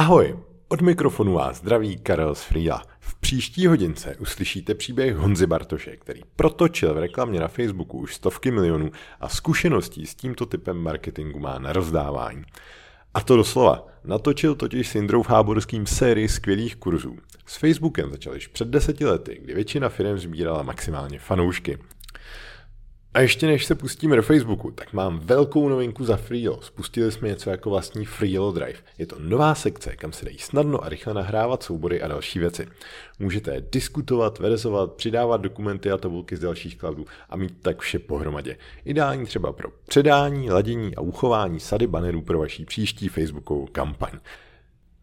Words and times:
Ahoj, 0.00 0.38
od 0.68 0.80
mikrofonu 0.80 1.32
vás 1.32 1.56
zdraví 1.56 1.98
Karel 1.98 2.34
z 2.34 2.42
Frýla. 2.42 2.82
V 3.00 3.20
příští 3.20 3.66
hodince 3.66 4.16
uslyšíte 4.16 4.74
příběh 4.74 5.16
Honzy 5.16 5.46
Bartoše, 5.46 5.96
který 5.96 6.20
protočil 6.36 6.94
v 6.94 6.98
reklamě 6.98 7.40
na 7.40 7.48
Facebooku 7.48 7.98
už 7.98 8.14
stovky 8.14 8.50
milionů 8.50 8.90
a 9.20 9.28
zkušeností 9.28 10.06
s 10.06 10.14
tímto 10.14 10.46
typem 10.46 10.76
marketingu 10.76 11.38
má 11.38 11.58
na 11.58 11.72
rozdávání. 11.72 12.42
A 13.14 13.20
to 13.20 13.36
doslova. 13.36 13.86
Natočil 14.04 14.54
totiž 14.54 14.88
s 14.88 14.94
Indrou 14.94 15.22
Háborským 15.22 15.86
sérii 15.86 16.28
skvělých 16.28 16.76
kurzů. 16.76 17.16
S 17.46 17.56
Facebookem 17.56 18.10
začal 18.10 18.34
již 18.34 18.46
před 18.46 18.68
deseti 18.68 19.04
lety, 19.04 19.38
kdy 19.42 19.54
většina 19.54 19.88
firm 19.88 20.18
sbírala 20.18 20.62
maximálně 20.62 21.18
fanoušky. 21.18 21.78
A 23.14 23.20
ještě 23.20 23.46
než 23.46 23.66
se 23.66 23.74
pustíme 23.74 24.16
do 24.16 24.22
Facebooku, 24.22 24.70
tak 24.70 24.92
mám 24.92 25.18
velkou 25.18 25.68
novinku 25.68 26.04
za 26.04 26.16
Freelo. 26.16 26.62
Spustili 26.62 27.12
jsme 27.12 27.28
něco 27.28 27.50
jako 27.50 27.70
vlastní 27.70 28.04
Freelo 28.04 28.52
Drive. 28.52 28.78
Je 28.98 29.06
to 29.06 29.16
nová 29.18 29.54
sekce, 29.54 29.96
kam 29.96 30.12
se 30.12 30.24
dají 30.24 30.38
snadno 30.38 30.84
a 30.84 30.88
rychle 30.88 31.14
nahrávat 31.14 31.62
soubory 31.62 32.02
a 32.02 32.08
další 32.08 32.38
věci. 32.38 32.66
Můžete 33.18 33.64
diskutovat, 33.72 34.38
verzovat, 34.38 34.92
přidávat 34.92 35.40
dokumenty 35.40 35.90
a 35.90 35.96
tabulky 35.96 36.36
z 36.36 36.40
dalších 36.40 36.76
cloudů 36.76 37.06
a 37.28 37.36
mít 37.36 37.62
tak 37.62 37.80
vše 37.80 37.98
pohromadě. 37.98 38.56
Ideální 38.84 39.26
třeba 39.26 39.52
pro 39.52 39.68
předání, 39.86 40.50
ladění 40.50 40.96
a 40.96 41.00
uchování 41.00 41.60
sady 41.60 41.86
banerů 41.86 42.22
pro 42.22 42.38
vaší 42.38 42.64
příští 42.64 43.08
Facebookovou 43.08 43.66
kampaň. 43.66 44.12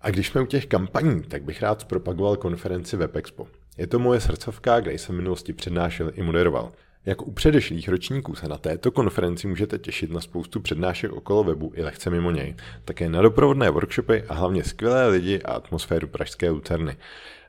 A 0.01 0.09
když 0.09 0.27
jsme 0.27 0.41
u 0.41 0.45
těch 0.45 0.65
kampaní, 0.65 1.23
tak 1.23 1.43
bych 1.43 1.61
rád 1.61 1.85
propagoval 1.85 2.35
konferenci 2.35 2.97
WebExpo. 2.97 3.47
Je 3.77 3.87
to 3.87 3.99
moje 3.99 4.21
srdcovka, 4.21 4.79
kde 4.79 4.93
jsem 4.93 5.15
v 5.15 5.17
minulosti 5.17 5.53
přednášel 5.53 6.11
i 6.13 6.23
moderoval. 6.23 6.71
Jako 7.07 7.25
u 7.25 7.31
předešlých 7.31 7.89
ročníků 7.89 8.35
se 8.35 8.47
na 8.47 8.57
této 8.57 8.91
konferenci 8.91 9.47
můžete 9.47 9.77
těšit 9.77 10.11
na 10.11 10.21
spoustu 10.21 10.59
přednášek 10.59 11.11
okolo 11.11 11.43
webu 11.43 11.71
i 11.75 11.83
lehce 11.83 12.09
mimo 12.09 12.31
něj, 12.31 12.55
také 12.85 13.09
na 13.09 13.21
doprovodné 13.21 13.69
workshopy 13.69 14.23
a 14.23 14.33
hlavně 14.33 14.63
skvělé 14.63 15.07
lidi 15.07 15.41
a 15.41 15.51
atmosféru 15.51 16.07
pražské 16.07 16.49
Lucerny. 16.49 16.97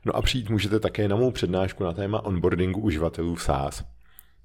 No 0.05 0.15
a 0.15 0.21
přijít 0.21 0.49
můžete 0.49 0.79
také 0.79 1.07
na 1.07 1.15
mou 1.15 1.31
přednášku 1.31 1.83
na 1.83 1.93
téma 1.93 2.25
onboardingu 2.25 2.81
uživatelů 2.81 3.35
v 3.35 3.43
SaaS. 3.43 3.83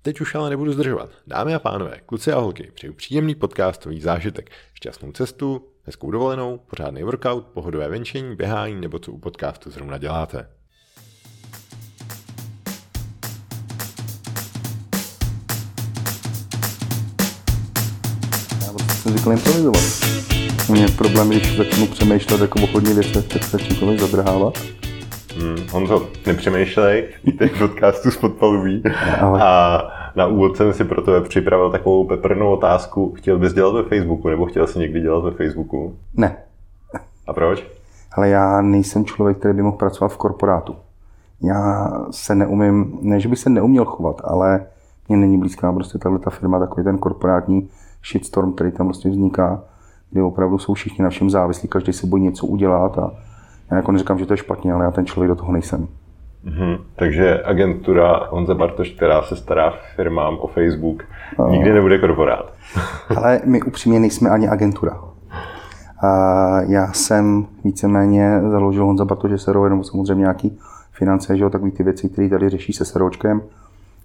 Teď 0.03 0.21
už 0.21 0.35
ale 0.35 0.51
nebudu 0.51 0.73
zdržovat. 0.73 1.11
Dámy 1.27 1.55
a 1.55 1.59
pánové, 1.59 2.01
kluci 2.07 2.33
a 2.33 2.39
holky, 2.39 2.71
přeju 2.75 2.93
příjemný 2.93 3.35
podcastový 3.35 4.01
zážitek, 4.01 4.51
šťastnou 4.75 5.13
cestu, 5.13 5.69
hezkou 5.83 6.11
dovolenou, 6.11 6.59
pořádný 6.59 7.03
workout, 7.03 7.47
pohodové 7.47 7.89
venčení, 7.89 8.37
běhání 8.37 8.81
nebo 8.81 8.99
co 8.99 9.13
u 9.13 9.19
podcastu 9.19 9.71
zrovna 9.71 9.99
děláte. 9.99 10.49
Říkal 19.25 19.33
improvizovat. 19.33 19.83
Mě 20.71 20.87
problém, 20.99 21.29
když 21.29 21.57
začnu 21.57 21.87
přemýšlet 21.87 22.41
jako 22.41 22.59
o 22.63 22.67
hodně 22.67 22.95
věcech, 22.95 23.29
tak 23.29 23.45
se 23.45 23.51
začnu 23.51 23.77
tomu 23.77 23.99
zadrhávat. 23.99 24.59
Hmm, 25.39 25.57
Honzo, 25.73 26.09
nepřemýšlej, 26.27 27.05
vítej 27.25 27.49
v 27.49 27.59
podcastu 27.59 28.11
z 28.11 28.17
podpaluví. 28.17 28.83
A 29.21 29.83
na 30.17 30.27
úvod 30.27 30.57
jsem 30.57 30.73
si 30.73 30.85
pro 30.85 31.03
tebe 31.03 31.21
připravil 31.21 31.71
takovou 31.71 32.05
peprnou 32.05 32.53
otázku. 32.53 33.13
Chtěl 33.17 33.39
bys 33.39 33.53
dělat 33.53 33.75
ve 33.75 33.83
Facebooku, 33.83 34.29
nebo 34.29 34.47
chtěl 34.47 34.67
jsi 34.67 34.79
někdy 34.79 35.01
dělat 35.01 35.25
ve 35.25 35.31
Facebooku? 35.31 35.97
Ne. 36.15 36.37
A 37.27 37.33
proč? 37.33 37.67
Ale 38.13 38.29
já 38.29 38.61
nejsem 38.61 39.05
člověk, 39.05 39.39
který 39.39 39.55
by 39.55 39.63
mohl 39.63 39.77
pracovat 39.77 40.09
v 40.09 40.17
korporátu. 40.17 40.77
Já 41.43 41.91
se 42.11 42.35
neumím, 42.35 42.99
ne, 43.01 43.21
že 43.21 43.29
bych 43.29 43.39
se 43.39 43.51
neuměl 43.51 43.85
chovat, 43.85 44.21
ale 44.25 44.67
mě 45.09 45.17
není 45.17 45.39
blízká 45.39 45.73
prostě 45.73 45.99
tahle 45.99 46.19
ta 46.19 46.31
firma, 46.31 46.59
takový 46.59 46.85
ten 46.85 46.99
korporátní 46.99 47.69
shitstorm, 48.13 48.53
který 48.53 48.73
tam 48.73 48.87
vlastně 48.87 49.11
vzniká, 49.11 49.63
kdy 50.11 50.23
opravdu 50.23 50.59
jsou 50.59 50.75
všichni 50.75 51.03
na 51.03 51.11
všem 51.11 51.31
závislí, 51.31 51.69
každý 51.69 51.93
se 51.93 52.07
bojí 52.07 52.23
něco 52.23 52.47
udělat 52.47 52.99
a 52.99 53.11
já 53.71 53.77
jako 53.77 53.93
neříkám, 53.93 54.19
že 54.19 54.27
to 54.27 54.33
je 54.33 54.37
špatně, 54.37 54.73
ale 54.73 54.85
já 54.85 54.91
ten 54.91 55.07
člověk 55.07 55.29
do 55.29 55.35
toho 55.37 55.53
nejsem. 55.53 55.89
Mm-hmm. 56.47 56.79
Takže 56.97 57.43
agentura 57.45 58.29
Honza 58.31 58.55
Bartoš, 58.55 58.91
která 58.91 59.23
se 59.23 59.37
stará 59.37 59.75
firmám 59.97 60.39
o 60.41 60.47
Facebook, 60.47 61.03
no. 61.39 61.49
nikdy 61.49 61.73
nebude 61.73 61.99
korporát. 61.99 62.53
ale 63.17 63.41
my 63.45 63.63
upřímně 63.63 64.01
nejsme 64.01 64.31
ani 64.31 64.49
agentura. 64.49 65.01
A 66.03 66.61
já 66.61 66.93
jsem 66.93 67.47
víceméně 67.65 68.41
založil 68.51 68.85
Honza 68.85 69.05
Bartoš 69.05 69.43
SRO, 69.43 69.65
jenom 69.65 69.85
samozřejmě 69.85 70.21
nějaký 70.21 70.59
finance, 70.93 71.37
že 71.37 71.43
jo, 71.43 71.51
takový 71.51 71.71
ty 71.71 71.83
věci, 71.83 72.09
které 72.09 72.29
tady 72.29 72.49
řeší 72.49 72.73
se 72.73 72.85
SROčkem. 72.85 73.43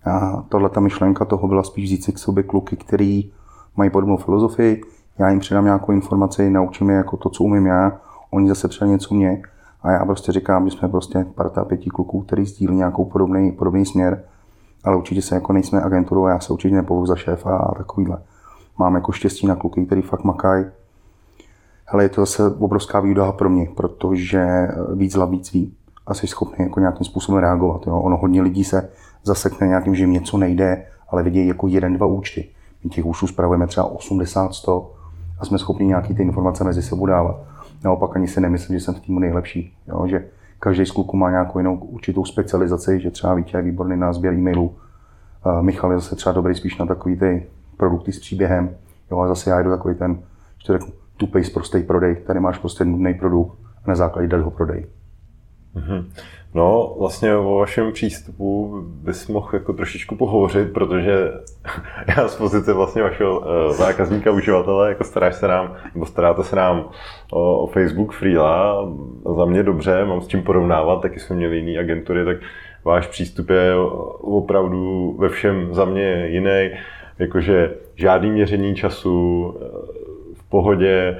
A 0.05 0.43
tohle 0.49 0.69
ta 0.69 0.79
myšlenka 0.79 1.25
toho 1.25 1.47
byla 1.47 1.63
spíš 1.63 1.85
vzít 1.85 2.03
si 2.03 2.11
k 2.11 2.17
sobě 2.17 2.43
kluky, 2.43 2.75
který 2.75 3.31
mají 3.77 3.89
podobnou 3.89 4.17
filozofii, 4.17 4.81
já 5.19 5.29
jim 5.29 5.39
předám 5.39 5.65
nějakou 5.65 5.91
informaci, 5.91 6.49
naučím 6.49 6.89
je 6.89 6.95
jako 6.95 7.17
to, 7.17 7.29
co 7.29 7.43
umím 7.43 7.65
já, 7.65 7.99
oni 8.31 8.49
zase 8.49 8.67
předají 8.67 8.91
něco 8.91 9.13
mě 9.13 9.41
a 9.83 9.91
já 9.91 10.05
prostě 10.05 10.31
říkám, 10.31 10.69
že 10.69 10.77
jsme 10.77 10.89
prostě 10.89 11.25
parta 11.35 11.65
pěti 11.65 11.89
kluků, 11.89 12.21
který 12.21 12.45
sdílí 12.45 12.75
nějakou 12.75 13.05
podobný, 13.05 13.51
podobný 13.51 13.85
směr, 13.85 14.23
ale 14.83 14.95
určitě 14.95 15.21
se 15.21 15.35
jako 15.35 15.53
nejsme 15.53 15.81
agenturou 15.81 16.27
já 16.27 16.39
se 16.39 16.53
určitě 16.53 16.75
nepovu 16.75 17.05
za 17.05 17.15
šéfa 17.15 17.57
a 17.57 17.75
takovýhle. 17.75 18.17
Mám 18.77 18.95
jako 18.95 19.11
štěstí 19.11 19.47
na 19.47 19.55
kluky, 19.55 19.85
který 19.85 20.01
fakt 20.01 20.23
makají. 20.23 20.65
Ale 21.87 22.03
je 22.03 22.09
to 22.09 22.21
zase 22.21 22.55
obrovská 22.55 22.99
výhoda 22.99 23.31
pro 23.31 23.49
mě, 23.49 23.67
protože 23.75 24.67
víc 24.95 25.15
hlav 25.15 25.29
víc 25.29 25.53
ví 25.53 25.73
a 26.07 26.13
jsi 26.13 26.27
schopný 26.27 26.65
jako 26.65 26.79
nějakým 26.79 27.05
způsobem 27.05 27.41
reagovat. 27.41 27.87
Jo. 27.87 27.99
Ono 27.99 28.17
hodně 28.17 28.41
lidí 28.41 28.63
se 28.63 28.89
zasekne 29.23 29.67
nějakým, 29.67 29.95
že 29.95 30.03
jim 30.03 30.11
něco 30.11 30.37
nejde, 30.37 30.85
ale 31.09 31.23
vidějí 31.23 31.47
jako 31.47 31.67
jeden, 31.67 31.93
dva 31.93 32.05
účty. 32.05 32.49
My 32.83 32.89
těch 32.89 33.05
účtů 33.05 33.27
spravujeme 33.27 33.67
třeba 33.67 33.85
80, 33.85 34.53
100 34.53 34.95
a 35.39 35.45
jsme 35.45 35.57
schopni 35.57 35.85
nějaký 35.85 36.15
ty 36.15 36.23
informace 36.23 36.63
mezi 36.63 36.81
sebou 36.81 37.05
dávat. 37.05 37.35
Naopak 37.83 38.15
ani 38.15 38.27
si 38.27 38.41
nemyslím, 38.41 38.79
že 38.79 38.85
jsem 38.85 38.93
v 38.93 38.99
týmu 38.99 39.19
nejlepší. 39.19 39.73
Jo? 39.87 40.07
Že 40.07 40.25
každý 40.59 40.85
z 40.85 40.91
kluků 40.91 41.17
má 41.17 41.29
nějakou 41.29 41.59
jinou 41.59 41.75
určitou 41.75 42.25
specializaci, 42.25 42.99
že 42.99 43.11
třeba 43.11 43.33
Vítě 43.33 43.57
je 43.57 43.63
výborný 43.63 43.97
na 43.97 44.13
sběr 44.13 44.33
e-mailů, 44.33 44.75
Michal 45.61 45.91
je 45.91 45.99
zase 45.99 46.15
třeba 46.15 46.33
dobrý 46.33 46.55
spíš 46.55 46.77
na 46.77 46.85
takový 46.85 47.19
ty 47.19 47.47
produkty 47.77 48.11
s 48.11 48.19
příběhem, 48.19 48.75
jo, 49.11 49.19
a 49.19 49.27
zase 49.27 49.49
já 49.49 49.61
jdu 49.61 49.69
takový 49.69 49.95
ten, 49.95 50.19
že 50.57 50.67
to 50.67 50.73
řeknu, 50.73 50.87
tupej 51.17 51.43
prostý 51.43 51.83
prodej, 51.83 52.15
tady 52.15 52.39
máš 52.39 52.57
prostě 52.57 52.85
nudný 52.85 53.13
produkt 53.13 53.57
a 53.85 53.89
na 53.89 53.95
základě 53.95 54.27
dát 54.27 54.41
ho 54.41 54.51
prodej. 54.51 54.85
Mm-hmm. 55.75 56.05
No, 56.53 56.95
vlastně 56.99 57.35
o 57.35 57.55
vašem 57.55 57.91
přístupu 57.91 58.79
bys 58.81 59.27
mohl 59.27 59.49
jako 59.53 59.73
trošičku 59.73 60.15
pohovořit, 60.15 60.73
protože 60.73 61.31
já 62.17 62.27
z 62.27 62.35
pozice 62.35 62.73
vlastně 62.73 63.01
vašeho 63.01 63.39
uh, 63.39 63.45
zákazníka, 63.71 64.31
uživatele, 64.31 64.89
jako 64.89 65.03
staráš 65.03 65.35
se 65.35 65.47
nám, 65.47 65.75
nebo 65.93 66.05
staráte 66.05 66.43
se 66.43 66.55
nám 66.55 66.89
o, 67.31 67.59
o 67.59 67.67
Facebook 67.67 68.13
Freela, 68.13 68.89
za 69.37 69.45
mě 69.45 69.63
dobře, 69.63 70.05
mám 70.05 70.21
s 70.21 70.27
čím 70.27 70.43
porovnávat, 70.43 71.01
taky 71.01 71.19
jsme 71.19 71.35
měli 71.35 71.57
jiný 71.57 71.77
agentury, 71.77 72.25
tak 72.25 72.37
váš 72.83 73.07
přístup 73.07 73.49
je 73.49 73.75
opravdu 74.21 75.15
ve 75.19 75.29
všem 75.29 75.73
za 75.73 75.85
mě 75.85 76.27
jiný, 76.27 76.71
jakože 77.19 77.75
žádný 77.95 78.31
měření 78.31 78.75
času, 78.75 79.55
eh, 79.57 79.65
v 80.33 80.49
pohodě, 80.49 81.19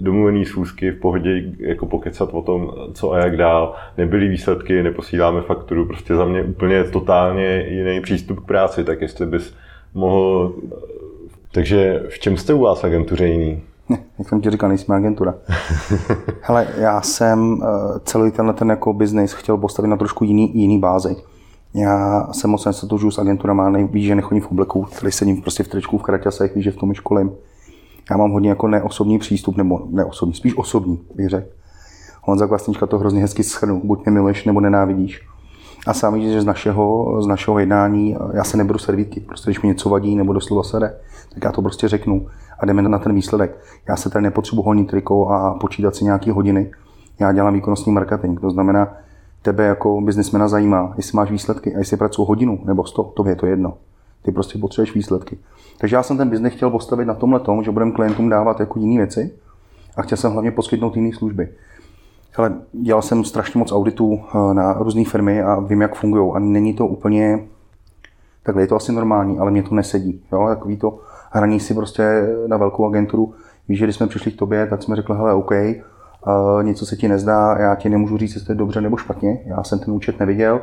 domluvený 0.00 0.44
schůzky 0.44 0.90
v 0.90 1.00
pohodě 1.00 1.42
jako 1.58 1.86
pokecat 1.86 2.28
o 2.32 2.42
tom, 2.42 2.72
co 2.92 3.12
a 3.12 3.18
jak 3.18 3.36
dál. 3.36 3.74
Nebyly 3.98 4.28
výsledky, 4.28 4.82
neposíláme 4.82 5.42
fakturu, 5.42 5.86
prostě 5.86 6.14
za 6.14 6.24
mě 6.24 6.42
úplně 6.42 6.84
totálně 6.84 7.66
jiný 7.68 8.00
přístup 8.00 8.40
k 8.40 8.46
práci, 8.46 8.84
tak 8.84 9.00
jestli 9.00 9.26
bys 9.26 9.54
mohl... 9.94 10.54
Takže 11.52 12.02
v 12.08 12.18
čem 12.18 12.36
jste 12.36 12.54
u 12.54 12.60
vás 12.60 12.84
agentuře 12.84 13.26
jiný? 13.26 13.62
Ne, 13.88 13.98
jak 14.18 14.28
jsem 14.28 14.40
ti 14.40 14.50
říkal, 14.50 14.68
nejsme 14.68 14.96
agentura. 14.96 15.34
Hele, 16.40 16.68
já 16.78 17.00
jsem 17.00 17.62
eh, 17.62 17.66
celý 18.04 18.30
tenhle 18.30 18.54
ten 18.54 18.70
jako 18.70 18.92
biznis 18.92 19.32
chtěl 19.32 19.56
postavit 19.56 19.88
na 19.88 19.96
trošku 19.96 20.24
jiný, 20.24 20.60
jiný 20.60 20.78
bázi. 20.78 21.16
Já 21.74 22.28
jsem 22.32 22.50
moc 22.50 22.64
nesatožu 22.64 23.10
s 23.10 23.18
agenturama, 23.18 23.70
neví, 23.70 24.04
že 24.04 24.14
nechodím 24.14 24.42
v 24.42 24.50
obleku, 24.50 24.86
tady 25.00 25.12
sedím 25.12 25.42
prostě 25.42 25.62
v 25.62 25.68
tričku, 25.68 25.98
v 25.98 26.02
kraťasech, 26.02 26.54
víš, 26.54 26.64
že 26.64 26.70
v 26.70 26.76
tom 26.76 26.94
školím 26.94 27.32
já 28.10 28.16
mám 28.16 28.30
hodně 28.30 28.48
jako 28.48 28.68
neosobní 28.68 29.18
přístup, 29.18 29.56
nebo 29.56 29.80
neosobní, 29.90 30.34
spíš 30.34 30.56
osobní, 30.56 31.00
bych 31.14 31.28
řekl. 31.28 31.48
Honza 32.22 32.46
Kvasnička 32.46 32.86
to 32.86 32.98
hrozně 32.98 33.20
hezky 33.20 33.42
schrnul, 33.42 33.80
buď 33.84 34.04
mě 34.04 34.12
miluješ, 34.12 34.44
nebo 34.44 34.60
nenávidíš. 34.60 35.20
A 35.86 35.94
sám 35.94 36.14
vidíš, 36.14 36.32
že 36.32 36.42
z 36.42 36.44
našeho, 36.44 37.16
z 37.22 37.26
našeho 37.26 37.58
jednání 37.58 38.16
já 38.32 38.44
se 38.44 38.56
neberu 38.56 38.78
servítky. 38.78 39.20
Prostě 39.20 39.50
když 39.50 39.62
mi 39.62 39.68
něco 39.68 39.88
vadí 39.88 40.16
nebo 40.16 40.32
doslova 40.32 40.62
sede, 40.62 40.96
tak 41.34 41.44
já 41.44 41.52
to 41.52 41.62
prostě 41.62 41.88
řeknu 41.88 42.26
a 42.58 42.66
jdeme 42.66 42.82
na 42.82 42.98
ten 42.98 43.14
výsledek. 43.14 43.58
Já 43.88 43.96
se 43.96 44.10
tady 44.10 44.22
nepotřebuji 44.22 44.62
honit 44.62 44.90
triko 44.90 45.28
a 45.28 45.54
počítat 45.54 45.96
si 45.96 46.04
nějaké 46.04 46.32
hodiny. 46.32 46.70
Já 47.18 47.32
dělám 47.32 47.54
výkonnostní 47.54 47.92
marketing, 47.92 48.40
to 48.40 48.50
znamená, 48.50 48.96
tebe 49.42 49.64
jako 49.64 50.00
biznismena 50.00 50.48
zajímá, 50.48 50.94
jestli 50.96 51.16
máš 51.16 51.30
výsledky 51.30 51.74
a 51.74 51.78
jestli 51.78 51.96
pracuji 51.96 52.24
hodinu 52.24 52.58
nebo 52.64 52.84
sto, 52.84 53.02
to 53.02 53.28
je 53.28 53.36
to 53.36 53.46
jedno. 53.46 53.74
Ty 54.24 54.32
prostě 54.32 54.58
potřebuješ 54.58 54.94
výsledky. 54.94 55.38
Takže 55.78 55.96
já 55.96 56.02
jsem 56.02 56.16
ten 56.16 56.30
biznes 56.30 56.52
chtěl 56.52 56.70
postavit 56.70 57.04
na 57.04 57.14
tomhle 57.14 57.40
tom, 57.40 57.64
že 57.64 57.70
budeme 57.70 57.92
klientům 57.92 58.28
dávat 58.28 58.60
jako 58.60 58.78
jiné 58.78 58.96
věci 58.96 59.34
a 59.96 60.02
chtěl 60.02 60.18
jsem 60.18 60.32
hlavně 60.32 60.50
poskytnout 60.50 60.96
jiné 60.96 61.16
služby. 61.16 61.48
Ale 62.36 62.54
dělal 62.72 63.02
jsem 63.02 63.24
strašně 63.24 63.58
moc 63.58 63.72
auditů 63.72 64.20
eh, 64.20 64.54
na 64.54 64.72
různé 64.72 65.04
firmy 65.04 65.42
a 65.42 65.60
vím, 65.60 65.82
jak 65.82 65.94
fungují. 65.94 66.32
A 66.34 66.38
není 66.38 66.74
to 66.74 66.86
úplně, 66.86 67.44
takhle 68.42 68.62
je 68.62 68.66
to 68.66 68.76
asi 68.76 68.92
normální, 68.92 69.38
ale 69.38 69.50
mě 69.50 69.62
to 69.62 69.74
nesedí. 69.74 70.22
Jo? 70.32 70.46
Takový 70.48 70.76
to 70.76 70.98
hraní 71.30 71.60
si 71.60 71.74
prostě 71.74 72.28
na 72.46 72.56
velkou 72.56 72.86
agenturu. 72.86 73.34
Víš, 73.68 73.78
že 73.78 73.86
když 73.86 73.96
jsme 73.96 74.06
přišli 74.06 74.32
k 74.32 74.36
tobě, 74.36 74.66
tak 74.66 74.82
jsme 74.82 74.96
řekli, 74.96 75.16
hele, 75.16 75.34
OK, 75.34 75.50
uh, 75.50 76.62
něco 76.62 76.86
se 76.86 76.96
ti 76.96 77.08
nezdá, 77.08 77.58
já 77.58 77.74
ti 77.74 77.88
nemůžu 77.88 78.18
říct, 78.18 78.34
jestli 78.34 78.46
to 78.46 78.52
je 78.52 78.56
dobře 78.56 78.80
nebo 78.80 78.96
špatně, 78.96 79.40
já 79.44 79.62
jsem 79.62 79.78
ten 79.78 79.94
účet 79.94 80.20
neviděl, 80.20 80.60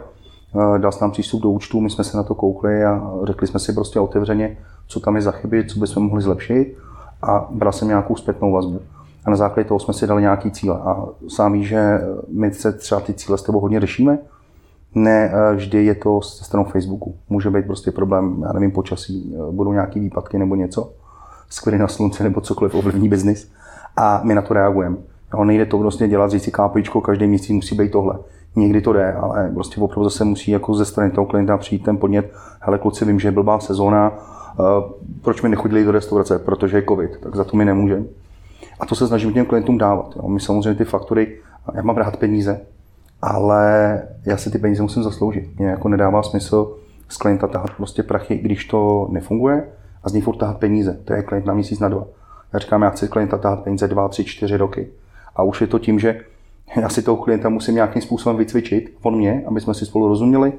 dal 0.78 0.92
jsem 0.92 1.06
nám 1.06 1.12
přístup 1.12 1.42
do 1.42 1.50
účtu, 1.50 1.82
my 1.82 1.90
jsme 1.90 2.04
se 2.04 2.18
na 2.18 2.24
to 2.24 2.36
koukli 2.36 2.86
a 2.86 3.12
řekli 3.24 3.48
jsme 3.48 3.60
si 3.60 3.74
prostě 3.74 4.00
otevřeně, 4.00 4.58
co 4.88 5.00
tam 5.00 5.16
je 5.16 5.22
za 5.22 5.32
chyby, 5.32 5.66
co 5.68 5.80
bychom 5.80 6.04
mohli 6.04 6.22
zlepšit 6.22 6.78
a 7.22 7.48
bral 7.52 7.72
jsem 7.72 7.88
nějakou 7.88 8.16
zpětnou 8.16 8.52
vazbu. 8.52 8.80
A 9.26 9.30
na 9.30 9.36
základě 9.36 9.68
toho 9.68 9.80
jsme 9.80 9.94
si 9.94 10.08
dali 10.08 10.22
nějaký 10.22 10.52
cíle. 10.52 10.80
A 10.80 11.06
sám 11.28 11.64
že 11.64 12.02
my 12.28 12.54
se 12.54 12.72
třeba 12.72 13.02
ty 13.02 13.14
cíle 13.14 13.38
s 13.38 13.44
tebou 13.44 13.60
hodně 13.60 13.80
řešíme, 13.80 14.20
ne 14.96 15.32
eh, 15.34 15.56
vždy 15.56 15.86
je 15.86 15.96
to 15.96 16.20
ze 16.38 16.44
stranou 16.44 16.66
Facebooku. 16.66 17.16
Může 17.30 17.50
být 17.50 17.66
prostě 17.66 17.92
problém, 17.92 18.44
já 18.48 18.54
nevím, 18.54 18.72
počasí, 18.72 19.36
eh, 19.36 19.52
budou 19.52 19.74
nějaké 19.74 20.00
výpadky 20.00 20.38
nebo 20.38 20.56
něco, 20.56 20.94
skvělý 21.50 21.80
na 21.80 21.88
slunce 21.88 22.24
nebo 22.24 22.42
cokoliv 22.42 22.76
ovlivní 22.76 23.10
biznis 23.10 23.52
a 23.98 24.22
my 24.24 24.36
na 24.36 24.42
to 24.42 24.54
reagujeme. 24.54 24.98
No, 25.34 25.44
nejde 25.44 25.66
to 25.66 25.78
vlastně 25.78 26.08
dělat, 26.08 26.32
říct 26.32 26.44
si 26.44 26.52
kápičko, 26.52 27.02
každý 27.02 27.28
měsíc 27.28 27.50
musí 27.50 27.76
být 27.76 27.92
tohle. 27.92 28.20
Někdy 28.56 28.82
to 28.82 28.94
jde, 28.94 29.14
ale 29.14 29.52
prostě 29.54 29.82
opravdu 29.82 30.04
zase 30.04 30.26
musí 30.26 30.52
jako 30.52 30.74
ze 30.74 30.86
strany 30.86 31.12
toho 31.12 31.28
klienta 31.28 31.58
přijít 31.58 31.84
ten 31.84 31.98
podnět, 31.98 32.34
hele 32.60 32.78
kluci, 32.78 33.06
vím, 33.06 33.20
že 33.20 33.28
je 33.28 33.32
blbá 33.32 33.60
sezóna, 33.60 34.12
uh, 34.12 34.66
proč 35.22 35.42
mi 35.42 35.50
nechodili 35.50 35.84
do 35.84 35.92
restaurace, 35.92 36.40
protože 36.40 36.78
je 36.78 36.84
covid, 36.90 37.18
tak 37.18 37.36
za 37.36 37.44
to 37.44 37.58
mi 37.58 37.66
nemůžeme. 37.66 38.04
A 38.80 38.86
to 38.86 38.96
se 38.96 39.08
snažím 39.08 39.34
těm 39.34 39.46
klientům 39.46 39.78
dávat. 39.78 40.14
Jo. 40.16 40.28
My 40.28 40.40
samozřejmě 40.40 40.76
ty 40.76 40.86
faktury, 40.86 41.38
já 41.74 41.82
mám 41.82 41.98
rád 41.98 42.18
peníze, 42.18 42.62
ale 43.22 44.02
já 44.26 44.38
si 44.38 44.52
ty 44.52 44.58
peníze 44.58 44.84
musím 44.84 45.04
zasloužit. 45.04 45.60
Mně 45.60 45.68
jako 45.68 45.90
nedává 45.90 46.24
smysl 46.24 46.76
z 47.10 47.18
klienta 47.18 47.48
tahat 47.48 47.72
prostě 47.78 48.04
prachy, 48.04 48.38
když 48.38 48.66
to 48.66 49.08
nefunguje 49.12 49.64
a 50.04 50.10
z 50.10 50.14
něj 50.14 50.22
furt 50.22 50.36
tahat 50.36 50.58
peníze. 50.58 51.00
To 51.06 51.14
je 51.14 51.24
klient 51.24 51.46
na 51.46 51.54
měsíc 51.54 51.80
na 51.80 51.90
dva. 51.90 52.06
Já 52.54 52.60
říkám, 52.60 52.82
já 52.82 52.90
chci 52.90 53.08
klienta 53.08 53.38
tahat 53.38 53.64
peníze 53.64 53.88
dva, 53.88 54.08
tři, 54.08 54.24
čtyři 54.26 54.58
roky. 54.58 54.88
A 55.36 55.44
už 55.44 55.62
je 55.62 55.68
to 55.68 55.80
tím, 55.80 56.00
že 56.00 56.22
já 56.76 56.90
si 56.90 57.02
toho 57.02 57.18
klienta 57.18 57.50
musím 57.50 57.76
nějakým 57.76 58.02
způsobem 58.02 58.38
vycvičit, 58.38 58.94
on 59.02 59.18
mě, 59.18 59.44
aby 59.48 59.62
jsme 59.62 59.74
si 59.74 59.86
spolu 59.86 60.08
rozuměli, 60.08 60.54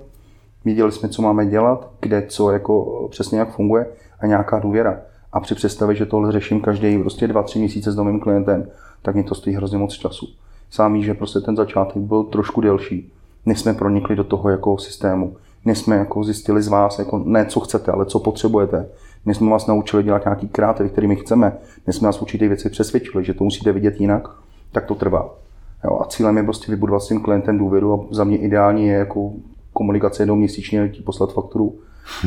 viděli 0.65 0.93
jsme, 0.93 1.09
co 1.09 1.23
máme 1.23 1.47
dělat, 1.47 1.91
kde 2.01 2.23
co 2.29 2.51
jako 2.51 3.07
přesně 3.11 3.39
jak 3.39 3.55
funguje 3.55 3.87
a 4.21 4.27
nějaká 4.27 4.59
důvěra. 4.59 5.01
A 5.33 5.41
při 5.41 5.55
představě, 5.55 5.97
že 5.97 6.07
tohle 6.07 6.33
řeším 6.33 6.61
každý 6.61 6.99
prostě 6.99 7.29
dva, 7.29 7.43
tři 7.43 7.59
měsíce 7.59 7.93
s 7.93 7.97
novým 7.97 8.21
klientem, 8.21 8.69
tak 9.03 9.15
mě 9.15 9.25
to 9.25 9.35
stojí 9.35 9.57
hrozně 9.57 9.79
moc 9.79 9.95
času. 9.95 10.27
Sám 10.71 10.93
ví, 10.93 11.03
že 11.03 11.15
prostě 11.15 11.41
ten 11.41 11.57
začátek 11.57 12.03
byl 12.03 12.23
trošku 12.23 12.61
delší, 12.61 13.13
než 13.47 13.61
jsme 13.61 13.75
pronikli 13.75 14.17
do 14.17 14.25
toho 14.25 14.49
jako 14.49 14.79
systému. 14.79 15.37
Než 15.65 15.79
jsme 15.79 15.97
jako 15.97 16.25
zjistili 16.25 16.63
z 16.63 16.69
vás, 16.69 16.99
jako 16.99 17.23
ne 17.25 17.47
co 17.47 17.61
chcete, 17.61 17.93
ale 17.93 18.07
co 18.07 18.19
potřebujete. 18.19 18.89
Než 19.27 19.37
jsme 19.37 19.51
vás 19.51 19.67
naučili 19.67 20.03
dělat 20.03 20.25
nějaký 20.25 20.49
kreativy, 20.49 20.89
který 20.89 21.07
my 21.07 21.17
chceme. 21.17 21.57
Než 21.87 21.97
jsme 21.97 22.07
vás 22.09 22.23
určitě 22.23 22.49
věci 22.49 22.71
přesvědčili, 22.71 23.25
že 23.25 23.35
to 23.35 23.45
musíte 23.45 23.73
vidět 23.73 24.01
jinak, 24.01 24.29
tak 24.73 24.87
to 24.87 24.95
trvá. 24.95 25.42
Jo, 25.85 26.01
a 26.01 26.05
cílem 26.05 26.37
je 26.37 26.43
prostě 26.43 26.73
vybudovat 26.73 27.01
s 27.01 27.09
tím 27.09 27.21
klientem 27.21 27.59
důvěru 27.59 27.95
a 27.95 28.15
za 28.15 28.25
mě 28.25 28.39
ideální 28.39 28.87
je 28.87 28.95
jako 28.95 29.33
komunikace 29.73 30.23
jednou 30.23 30.37
měsíčně, 30.37 30.89
ti 30.89 31.03
poslat 31.03 31.33
fakturu 31.33 31.79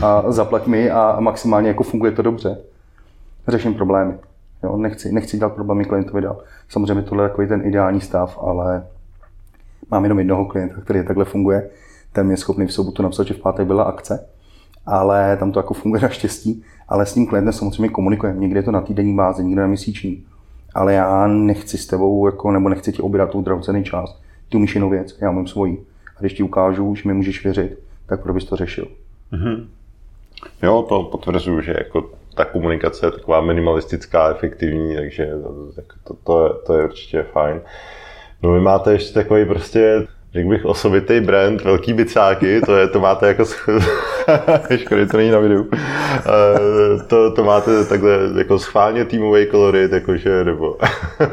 a 0.04 0.24
zaplať 0.32 0.68
mi 0.68 0.92
a 0.92 1.18
maximálně 1.20 1.68
jako 1.68 1.84
funguje 1.84 2.12
to 2.12 2.22
dobře. 2.22 2.58
Řeším 3.48 3.74
problémy. 3.74 4.14
Jo, 4.64 4.78
nechci, 4.78 5.12
nechci 5.12 5.38
dělat 5.38 5.54
problémy 5.54 5.86
klientovi 5.86 6.22
dál. 6.22 6.38
Samozřejmě 6.70 7.04
tohle 7.04 7.24
je 7.24 7.30
takový 7.30 7.48
ten 7.48 7.62
ideální 7.66 8.02
stav, 8.02 8.40
ale 8.42 8.88
mám 9.92 10.04
jenom 10.04 10.20
jednoho 10.20 10.46
klienta, 10.46 10.82
který 10.82 11.06
takhle 11.06 11.26
funguje. 11.26 11.70
Ten 12.14 12.32
je 12.32 12.38
schopný 12.38 12.66
v 12.66 12.74
sobotu 12.74 13.04
napsat, 13.04 13.28
že 13.28 13.34
v 13.34 13.40
pátek 13.40 13.68
byla 13.68 13.84
akce, 13.84 14.28
ale 14.86 15.38
tam 15.38 15.52
to 15.52 15.60
jako 15.60 15.74
funguje 15.74 16.02
naštěstí. 16.04 16.64
Ale 16.88 17.06
s 17.06 17.14
tím 17.14 17.28
klientem 17.28 17.54
samozřejmě 17.54 17.90
komunikujeme. 17.90 18.40
Někdy 18.40 18.60
je 18.60 18.64
to 18.64 18.72
na 18.72 18.82
týdenní 18.82 19.16
bázi, 19.16 19.44
někdy 19.44 19.62
na 19.62 19.68
měsíční. 19.68 20.24
Ale 20.76 20.94
já 20.94 21.28
nechci 21.28 21.78
s 21.78 21.88
tebou, 21.88 22.26
jako, 22.26 22.52
nebo 22.52 22.70
nechci 22.70 22.92
ti 22.92 23.02
obírat 23.02 23.30
tu 23.30 23.42
drahocený 23.42 23.84
čas. 23.84 24.20
Ty 24.50 24.58
umíš 24.58 24.76
jinou 24.76 24.90
věc, 24.90 25.18
já 25.22 25.32
mám 25.32 25.48
svoji. 25.48 25.86
A 26.18 26.20
když 26.20 26.34
ti 26.34 26.44
ukážu, 26.44 26.96
že 26.96 27.02
mi 27.06 27.14
můžeš 27.14 27.44
věřit, 27.44 27.80
tak 28.06 28.22
proč 28.22 28.34
bys 28.34 28.46
to 28.46 28.56
řešil? 28.56 28.88
Mm-hmm. 29.34 29.66
Jo, 30.64 30.86
to 30.90 31.04
potvrzuju, 31.04 31.62
že 31.62 31.76
jako 31.78 32.10
ta 32.36 32.46
komunikace 32.46 33.06
je 33.06 33.12
taková 33.12 33.42
minimalistická, 33.42 34.30
efektivní, 34.30 34.96
takže 34.96 35.32
to, 35.44 35.74
to, 36.04 36.14
to, 36.24 36.46
je, 36.46 36.54
to 36.66 36.78
je 36.78 36.84
určitě 36.84 37.24
fajn. 37.24 37.62
No 38.44 38.52
vy 38.52 38.60
máte 38.60 38.92
ještě 38.92 39.14
takový 39.14 39.46
prostě, 39.46 40.08
řekl 40.36 40.50
bych, 40.50 40.66
osobitý 40.66 41.20
brand, 41.20 41.62
velký 41.62 41.94
bicáky, 41.94 42.62
to, 42.62 42.76
je, 42.76 42.88
to 42.88 43.00
máte 43.00 43.28
jako, 43.28 43.46
škoda, 44.76 45.06
to 45.12 45.18
není 45.18 45.32
na 45.32 45.40
videu, 45.40 45.66
eh, 45.74 47.04
to, 47.08 47.32
to 47.32 47.44
máte 47.44 47.86
takhle 47.86 48.12
jako 48.38 48.60
schválně 48.60 49.06
týmový 49.06 49.46
kolorit, 49.46 49.92
jakože, 49.92 50.44
nebo... 50.44 50.78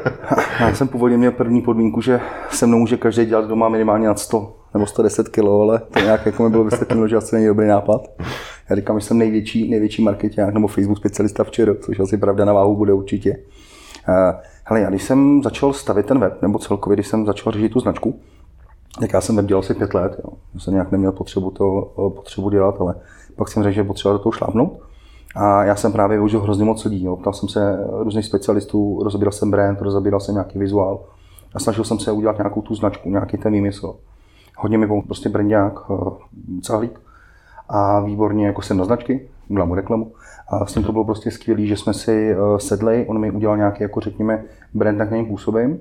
Já 0.61 0.75
jsem 0.75 0.89
původně 0.89 1.19
měl 1.19 1.31
první 1.33 1.63
podmínku, 1.63 2.01
že 2.01 2.21
se 2.51 2.67
mnou 2.67 2.79
může 2.79 2.97
každý 2.97 3.25
dělat 3.25 3.49
doma 3.49 3.69
minimálně 3.69 4.07
nad 4.07 4.19
100 4.19 4.57
nebo 4.75 4.87
110 4.87 5.29
kg, 5.29 5.39
ale 5.39 5.79
to 5.79 6.01
nějak 6.01 6.27
jako 6.27 6.43
mi 6.43 6.51
bylo 6.51 6.65
vysvětleno, 6.65 7.09
že 7.09 7.17
asi 7.17 7.35
není 7.35 7.47
dobrý 7.47 7.67
nápad. 7.67 8.03
Já 8.71 8.77
říkám, 8.77 9.01
že 9.01 9.07
jsem 9.07 9.19
největší, 9.19 9.71
největší 9.71 10.03
marketák 10.03 10.55
nebo 10.55 10.69
Facebook 10.69 10.99
specialista 10.99 11.45
včera, 11.45 11.75
což 11.81 12.01
asi 12.01 12.17
pravda 12.17 12.45
na 12.45 12.53
váhu 12.53 12.77
bude 12.77 12.93
určitě. 12.93 13.37
Uh, 14.09 14.41
hele, 14.65 14.81
já 14.81 14.91
když 14.91 15.03
jsem 15.03 15.43
začal 15.43 15.73
stavit 15.73 16.07
ten 16.07 16.19
web, 16.19 16.43
nebo 16.43 16.59
celkově, 16.59 16.97
když 16.97 17.07
jsem 17.07 17.27
začal 17.27 17.53
řešit 17.53 17.73
tu 17.73 17.81
značku, 17.81 18.21
tak 19.01 19.13
já 19.13 19.21
jsem 19.21 19.37
web 19.37 19.47
dělal 19.47 19.61
asi 19.61 19.75
pět 19.75 19.95
let. 19.95 20.21
Jo. 20.25 20.33
Já 20.55 20.61
jsem 20.61 20.75
nějak 20.75 20.93
neměl 20.93 21.13
potřebu 21.13 21.51
to 21.51 21.93
eh, 21.93 22.15
potřebu 22.17 22.51
dělat, 22.51 22.81
ale 22.81 22.95
pak 23.37 23.49
jsem 23.49 23.63
řekl, 23.63 23.75
že 23.75 23.85
potřeba 23.85 24.13
do 24.13 24.19
toho 24.19 24.33
šlápnout. 24.33 24.81
A 25.37 25.65
já 25.65 25.77
jsem 25.77 25.93
právě 25.93 26.17
využil 26.17 26.41
hrozně 26.41 26.65
moc 26.65 26.85
lidí. 26.85 27.05
Jo. 27.05 27.17
Ptal 27.17 27.33
jsem 27.33 27.49
se 27.49 27.79
různých 27.91 28.25
specialistů, 28.25 29.01
rozebíral 29.05 29.33
jsem 29.33 29.51
brand, 29.51 29.81
rozebíral 29.81 30.21
jsem 30.21 30.35
nějaký 30.35 30.59
vizuál 30.59 31.01
a 31.55 31.59
snažil 31.59 31.85
jsem 31.85 31.99
se 31.99 32.13
udělat 32.13 32.39
nějakou 32.39 32.63
tu 32.63 32.75
značku, 32.75 33.11
nějaký 33.11 33.37
ten 33.39 33.53
výmysl. 33.53 33.95
Hodně 34.57 34.79
mi 34.79 34.87
pomohl 34.87 35.07
prostě 35.07 35.29
brandák, 35.29 35.75
eh, 35.91 35.95
Cahlík 36.67 37.01
a 37.69 38.01
výborně 38.01 38.47
jako 38.47 38.63
jsem 38.63 38.77
na 38.77 38.85
značky, 38.85 39.29
udělám 39.49 39.69
mu 39.69 39.75
reklamu. 39.75 40.13
A 40.49 40.67
s 40.67 40.73
tím 40.73 40.85
to 40.85 40.93
bylo 40.93 41.05
prostě 41.05 41.31
skvělé, 41.31 41.67
že 41.67 41.77
jsme 41.77 41.95
si 41.95 42.33
eh, 42.33 42.37
sedli, 42.59 43.07
on 43.09 43.19
mi 43.19 43.31
udělal 43.31 43.57
nějaký, 43.57 43.83
jako 43.83 44.01
řekněme, 44.01 44.45
brand, 44.75 44.99
na 44.99 45.07
kterým 45.07 45.27
působím 45.27 45.79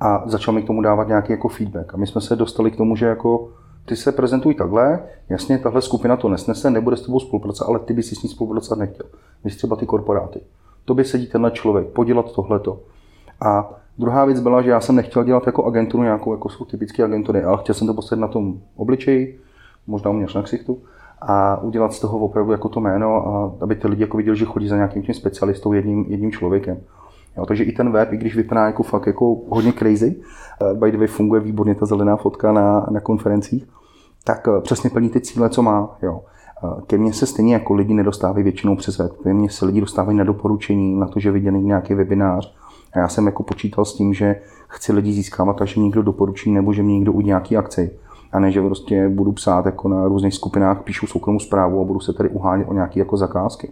a 0.00 0.22
začal 0.26 0.54
mi 0.54 0.62
k 0.62 0.66
tomu 0.66 0.82
dávat 0.82 1.08
nějaký 1.08 1.32
jako 1.32 1.48
feedback. 1.48 1.94
A 1.94 1.96
my 1.96 2.06
jsme 2.06 2.20
se 2.20 2.36
dostali 2.36 2.70
k 2.70 2.76
tomu, 2.76 2.96
že 2.96 3.06
jako 3.06 3.48
ty 3.84 3.96
se 3.96 4.12
prezentuj 4.12 4.54
takhle, 4.54 5.02
jasně, 5.28 5.58
tahle 5.58 5.82
skupina 5.82 6.16
to 6.16 6.28
nesnese, 6.28 6.70
nebude 6.70 6.96
s 6.96 7.02
tebou 7.02 7.20
spolupracovat, 7.20 7.68
ale 7.68 7.78
ty 7.78 7.94
bys 7.94 8.18
s 8.18 8.22
ní 8.22 8.28
spolupracovat 8.28 8.78
nechtěl. 8.78 9.06
Vy 9.44 9.50
třeba 9.50 9.76
ty 9.76 9.86
korporáty. 9.86 10.40
To 10.84 10.94
by 10.94 11.04
sedí 11.04 11.26
tenhle 11.26 11.50
člověk, 11.50 11.86
podělat 11.86 12.32
tohleto. 12.32 12.80
A 13.40 13.70
druhá 13.98 14.24
věc 14.24 14.40
byla, 14.40 14.62
že 14.62 14.70
já 14.70 14.80
jsem 14.80 14.96
nechtěl 14.96 15.24
dělat 15.24 15.46
jako 15.46 15.64
agenturu 15.64 16.02
nějakou, 16.02 16.32
jako 16.32 16.48
jsou 16.48 16.64
typické 16.64 17.04
agentury, 17.04 17.44
ale 17.44 17.58
chtěl 17.58 17.74
jsem 17.74 17.86
to 17.86 17.94
postavit 17.94 18.20
na 18.20 18.28
tom 18.28 18.60
obličeji, 18.76 19.40
možná 19.86 20.10
u 20.10 20.14
mě 20.14 20.26
na 20.34 20.42
ksichtu, 20.42 20.78
a 21.20 21.60
udělat 21.62 21.92
z 21.92 22.00
toho 22.00 22.18
opravdu 22.18 22.52
jako 22.52 22.68
to 22.68 22.80
jméno, 22.80 23.26
a 23.26 23.52
aby 23.60 23.74
ty 23.74 23.88
lidi 23.88 24.02
jako 24.02 24.16
viděli, 24.16 24.36
že 24.36 24.44
chodí 24.44 24.68
za 24.68 24.76
nějakým 24.76 25.02
tím 25.02 25.14
specialistou, 25.14 25.72
jedním, 25.72 26.04
jedním 26.08 26.32
člověkem. 26.32 26.80
Jo, 27.36 27.46
takže 27.46 27.64
i 27.64 27.72
ten 27.72 27.92
web, 27.92 28.12
i 28.12 28.16
když 28.16 28.36
vypadá 28.36 28.66
jako 28.66 28.82
fakt 28.82 29.06
jako 29.06 29.36
hodně 29.48 29.72
crazy, 29.72 30.16
uh, 30.72 30.78
by 30.78 30.92
the 30.92 30.98
way 30.98 31.06
funguje 31.06 31.40
výborně 31.40 31.74
ta 31.74 31.86
zelená 31.86 32.16
fotka 32.16 32.52
na, 32.52 32.86
na 32.90 33.00
konferencích, 33.00 33.66
tak 34.24 34.46
uh, 34.46 34.60
přesně 34.60 34.90
plní 34.90 35.08
ty 35.08 35.20
cíle, 35.20 35.48
co 35.48 35.62
má. 35.62 35.96
Jo. 36.02 36.20
Uh, 36.62 36.80
ke 36.80 36.98
mně 36.98 37.12
se 37.12 37.26
stejně 37.26 37.54
jako 37.54 37.74
lidi 37.74 37.94
nedostávají 37.94 38.44
většinou 38.44 38.76
přes 38.76 38.98
web. 38.98 39.12
Ke 39.22 39.34
mně 39.34 39.50
se 39.50 39.66
lidi 39.66 39.80
dostávají 39.80 40.18
na 40.18 40.24
doporučení, 40.24 40.94
na 40.94 41.06
to, 41.06 41.20
že 41.20 41.30
viděli 41.30 41.60
nějaký 41.60 41.94
webinář. 41.94 42.54
A 42.92 42.98
já 42.98 43.08
jsem 43.08 43.26
jako 43.26 43.42
počítal 43.42 43.84
s 43.84 43.94
tím, 43.94 44.14
že 44.14 44.36
chci 44.68 44.92
lidi 44.92 45.12
získávat, 45.12 45.56
že 45.64 45.80
někdo 45.80 46.02
doporučí 46.02 46.50
nebo 46.50 46.72
že 46.72 46.82
mě 46.82 46.94
někdo 46.94 47.12
udělá 47.12 47.26
nějaký 47.26 47.56
akci 47.56 47.90
a 48.32 48.40
ne, 48.40 48.52
že 48.52 48.62
prostě 48.62 49.08
budu 49.08 49.32
psát 49.32 49.66
jako 49.66 49.88
na 49.88 50.08
různých 50.08 50.34
skupinách, 50.34 50.82
píšu 50.82 51.06
soukromou 51.06 51.38
zprávu 51.38 51.80
a 51.80 51.84
budu 51.84 52.00
se 52.00 52.12
tady 52.12 52.28
uhánět 52.28 52.68
o 52.68 52.72
nějaké 52.72 52.98
jako 52.98 53.16
zakázky. 53.16 53.70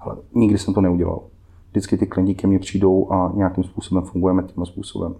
Ale 0.00 0.16
nikdy 0.34 0.58
jsem 0.58 0.74
to 0.74 0.80
neudělal. 0.80 1.20
Vždycky 1.76 1.96
ty 1.96 2.06
klienti 2.06 2.34
ke 2.34 2.46
mně 2.46 2.58
přijdou 2.58 3.12
a 3.12 3.32
nějakým 3.34 3.64
způsobem 3.64 4.04
fungujeme 4.04 4.42
tím 4.42 4.66
způsobem. 4.66 5.14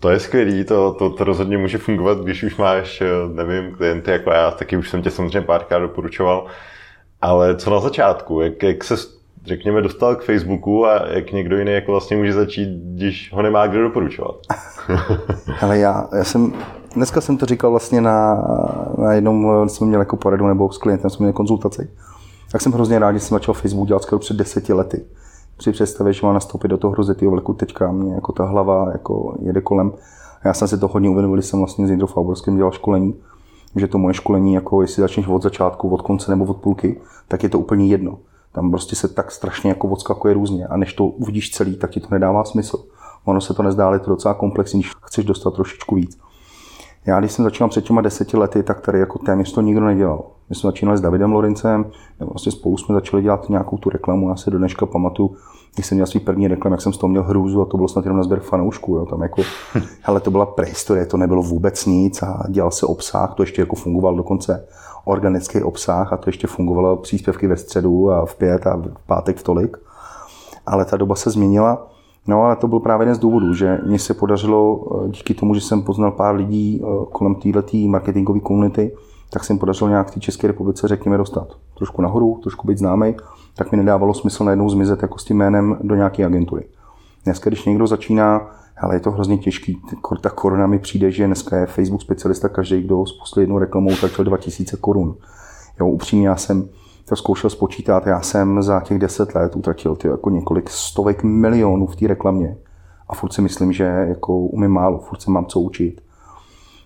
To 0.00 0.08
je 0.08 0.20
skvělý, 0.20 0.64
to, 0.64 0.92
to, 0.92 1.10
to 1.10 1.24
rozhodně 1.24 1.58
může 1.58 1.78
fungovat, 1.78 2.18
když 2.18 2.42
už 2.42 2.56
máš, 2.56 3.02
nevím, 3.34 3.74
klienty 3.74 4.10
jako 4.10 4.30
já, 4.30 4.50
taky 4.50 4.76
už 4.76 4.90
jsem 4.90 5.02
tě 5.02 5.10
samozřejmě 5.10 5.40
párkrát 5.40 5.78
doporučoval. 5.78 6.46
Ale 7.20 7.56
co 7.56 7.70
na 7.70 7.80
začátku? 7.80 8.40
Jak, 8.40 8.62
jak 8.62 8.84
se, 8.84 8.94
řekněme, 9.44 9.82
dostal 9.82 10.16
k 10.16 10.22
Facebooku 10.22 10.86
a 10.86 11.06
jak 11.08 11.32
někdo 11.32 11.58
jiný 11.58 11.72
jako 11.72 11.92
vlastně 11.92 12.16
může 12.16 12.32
začít, 12.32 12.68
když 12.68 13.32
ho 13.32 13.42
nemá 13.42 13.66
kdo 13.66 13.82
doporučovat? 13.82 14.36
Ale 15.60 15.78
já, 15.78 16.08
já 16.16 16.24
jsem 16.24 16.52
dneska 16.94 17.20
jsem 17.20 17.36
to 17.36 17.46
říkal 17.46 17.70
vlastně 17.70 18.00
na, 18.00 18.34
na 18.98 19.12
jednom, 19.12 19.68
jsme 19.68 19.86
měli 19.86 20.00
jako 20.00 20.16
poradu 20.16 20.46
nebo 20.46 20.72
s 20.72 20.78
klientem 20.78 21.10
jsme 21.10 21.24
měli 21.24 21.32
konzultaci. 21.32 21.90
Tak 22.52 22.62
jsem 22.62 22.72
hrozně 22.72 22.98
rád, 22.98 23.12
že 23.12 23.20
jsem 23.20 23.34
začal 23.34 23.54
Facebook 23.54 23.88
dělat 23.88 24.02
skoro 24.02 24.18
před 24.18 24.36
deseti 24.36 24.72
lety. 24.72 25.04
Při 25.56 25.72
představě, 25.72 26.12
že 26.12 26.26
mám 26.26 26.34
nastoupit 26.34 26.68
do 26.68 26.78
toho 26.78 26.92
hrozetého 26.92 27.30
vleku, 27.30 27.52
teďka 27.52 27.92
mě 27.92 28.14
jako 28.14 28.32
ta 28.32 28.44
hlava 28.44 28.88
jako 28.92 29.36
jede 29.40 29.60
kolem. 29.60 29.92
A 30.42 30.48
já 30.48 30.54
jsem 30.54 30.68
si 30.68 30.78
to 30.78 30.88
hodně 30.88 31.10
uvědomil, 31.10 31.42
jsem 31.42 31.58
vlastně 31.58 31.86
s 31.86 31.90
Jindrou 31.90 32.06
Fauborskem 32.06 32.56
dělal 32.56 32.72
školení, 32.72 33.14
že 33.76 33.86
to 33.86 33.98
moje 33.98 34.14
školení, 34.14 34.54
jako 34.54 34.82
jestli 34.82 35.00
začneš 35.00 35.26
od 35.26 35.42
začátku, 35.42 35.88
od 35.88 36.02
konce 36.02 36.30
nebo 36.30 36.44
od 36.44 36.56
půlky, 36.56 37.00
tak 37.28 37.42
je 37.42 37.48
to 37.48 37.58
úplně 37.58 37.86
jedno. 37.86 38.18
Tam 38.52 38.70
prostě 38.70 38.96
se 38.96 39.08
tak 39.08 39.30
strašně 39.30 39.70
jako 39.70 39.88
odskakuje 39.88 40.34
různě 40.34 40.66
a 40.66 40.76
než 40.76 40.94
to 40.94 41.06
uvidíš 41.06 41.50
celý, 41.50 41.76
tak 41.76 41.90
ti 41.90 42.00
to 42.00 42.08
nedává 42.10 42.44
smysl 42.44 42.78
ono 43.26 43.40
se 43.40 43.54
to 43.54 43.62
nezdá, 43.62 43.86
ale 43.86 43.96
je 43.96 44.00
to 44.00 44.10
docela 44.10 44.34
komplexní, 44.34 44.80
když 44.80 44.92
chceš 45.04 45.24
dostat 45.24 45.54
trošičku 45.54 45.94
víc. 45.94 46.18
Já, 47.06 47.20
když 47.20 47.32
jsem 47.32 47.44
začínal 47.44 47.68
před 47.68 47.84
těma 47.84 48.00
deseti 48.00 48.36
lety, 48.36 48.62
tak 48.62 48.80
tady 48.80 48.98
jako 48.98 49.18
téměř 49.18 49.52
to 49.52 49.60
nikdo 49.60 49.84
nedělal. 49.84 50.24
My 50.48 50.56
jsme 50.56 50.68
začínali 50.68 50.98
s 50.98 51.00
Davidem 51.00 51.32
Lorincem, 51.32 51.90
vlastně 52.20 52.52
spolu 52.52 52.76
jsme 52.76 52.94
začali 52.94 53.22
dělat 53.22 53.48
nějakou 53.48 53.78
tu 53.78 53.90
reklamu. 53.90 54.28
Já 54.28 54.36
se 54.36 54.50
do 54.50 54.58
dneška 54.58 54.86
pamatuju, 54.86 55.36
když 55.74 55.86
jsem 55.86 55.96
měl 55.96 56.06
svý 56.06 56.20
první 56.20 56.48
reklam, 56.48 56.72
jak 56.72 56.82
jsem 56.82 56.92
z 56.92 56.98
toho 56.98 57.08
měl 57.08 57.22
hrůzu 57.22 57.62
a 57.62 57.64
to 57.64 57.76
bylo 57.76 57.88
snad 57.88 58.04
jenom 58.04 58.16
na 58.16 58.22
sběr 58.22 58.40
fanoušků. 58.40 58.96
Jo. 58.96 59.06
Tam 59.06 59.22
jako, 59.22 59.42
hele, 60.00 60.20
to 60.20 60.30
byla 60.30 60.46
prehistorie, 60.46 61.06
to 61.06 61.16
nebylo 61.16 61.42
vůbec 61.42 61.86
nic 61.86 62.22
a 62.22 62.42
dělal 62.48 62.70
se 62.70 62.86
obsah, 62.86 63.34
to 63.34 63.42
ještě 63.42 63.62
jako 63.62 63.76
fungoval 63.76 64.16
dokonce 64.16 64.66
organický 65.04 65.62
obsah 65.62 66.12
a 66.12 66.16
to 66.16 66.28
ještě 66.28 66.46
fungovalo 66.46 66.96
příspěvky 66.96 67.46
ve 67.46 67.56
středu 67.56 68.10
a 68.10 68.26
v 68.26 68.34
pět 68.34 68.66
a 68.66 68.76
v 68.76 69.06
pátek 69.06 69.36
v 69.36 69.42
tolik. 69.42 69.76
Ale 70.66 70.84
ta 70.84 70.96
doba 70.96 71.14
se 71.14 71.30
změnila. 71.30 71.95
No 72.26 72.42
ale 72.42 72.56
to 72.56 72.68
byl 72.68 72.80
právě 72.80 73.02
jeden 73.02 73.14
z 73.14 73.18
důvodů, 73.18 73.54
že 73.54 73.78
mně 73.86 73.98
se 73.98 74.14
podařilo 74.14 74.86
eh, 75.04 75.08
díky 75.08 75.34
tomu, 75.34 75.54
že 75.54 75.60
jsem 75.60 75.82
poznal 75.82 76.10
pár 76.10 76.34
lidí 76.34 76.82
eh, 76.82 76.86
kolem 77.12 77.34
této 77.34 77.76
marketingové 77.86 78.40
komunity, 78.40 78.92
tak 79.30 79.44
jsem 79.44 79.58
podařilo 79.58 79.90
nějak 79.90 80.08
v 80.08 80.14
té 80.14 80.20
České 80.20 80.46
republice, 80.46 80.88
řekněme, 80.88 81.18
dostat. 81.18 81.48
Trošku 81.78 82.02
nahoru, 82.02 82.38
trošku 82.42 82.66
být 82.66 82.78
známý, 82.78 83.14
tak 83.56 83.72
mi 83.72 83.78
nedávalo 83.78 84.14
smysl 84.14 84.44
najednou 84.44 84.70
zmizet 84.70 85.02
jako 85.02 85.18
s 85.18 85.24
tím 85.24 85.36
jménem 85.36 85.78
do 85.82 85.94
nějaké 85.94 86.24
agentury. 86.24 86.64
Dneska, 87.24 87.50
když 87.50 87.64
někdo 87.64 87.86
začíná, 87.86 88.50
ale 88.80 88.96
je 88.96 89.00
to 89.00 89.10
hrozně 89.10 89.38
těžký, 89.38 89.80
ta 90.20 90.30
koruna 90.30 90.66
mi 90.66 90.78
přijde, 90.78 91.10
že 91.10 91.26
dneska 91.26 91.56
je 91.56 91.66
Facebook 91.66 92.02
specialista, 92.02 92.48
každý, 92.48 92.82
kdo 92.82 93.06
spustil 93.06 93.40
jednou 93.40 93.58
reklamou, 93.58 93.92
utratil 93.92 94.24
2000 94.24 94.76
korun. 94.76 95.14
Jo, 95.80 95.86
upřímně, 95.86 96.28
já 96.28 96.36
jsem 96.36 96.68
to 97.08 97.16
zkoušel 97.16 97.50
spočítat, 97.50 98.06
já 98.06 98.20
jsem 98.20 98.62
za 98.62 98.80
těch 98.80 98.98
10 98.98 99.34
let 99.34 99.56
utratil 99.56 99.96
ty 99.96 100.08
jako 100.08 100.30
několik 100.30 100.70
stovek 100.70 101.22
milionů 101.22 101.86
v 101.86 101.96
té 101.96 102.06
reklamě. 102.06 102.56
A 103.08 103.14
furt 103.14 103.32
si 103.32 103.42
myslím, 103.42 103.72
že 103.72 103.84
jako 103.84 104.38
umím 104.38 104.70
málo, 104.70 104.98
furt 104.98 105.22
se 105.22 105.30
mám 105.30 105.46
co 105.46 105.60
učit. 105.60 106.00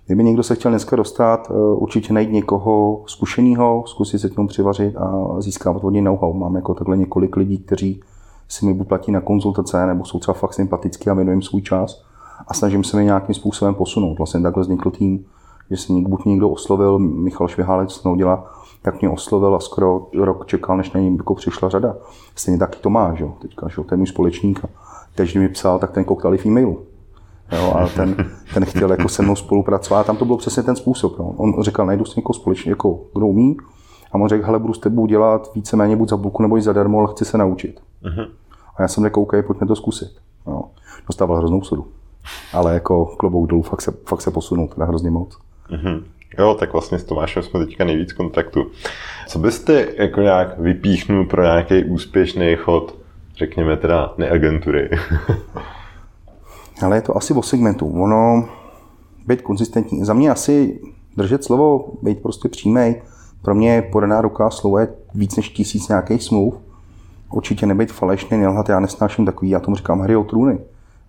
Kdyby 0.07 0.25
někdo 0.25 0.43
se 0.43 0.55
chtěl 0.55 0.71
dneska 0.71 0.97
dostat, 0.97 1.49
eh, 1.51 1.55
určitě 1.55 2.13
najít 2.13 2.33
někoho 2.33 3.03
zkušeného, 3.07 3.85
zkusit 3.87 4.19
se 4.19 4.29
k 4.29 4.35
tomu 4.35 4.49
přivařit 4.49 4.97
a 4.97 5.37
získávat 5.39 5.85
od 5.85 5.91
něj 5.91 6.03
know-how. 6.03 6.33
Mám 6.33 6.57
jako 6.57 6.75
takhle 6.75 6.97
několik 6.97 7.37
lidí, 7.37 7.59
kteří 7.59 8.01
si 8.49 8.67
mi 8.67 8.75
buď 8.75 8.89
platí 8.89 9.13
na 9.13 9.21
konzultace, 9.21 9.87
nebo 9.87 10.05
jsou 10.05 10.19
třeba 10.19 10.35
fakt 10.35 10.55
sympatický 10.55 11.11
a 11.11 11.15
věnují 11.15 11.35
jim 11.35 11.43
svůj 11.43 11.63
čas 11.63 12.03
a 12.49 12.55
snažím 12.55 12.85
se 12.85 12.97
mi 12.97 13.05
nějakým 13.05 13.35
způsobem 13.35 13.75
posunout. 13.75 14.19
Vlastně 14.19 14.41
takhle 14.41 14.63
vznikl 14.63 14.91
tým, 14.91 15.25
že 15.71 15.77
se 15.77 15.93
buď 15.93 16.25
někdo 16.25 16.49
oslovil, 16.49 16.99
Michal 16.99 17.49
Švihálec 17.49 18.03
dělá, 18.17 18.51
tak 18.83 19.01
mě 19.01 19.11
oslovil 19.11 19.55
a 19.55 19.61
skoro 19.61 20.07
rok 20.23 20.47
čekal, 20.47 20.77
než 20.77 20.93
na 20.93 21.01
něj 21.01 21.17
jako 21.17 21.35
přišla 21.35 21.69
řada. 21.69 21.97
Stejně 22.37 22.59
taky 22.59 22.79
to 22.79 22.91
má, 22.91 23.15
že? 23.15 23.25
teďka, 23.43 23.69
že? 23.69 23.83
ten 23.83 23.99
můj 23.99 24.07
společník. 24.07 24.65
A 24.65 24.69
teď, 25.15 25.37
mi 25.37 25.49
psal, 25.49 25.79
tak 25.79 25.91
ten 25.91 26.05
koukal 26.05 26.37
v 26.37 26.47
e-mailu. 26.47 26.81
Jo, 27.53 27.73
a 27.77 27.89
ten, 27.89 28.17
ten 28.55 28.65
chtěl 28.65 28.91
jako 28.91 29.09
se 29.09 29.23
mnou 29.23 29.37
spolupracovat. 29.37 30.01
A 30.01 30.05
tam 30.05 30.17
to 30.17 30.25
bylo 30.25 30.39
přesně 30.39 30.63
ten 30.63 30.77
způsob. 30.77 31.19
Jo. 31.19 31.25
On 31.25 31.63
říkal, 31.63 31.87
najdu 31.87 32.05
si 32.05 32.13
někoho 32.17 32.35
společně, 32.35 32.73
jako 32.73 33.01
kdo 33.15 33.27
umí. 33.27 33.57
A 34.13 34.15
on 34.15 34.29
řekl, 34.29 34.47
hele, 34.47 34.59
budu 34.59 34.75
s 34.75 34.79
tebou 34.79 35.07
dělat 35.07 35.51
víceméně 35.55 35.97
buď 35.97 36.09
za 36.09 36.17
bulku 36.17 36.43
nebo 36.43 36.57
i 36.57 36.63
zadarmo, 36.63 36.99
ale 36.99 37.09
chci 37.11 37.25
se 37.25 37.39
naučit. 37.39 37.81
Uh-huh. 38.03 38.29
A 38.77 38.83
já 38.83 38.89
jsem 38.89 39.05
řekl, 39.05 39.21
OK, 39.21 39.33
pojďme 39.47 39.67
to 39.67 39.77
zkusit. 39.77 40.11
Jo. 40.47 40.63
Dostával 41.07 41.37
hroznou 41.37 41.63
sudu. 41.63 41.87
Ale 42.53 42.75
jako 42.75 43.07
klobouk 43.07 43.51
dolů, 43.51 43.63
fakt 43.63 43.83
se, 43.83 43.93
fakt 44.07 44.21
se 44.21 44.31
posunul 44.31 44.69
teda 44.69 44.87
hrozně 44.87 45.11
moc. 45.11 45.39
Uh-huh. 45.71 46.03
Jo, 46.39 46.55
tak 46.55 46.73
vlastně 46.73 46.99
s 46.99 47.05
Tomášem 47.05 47.43
jsme 47.43 47.67
teďka 47.67 47.85
nejvíc 47.85 48.13
kontaktu. 48.13 48.67
Co 49.29 49.39
byste 49.39 49.87
jako 49.97 50.21
nějak 50.21 50.59
vypíchnul 50.59 51.25
pro 51.25 51.43
nějaký 51.43 51.85
úspěšný 51.85 52.57
chod, 52.57 52.95
řekněme 53.37 53.77
teda 53.77 54.15
neagentury? 54.19 54.91
Ale 56.83 56.97
je 56.97 57.03
to 57.03 57.17
asi 57.17 57.35
o 57.35 57.43
segmentu. 57.43 58.03
Ono, 58.03 58.49
být 59.27 59.43
konzistentní. 59.43 60.05
Za 60.05 60.15
mě 60.15 60.31
asi 60.31 60.81
držet 61.17 61.45
slovo, 61.45 61.93
být 62.03 62.23
prostě 62.23 62.49
přímý. 62.49 62.95
Pro 63.43 63.55
mě 63.55 63.83
podaná 63.93 64.21
ruka 64.21 64.51
slovo 64.51 64.79
je 64.79 64.89
víc 65.15 65.37
než 65.37 65.49
tisíc 65.49 65.89
nějakých 65.89 66.23
smluv. 66.23 66.55
Určitě 67.33 67.67
nebyt 67.67 67.93
falešný, 67.93 68.39
nelhat, 68.39 68.69
já 68.69 68.81
nesnáším 68.81 69.27
takový, 69.27 69.51
já 69.51 69.61
tomu 69.61 69.77
říkám 69.77 70.01
hry 70.01 70.17
o 70.17 70.25
trůny. 70.25 70.59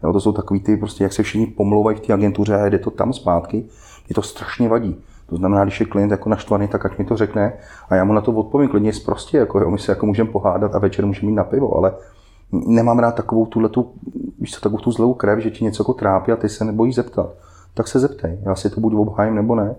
Jo, 0.03 0.13
to 0.13 0.21
jsou 0.21 0.31
takový 0.31 0.59
ty, 0.59 0.77
prostě, 0.77 1.03
jak 1.03 1.13
se 1.13 1.23
všichni 1.23 1.47
pomlouvají 1.47 1.97
v 1.97 1.99
té 1.99 2.13
agentuře 2.13 2.55
a 2.55 2.69
jde 2.69 2.79
to 2.79 2.91
tam 2.91 3.13
zpátky. 3.13 3.65
Je 4.09 4.15
to 4.15 4.21
strašně 4.21 4.69
vadí. 4.69 4.95
To 5.31 5.37
znamená, 5.37 5.63
když 5.63 5.79
je 5.79 5.85
klient 5.85 6.11
jako 6.11 6.29
naštvaný, 6.29 6.67
tak 6.67 6.85
ať 6.85 6.97
mi 6.97 7.05
to 7.05 7.17
řekne 7.17 7.53
a 7.89 7.95
já 7.95 8.03
mu 8.03 8.13
na 8.13 8.21
to 8.21 8.31
odpovím 8.31 8.69
klidně 8.69 8.91
prostě, 9.05 9.37
jako 9.37 9.59
jo, 9.59 9.71
my 9.71 9.79
se 9.79 9.91
jako 9.91 10.05
můžeme 10.05 10.29
pohádat 10.29 10.75
a 10.75 10.79
večer 10.79 11.05
můžeme 11.05 11.29
mít 11.29 11.35
na 11.35 11.43
pivo, 11.43 11.77
ale 11.77 11.93
nemám 12.51 12.99
rád 12.99 13.15
takovou 13.15 13.45
tuhle 13.45 13.69
tu, 13.69 13.91
víš 14.39 14.53
co, 14.53 14.61
takovou 14.61 14.77
tu 14.77 14.91
zlou 14.91 15.13
krev, 15.13 15.39
že 15.39 15.51
ti 15.51 15.63
něco 15.63 15.83
jako 15.83 15.93
trápí 15.93 16.31
a 16.31 16.35
ty 16.35 16.49
se 16.49 16.65
nebojíš 16.65 16.95
zeptat. 16.95 17.29
Tak 17.73 17.87
se 17.87 17.99
zeptej, 17.99 18.39
já 18.41 18.55
si 18.55 18.69
to 18.69 18.81
buď 18.81 18.93
obhájím 18.93 19.35
nebo 19.35 19.55
ne. 19.55 19.75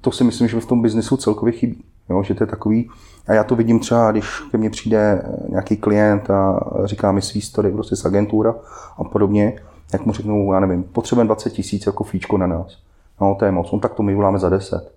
To 0.00 0.10
si 0.10 0.24
myslím, 0.24 0.48
že 0.48 0.60
v 0.60 0.66
tom 0.66 0.82
biznesu 0.82 1.16
celkově 1.16 1.52
chybí. 1.52 1.84
Jo, 2.10 2.22
že 2.22 2.34
to 2.34 2.42
je 2.42 2.48
takový, 2.48 2.90
a 3.26 3.32
já 3.32 3.44
to 3.44 3.56
vidím 3.56 3.80
třeba, 3.80 4.10
když 4.10 4.40
ke 4.50 4.58
mně 4.58 4.70
přijde 4.70 5.22
nějaký 5.48 5.76
klient 5.76 6.30
a 6.30 6.60
říká 6.84 7.12
mi 7.12 7.22
svý 7.22 7.40
story 7.40 7.72
prostě 7.72 7.96
z 7.96 8.04
agentura 8.04 8.54
a 8.98 9.04
podobně, 9.04 9.60
jak 9.92 10.06
mu 10.06 10.12
řeknu, 10.12 10.52
já 10.52 10.60
nevím, 10.60 10.82
potřebujeme 10.82 11.26
20 11.28 11.50
tisíc 11.50 11.86
jako 11.86 12.04
fíčko 12.04 12.38
na 12.38 12.46
nás. 12.46 12.87
No, 13.20 13.36
to 13.38 13.44
je 13.44 13.52
moc, 13.52 13.72
on 13.72 13.80
tak 13.80 13.94
to 13.94 14.02
my 14.02 14.14
voláme 14.14 14.38
za 14.38 14.48
10. 14.48 14.92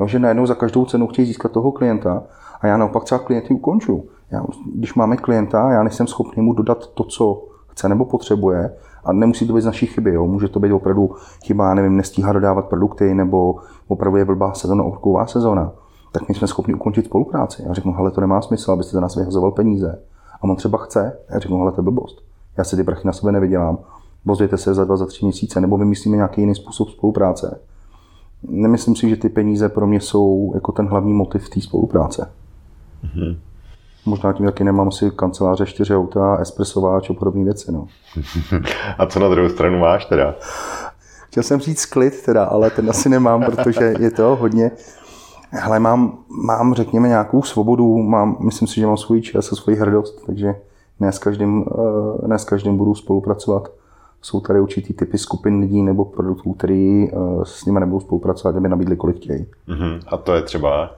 Jo, 0.00 0.06
že 0.06 0.18
najednou 0.18 0.46
za 0.46 0.54
každou 0.54 0.84
cenu 0.84 1.06
chtějí 1.06 1.26
získat 1.26 1.52
toho 1.52 1.72
klienta 1.72 2.22
a 2.60 2.66
já 2.66 2.76
naopak 2.76 3.04
třeba 3.04 3.18
klienty 3.18 3.54
ukonču. 3.54 4.04
Já, 4.30 4.44
když 4.74 4.94
máme 4.94 5.16
klienta, 5.16 5.72
já 5.72 5.82
nejsem 5.82 6.06
schopný 6.06 6.42
mu 6.42 6.52
dodat 6.52 6.86
to, 6.86 7.04
co 7.04 7.44
chce 7.68 7.88
nebo 7.88 8.04
potřebuje, 8.04 8.74
a 9.04 9.12
nemusí 9.12 9.46
to 9.46 9.52
být 9.52 9.60
z 9.60 9.66
naší 9.66 9.86
chyby, 9.86 10.14
jo. 10.14 10.26
může 10.26 10.48
to 10.48 10.60
být 10.60 10.72
opravdu 10.72 11.10
chyba, 11.44 11.74
nevím, 11.74 11.96
nestíhá 11.96 12.32
dodávat 12.32 12.68
produkty, 12.68 13.14
nebo 13.14 13.56
opravdu 13.88 14.18
je 14.18 14.24
blbá 14.24 14.52
sezóna, 14.52 14.84
orková 14.84 15.26
sezóna, 15.26 15.72
tak 16.12 16.28
my 16.28 16.34
jsme 16.34 16.46
schopni 16.46 16.74
ukončit 16.74 17.04
spolupráci. 17.04 17.62
Já 17.66 17.72
řeknu, 17.72 17.92
hele, 17.92 18.10
to 18.10 18.20
nemá 18.20 18.42
smysl, 18.42 18.72
abyste 18.72 18.92
za 18.92 19.00
nás 19.00 19.16
vyhazoval 19.16 19.50
peníze. 19.50 20.02
A 20.40 20.44
on 20.44 20.56
třeba 20.56 20.78
chce, 20.78 21.18
já 21.30 21.38
řeknu, 21.38 21.58
hele, 21.58 21.72
to 21.72 21.80
je 21.80 21.82
blbost. 21.82 22.22
Já 22.58 22.64
si 22.64 22.76
ty 22.76 22.84
prachy 22.84 23.06
na 23.06 23.12
sebe 23.12 23.32
nevydělám, 23.32 23.78
Bozvěte 24.24 24.56
se 24.56 24.74
za 24.74 24.84
dva, 24.84 24.96
za 24.96 25.06
tři 25.06 25.24
měsíce, 25.24 25.60
nebo 25.60 25.78
vymyslíme 25.78 26.16
nějaký 26.16 26.40
jiný 26.40 26.54
způsob 26.54 26.90
spolupráce. 26.90 27.60
Nemyslím 28.42 28.96
si, 28.96 29.08
že 29.10 29.16
ty 29.16 29.28
peníze 29.28 29.68
pro 29.68 29.86
mě 29.86 30.00
jsou 30.00 30.52
jako 30.54 30.72
ten 30.72 30.86
hlavní 30.86 31.12
motiv 31.12 31.48
té 31.48 31.60
spolupráce. 31.60 32.30
Mm-hmm. 33.04 33.36
Možná 34.06 34.32
tím, 34.32 34.46
jaký 34.46 34.64
nemám 34.64 34.92
si 34.92 35.10
kanceláře, 35.10 35.66
čtyři 35.66 35.96
auta, 35.96 36.36
espressováč 36.36 37.10
a 37.10 37.14
podobné 37.14 37.44
věci. 37.44 37.72
No. 37.72 37.86
a 38.98 39.06
co 39.06 39.20
na 39.20 39.28
druhou 39.28 39.48
stranu 39.48 39.78
máš 39.78 40.04
teda? 40.04 40.34
Chtěl 41.26 41.42
jsem 41.42 41.60
říct 41.60 41.86
klid 41.86 42.22
teda, 42.22 42.44
ale 42.44 42.70
ten 42.70 42.90
asi 42.90 43.08
nemám, 43.08 43.42
protože 43.42 43.94
je 43.98 44.10
to 44.10 44.36
hodně. 44.36 44.70
Hele, 45.50 45.78
mám, 45.78 46.18
mám, 46.46 46.74
řekněme, 46.74 47.08
nějakou 47.08 47.42
svobodu, 47.42 47.98
mám, 48.02 48.36
myslím 48.40 48.68
si, 48.68 48.80
že 48.80 48.86
mám 48.86 48.96
svůj 48.96 49.20
čas 49.20 49.52
a 49.52 49.56
svoji 49.56 49.76
hrdost, 49.76 50.26
takže 50.26 50.54
ne 51.00 51.12
s 51.12 51.18
každým, 51.18 51.64
eh, 52.24 52.28
ne 52.28 52.38
s 52.38 52.44
každým 52.44 52.76
budu 52.76 52.94
spolupracovat. 52.94 53.68
Jsou 54.22 54.40
tady 54.40 54.60
určitý 54.60 54.92
typy 54.94 55.18
skupin 55.18 55.60
lidí 55.60 55.82
nebo 55.82 56.04
produktů, 56.04 56.52
který 56.52 57.08
eh, 57.08 57.16
s 57.44 57.64
nimi 57.64 57.80
nebudou 57.80 58.00
spolupracovat, 58.00 58.56
aby 58.56 58.68
nabídli, 58.68 58.96
kolik 58.96 59.16
chtějí. 59.16 59.46
Uh-huh. 59.68 60.00
A 60.06 60.16
to 60.16 60.34
je 60.34 60.42
třeba? 60.42 60.90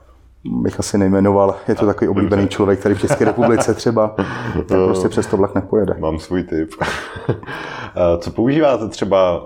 Bych 0.45 0.81
asi 0.81 0.99
nejmenoval, 0.99 1.55
je 1.69 1.75
to 1.75 1.87
takový 1.87 2.09
oblíbený 2.09 2.49
člověk, 2.49 2.81
který 2.81 2.95
v 2.95 3.01
České 3.01 3.25
republice 3.25 3.75
třeba 3.83 4.15
tak 4.57 4.79
prostě 4.85 5.09
přes 5.09 5.27
to 5.27 5.37
vlak 5.37 5.55
nepojede. 5.55 5.97
Mám 5.99 6.19
svůj 6.19 6.43
typ. 6.43 6.71
Co 8.19 8.31
používáte 8.31 8.89
třeba 8.89 9.45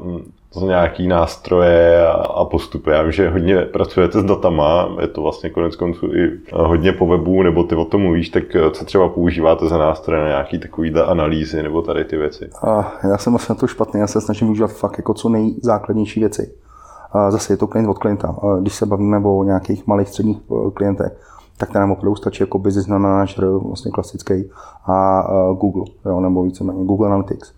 to 0.52 0.66
nějaký 0.66 1.08
nástroje 1.08 2.08
a 2.08 2.44
postupy. 2.44 2.90
Já 2.90 3.02
vím, 3.02 3.12
že 3.12 3.30
hodně 3.30 3.56
pracujete 3.56 4.20
s 4.20 4.24
datama, 4.24 4.88
je 5.00 5.08
to 5.08 5.22
vlastně 5.22 5.50
konec 5.50 5.76
konců 5.76 6.06
i 6.06 6.40
hodně 6.52 6.92
po 6.92 7.06
webu, 7.06 7.42
nebo 7.42 7.64
ty 7.64 7.74
o 7.74 7.84
tom 7.84 8.02
mluvíš, 8.02 8.28
tak 8.28 8.42
co 8.72 8.84
třeba 8.84 9.08
používáte 9.08 9.68
za 9.68 9.78
nástroje 9.78 10.22
na 10.22 10.28
nějaký 10.28 10.58
takovýhle 10.58 11.04
analýzy 11.04 11.62
nebo 11.62 11.82
tady 11.82 12.04
ty 12.04 12.16
věci? 12.16 12.50
A 12.62 12.92
já 13.02 13.18
jsem 13.18 13.32
vlastně 13.32 13.52
na 13.52 13.60
to 13.60 13.66
špatný, 13.66 14.00
já 14.00 14.06
se 14.06 14.20
snažím 14.20 14.48
využívat 14.48 14.72
fakt 14.72 14.98
jako 14.98 15.14
co 15.14 15.28
nejzákladnější 15.28 16.20
věci. 16.20 16.52
A 17.12 17.30
zase 17.30 17.52
je 17.52 17.56
to 17.56 17.66
klient 17.66 17.88
od 17.88 17.98
klienta. 17.98 18.36
A 18.42 18.56
když 18.60 18.74
se 18.74 18.86
bavíme 18.86 19.18
o 19.24 19.44
nějakých 19.44 19.86
malých 19.86 20.08
středních 20.08 20.38
eh, 20.50 20.70
klientech, 20.70 21.12
tak 21.58 21.74
nám 21.74 21.92
opravdu 21.92 22.16
stačí 22.16 22.42
jako 22.42 22.58
business 22.58 22.86
manager, 22.86 23.44
vlastně 23.48 23.90
klasický, 23.90 24.50
a 24.86 25.22
Google, 25.60 25.84
jo, 26.06 26.20
nebo 26.20 26.42
víceméně 26.42 26.84
Google 26.84 27.06
Analytics 27.06 27.52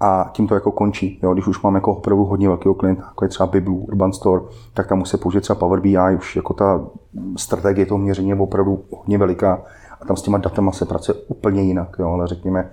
a 0.00 0.30
tím 0.32 0.46
to 0.46 0.54
jako 0.54 0.72
končí. 0.72 1.20
Jo, 1.22 1.32
když 1.32 1.46
už 1.46 1.62
mám 1.62 1.74
jako 1.74 1.92
opravdu 1.92 2.24
hodně 2.24 2.48
velkého 2.48 2.74
klienta, 2.74 3.02
jako 3.02 3.24
je 3.24 3.28
třeba 3.28 3.46
Biblu, 3.46 3.76
Urban 3.76 4.12
Store, 4.12 4.42
tak 4.74 4.88
tam 4.88 4.98
musí 4.98 5.16
použít 5.16 5.40
třeba 5.40 5.58
Power 5.58 5.80
BI, 5.80 6.16
už 6.16 6.36
jako 6.36 6.52
ta 6.52 6.80
strategie 7.36 7.86
toho 7.86 7.98
měření 7.98 8.28
je 8.28 8.34
opravdu 8.34 8.84
hodně 8.90 9.18
veliká 9.18 9.62
a 10.00 10.04
tam 10.04 10.16
s 10.16 10.22
těma 10.22 10.38
datama 10.38 10.72
se 10.72 10.84
pracuje 10.84 11.18
úplně 11.28 11.62
jinak. 11.62 11.96
Jo, 11.98 12.10
ale 12.10 12.26
řekněme, 12.26 12.70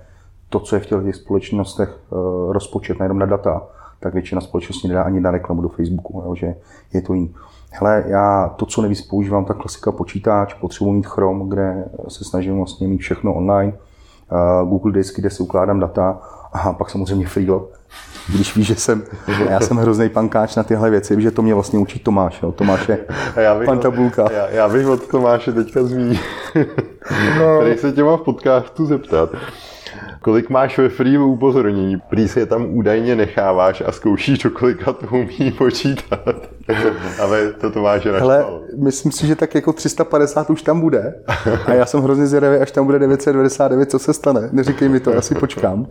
to, 0.48 0.60
co 0.60 0.76
je 0.76 0.80
v 0.80 0.86
těch 0.86 1.16
společnostech 1.16 1.98
uh, 2.10 2.52
rozpočet 2.52 2.98
nejenom 2.98 3.18
na 3.18 3.26
data, 3.26 3.62
tak 4.00 4.14
většina 4.14 4.40
společností 4.40 4.88
nedá 4.88 5.02
ani 5.02 5.20
na 5.20 5.30
reklamu 5.30 5.62
do 5.62 5.68
Facebooku, 5.68 6.22
jo, 6.26 6.34
že 6.34 6.54
je 6.92 7.02
to 7.02 7.14
jiný. 7.14 7.34
Hele, 7.72 8.04
já 8.06 8.48
to, 8.56 8.66
co 8.66 8.80
nejvíc 8.80 9.02
používám, 9.02 9.44
tak 9.44 9.56
klasika 9.56 9.92
počítač, 9.92 10.54
potřebuji 10.54 10.92
mít 10.92 11.06
Chrome, 11.06 11.44
kde 11.48 11.88
se 12.08 12.24
snažím 12.24 12.56
vlastně 12.56 12.88
mít 12.88 12.98
všechno 12.98 13.34
online, 13.34 13.72
Google 14.64 14.92
Disk, 14.92 15.16
kde 15.16 15.30
si 15.30 15.42
ukládám 15.42 15.80
data, 15.80 16.18
a 16.52 16.72
pak 16.72 16.90
samozřejmě 16.90 17.26
Freelo, 17.26 17.68
když 18.28 18.56
víš, 18.56 18.66
že 18.66 18.74
jsem, 18.74 19.02
já 19.50 19.60
jsem 19.60 19.76
hrozný 19.76 20.08
pankáč 20.08 20.56
na 20.56 20.62
tyhle 20.62 20.90
věci, 20.90 21.22
že 21.22 21.30
to 21.30 21.42
mě 21.42 21.54
vlastně 21.54 21.78
učí 21.78 21.98
Tomáš, 21.98 22.42
jo. 22.42 22.52
Tomáš 22.52 22.88
je 22.88 22.98
já 23.36 23.58
bych, 23.58 23.66
pan 23.66 23.78
tabulka. 23.78 24.32
Já, 24.32 24.48
já, 24.48 24.68
bych 24.68 24.86
od 24.86 25.06
Tomáše 25.06 25.52
teďka 25.52 25.82
zmínil, 25.82 26.20
no. 27.38 27.60
který 27.60 27.78
se 27.78 27.92
tě 27.92 28.04
má 28.04 28.16
v 28.16 28.20
podcastu 28.20 28.86
zeptat. 28.86 29.30
Kolik 30.20 30.50
máš 30.50 30.78
ve 30.78 30.88
free 30.88 31.18
upozornění? 31.18 32.00
Prý 32.08 32.28
se 32.28 32.40
je 32.40 32.46
tam 32.46 32.66
údajně 32.76 33.16
necháváš 33.16 33.82
a 33.86 33.92
zkoušíš, 33.92 34.38
do 34.38 34.50
kolika 34.50 34.92
to 34.92 35.06
umí 35.06 35.52
počítat. 35.58 36.53
Ale 37.22 37.52
to 37.52 37.70
to 37.70 37.82
máš 37.82 38.04
Hele, 38.04 38.44
myslím 38.76 39.12
si, 39.12 39.26
že 39.26 39.36
tak 39.36 39.54
jako 39.54 39.72
350 39.72 40.50
už 40.50 40.62
tam 40.62 40.80
bude. 40.80 41.14
A 41.66 41.72
já 41.72 41.86
jsem 41.86 42.00
hrozně 42.00 42.26
zvědavý, 42.26 42.56
až 42.56 42.70
tam 42.70 42.86
bude 42.86 42.98
999, 42.98 43.90
co 43.90 43.98
se 43.98 44.12
stane. 44.12 44.48
Neříkej 44.52 44.88
mi 44.88 45.00
to, 45.00 45.16
asi 45.16 45.34
počkám. 45.34 45.86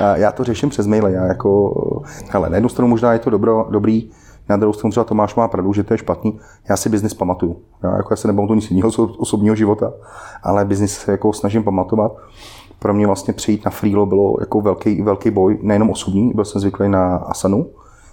A 0.00 0.16
já 0.16 0.32
to 0.32 0.44
řeším 0.44 0.68
přes 0.68 0.86
maile. 0.86 1.12
Já 1.12 1.26
jako, 1.26 1.72
hele, 2.30 2.50
na 2.50 2.56
jednu 2.56 2.68
stranu 2.68 2.88
možná 2.88 3.12
je 3.12 3.18
to 3.18 3.30
dobro, 3.30 3.66
dobrý, 3.70 4.10
na 4.48 4.56
druhou 4.56 4.72
stranu 4.72 4.90
třeba 4.90 5.04
Tomáš 5.04 5.34
má 5.34 5.48
pravdu, 5.48 5.72
že 5.72 5.82
to 5.82 5.94
je 5.94 5.98
špatný. 5.98 6.38
Já 6.68 6.76
si 6.76 6.88
biznis 6.88 7.14
pamatuju. 7.14 7.56
Já, 7.82 7.96
jako 7.96 8.12
já 8.12 8.16
se 8.16 8.28
nepamatuju 8.28 8.54
nic 8.54 8.70
jiného 8.70 8.90
osobního 9.18 9.56
života, 9.56 9.92
ale 10.42 10.64
biznis 10.64 10.98
se 10.98 11.10
jako 11.10 11.32
snažím 11.32 11.64
pamatovat 11.64 12.12
pro 12.78 12.94
mě 12.94 13.06
vlastně 13.06 13.34
přijít 13.34 13.64
na 13.64 13.70
freelo 13.70 14.06
bylo 14.06 14.36
jako 14.40 14.60
velký, 14.60 15.02
velký 15.02 15.30
boj, 15.30 15.58
nejenom 15.62 15.90
osobní, 15.90 16.32
byl 16.34 16.44
jsem 16.44 16.60
zvyklý 16.60 16.88
na 16.88 17.16
Asanu, 17.16 17.66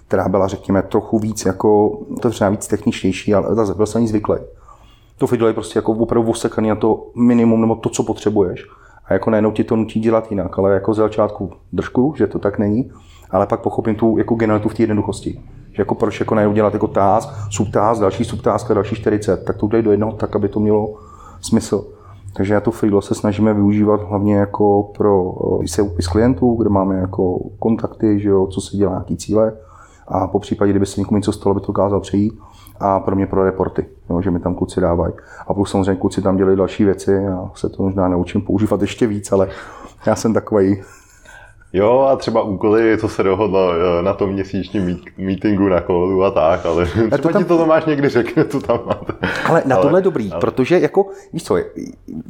která 0.08 0.28
byla, 0.28 0.46
řekněme, 0.48 0.82
trochu 0.82 1.18
víc 1.18 1.46
jako, 1.46 1.98
to 2.22 2.30
třeba 2.30 2.50
víc 2.50 2.66
techničtější, 2.66 3.34
ale 3.34 3.54
zase 3.54 3.74
byl 3.74 3.86
jsem 3.86 4.02
ní 4.02 4.08
zvyklý. 4.08 4.36
To 5.18 5.26
freelo 5.26 5.48
je 5.48 5.54
prostě 5.54 5.78
jako 5.78 5.92
opravdu 5.92 6.30
osekaný 6.30 6.68
na 6.68 6.74
to 6.74 7.06
minimum 7.16 7.60
nebo 7.60 7.74
to, 7.74 7.88
co 7.88 8.02
potřebuješ. 8.02 8.66
A 9.06 9.12
jako 9.12 9.30
najednou 9.30 9.50
ti 9.50 9.64
to 9.64 9.76
nutí 9.76 10.00
dělat 10.00 10.30
jinak, 10.30 10.58
ale 10.58 10.74
jako 10.74 10.94
z 10.94 10.96
začátku 10.96 11.50
držku, 11.72 12.14
že 12.16 12.26
to 12.26 12.38
tak 12.38 12.58
není, 12.58 12.90
ale 13.30 13.46
pak 13.46 13.60
pochopím 13.60 13.94
tu 13.94 14.18
jako 14.18 14.34
generalitu 14.34 14.68
v 14.68 14.74
té 14.74 14.82
jednoduchosti. 14.82 15.40
Že 15.72 15.80
jako 15.82 15.94
proč 15.94 16.20
jako 16.20 16.34
najednou 16.34 16.54
dělat 16.54 16.74
jako 16.74 16.86
task, 16.86 17.28
subtask, 17.50 18.00
další 18.00 18.24
subtask 18.24 18.70
a 18.70 18.74
další 18.74 18.94
40, 18.96 19.44
tak 19.44 19.56
to 19.56 19.66
udělej 19.66 19.82
do 19.82 19.90
jednoho 19.90 20.12
tak, 20.12 20.36
aby 20.36 20.48
to 20.48 20.60
mělo 20.60 20.94
smysl. 21.40 21.86
Takže 22.36 22.54
já 22.54 22.60
to 22.60 22.70
Freelo 22.70 23.02
se 23.02 23.14
snažíme 23.14 23.54
využívat 23.54 24.00
hlavně 24.08 24.36
jako 24.36 24.82
pro 24.82 25.34
výsepis 25.60 26.08
klientů, 26.08 26.54
kde 26.54 26.70
máme 26.70 26.96
jako 26.96 27.38
kontakty, 27.58 28.20
že 28.20 28.28
jo, 28.28 28.46
co 28.46 28.60
se 28.60 28.76
dělá, 28.76 28.94
jaký 28.94 29.16
cíle 29.16 29.52
a 30.08 30.26
po 30.26 30.38
případě, 30.38 30.72
kdyby 30.72 30.86
se 30.86 31.00
někomu 31.00 31.16
něco 31.18 31.32
stalo, 31.32 31.54
by 31.54 31.60
to 31.60 31.66
dokázal 31.66 32.00
přejít 32.00 32.38
a 32.80 33.00
pro 33.00 33.16
mě 33.16 33.26
pro 33.26 33.44
reporty, 33.44 33.86
jo, 34.10 34.20
že 34.20 34.30
mi 34.30 34.40
tam 34.40 34.54
kluci 34.54 34.80
dávají. 34.80 35.14
A 35.46 35.54
plus 35.54 35.70
samozřejmě 35.70 36.00
kluci 36.00 36.22
tam 36.22 36.36
dělají 36.36 36.56
další 36.56 36.84
věci, 36.84 37.12
já 37.12 37.50
se 37.54 37.68
to 37.68 37.82
možná 37.82 38.08
naučím 38.08 38.40
používat 38.42 38.80
ještě 38.80 39.06
víc, 39.06 39.32
ale 39.32 39.48
já 40.06 40.16
jsem 40.16 40.34
takový 40.34 40.82
Jo, 41.76 42.00
a 42.00 42.16
třeba 42.16 42.42
úkoly, 42.42 42.98
co 42.98 43.08
se 43.08 43.22
dohodlo 43.22 43.72
na 44.02 44.12
tom 44.12 44.30
měsíčním 44.30 45.00
meetingu 45.18 45.68
na 45.68 45.80
kódu 45.80 46.24
a 46.24 46.30
tak, 46.30 46.66
ale 46.66 46.86
třeba 46.86 47.18
to 47.18 47.28
tam... 47.28 47.42
ti 47.42 47.48
to 47.48 47.58
Tomáš 47.58 47.84
někdy 47.84 48.08
řekne, 48.08 48.44
to 48.44 48.60
tam 48.60 48.80
máte. 48.86 49.12
Ale 49.48 49.62
na 49.66 49.76
tohle 49.76 49.98
je 49.98 50.02
dobrý, 50.02 50.32
ale... 50.32 50.40
protože 50.40 50.80
jako, 50.80 51.06
víš 51.32 51.44
co, 51.44 51.56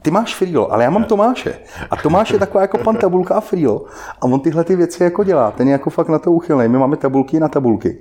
ty 0.02 0.10
máš 0.10 0.34
Freelo, 0.34 0.72
ale 0.72 0.84
já 0.84 0.90
mám 0.90 1.04
Tomáše. 1.04 1.54
A 1.90 1.96
Tomáš 1.96 2.30
je 2.30 2.38
taková 2.38 2.62
jako 2.62 2.78
pan 2.78 2.96
tabulka 2.96 3.34
a 3.34 3.40
Freelo. 3.40 3.84
A 4.20 4.24
on 4.24 4.40
tyhle 4.40 4.64
ty 4.64 4.76
věci 4.76 5.02
jako 5.02 5.24
dělá, 5.24 5.50
ten 5.50 5.68
je 5.68 5.72
jako 5.72 5.90
fakt 5.90 6.08
na 6.08 6.18
to 6.18 6.32
uchylný. 6.32 6.68
My 6.68 6.78
máme 6.78 6.96
tabulky 6.96 7.40
na 7.40 7.48
tabulky. 7.48 7.98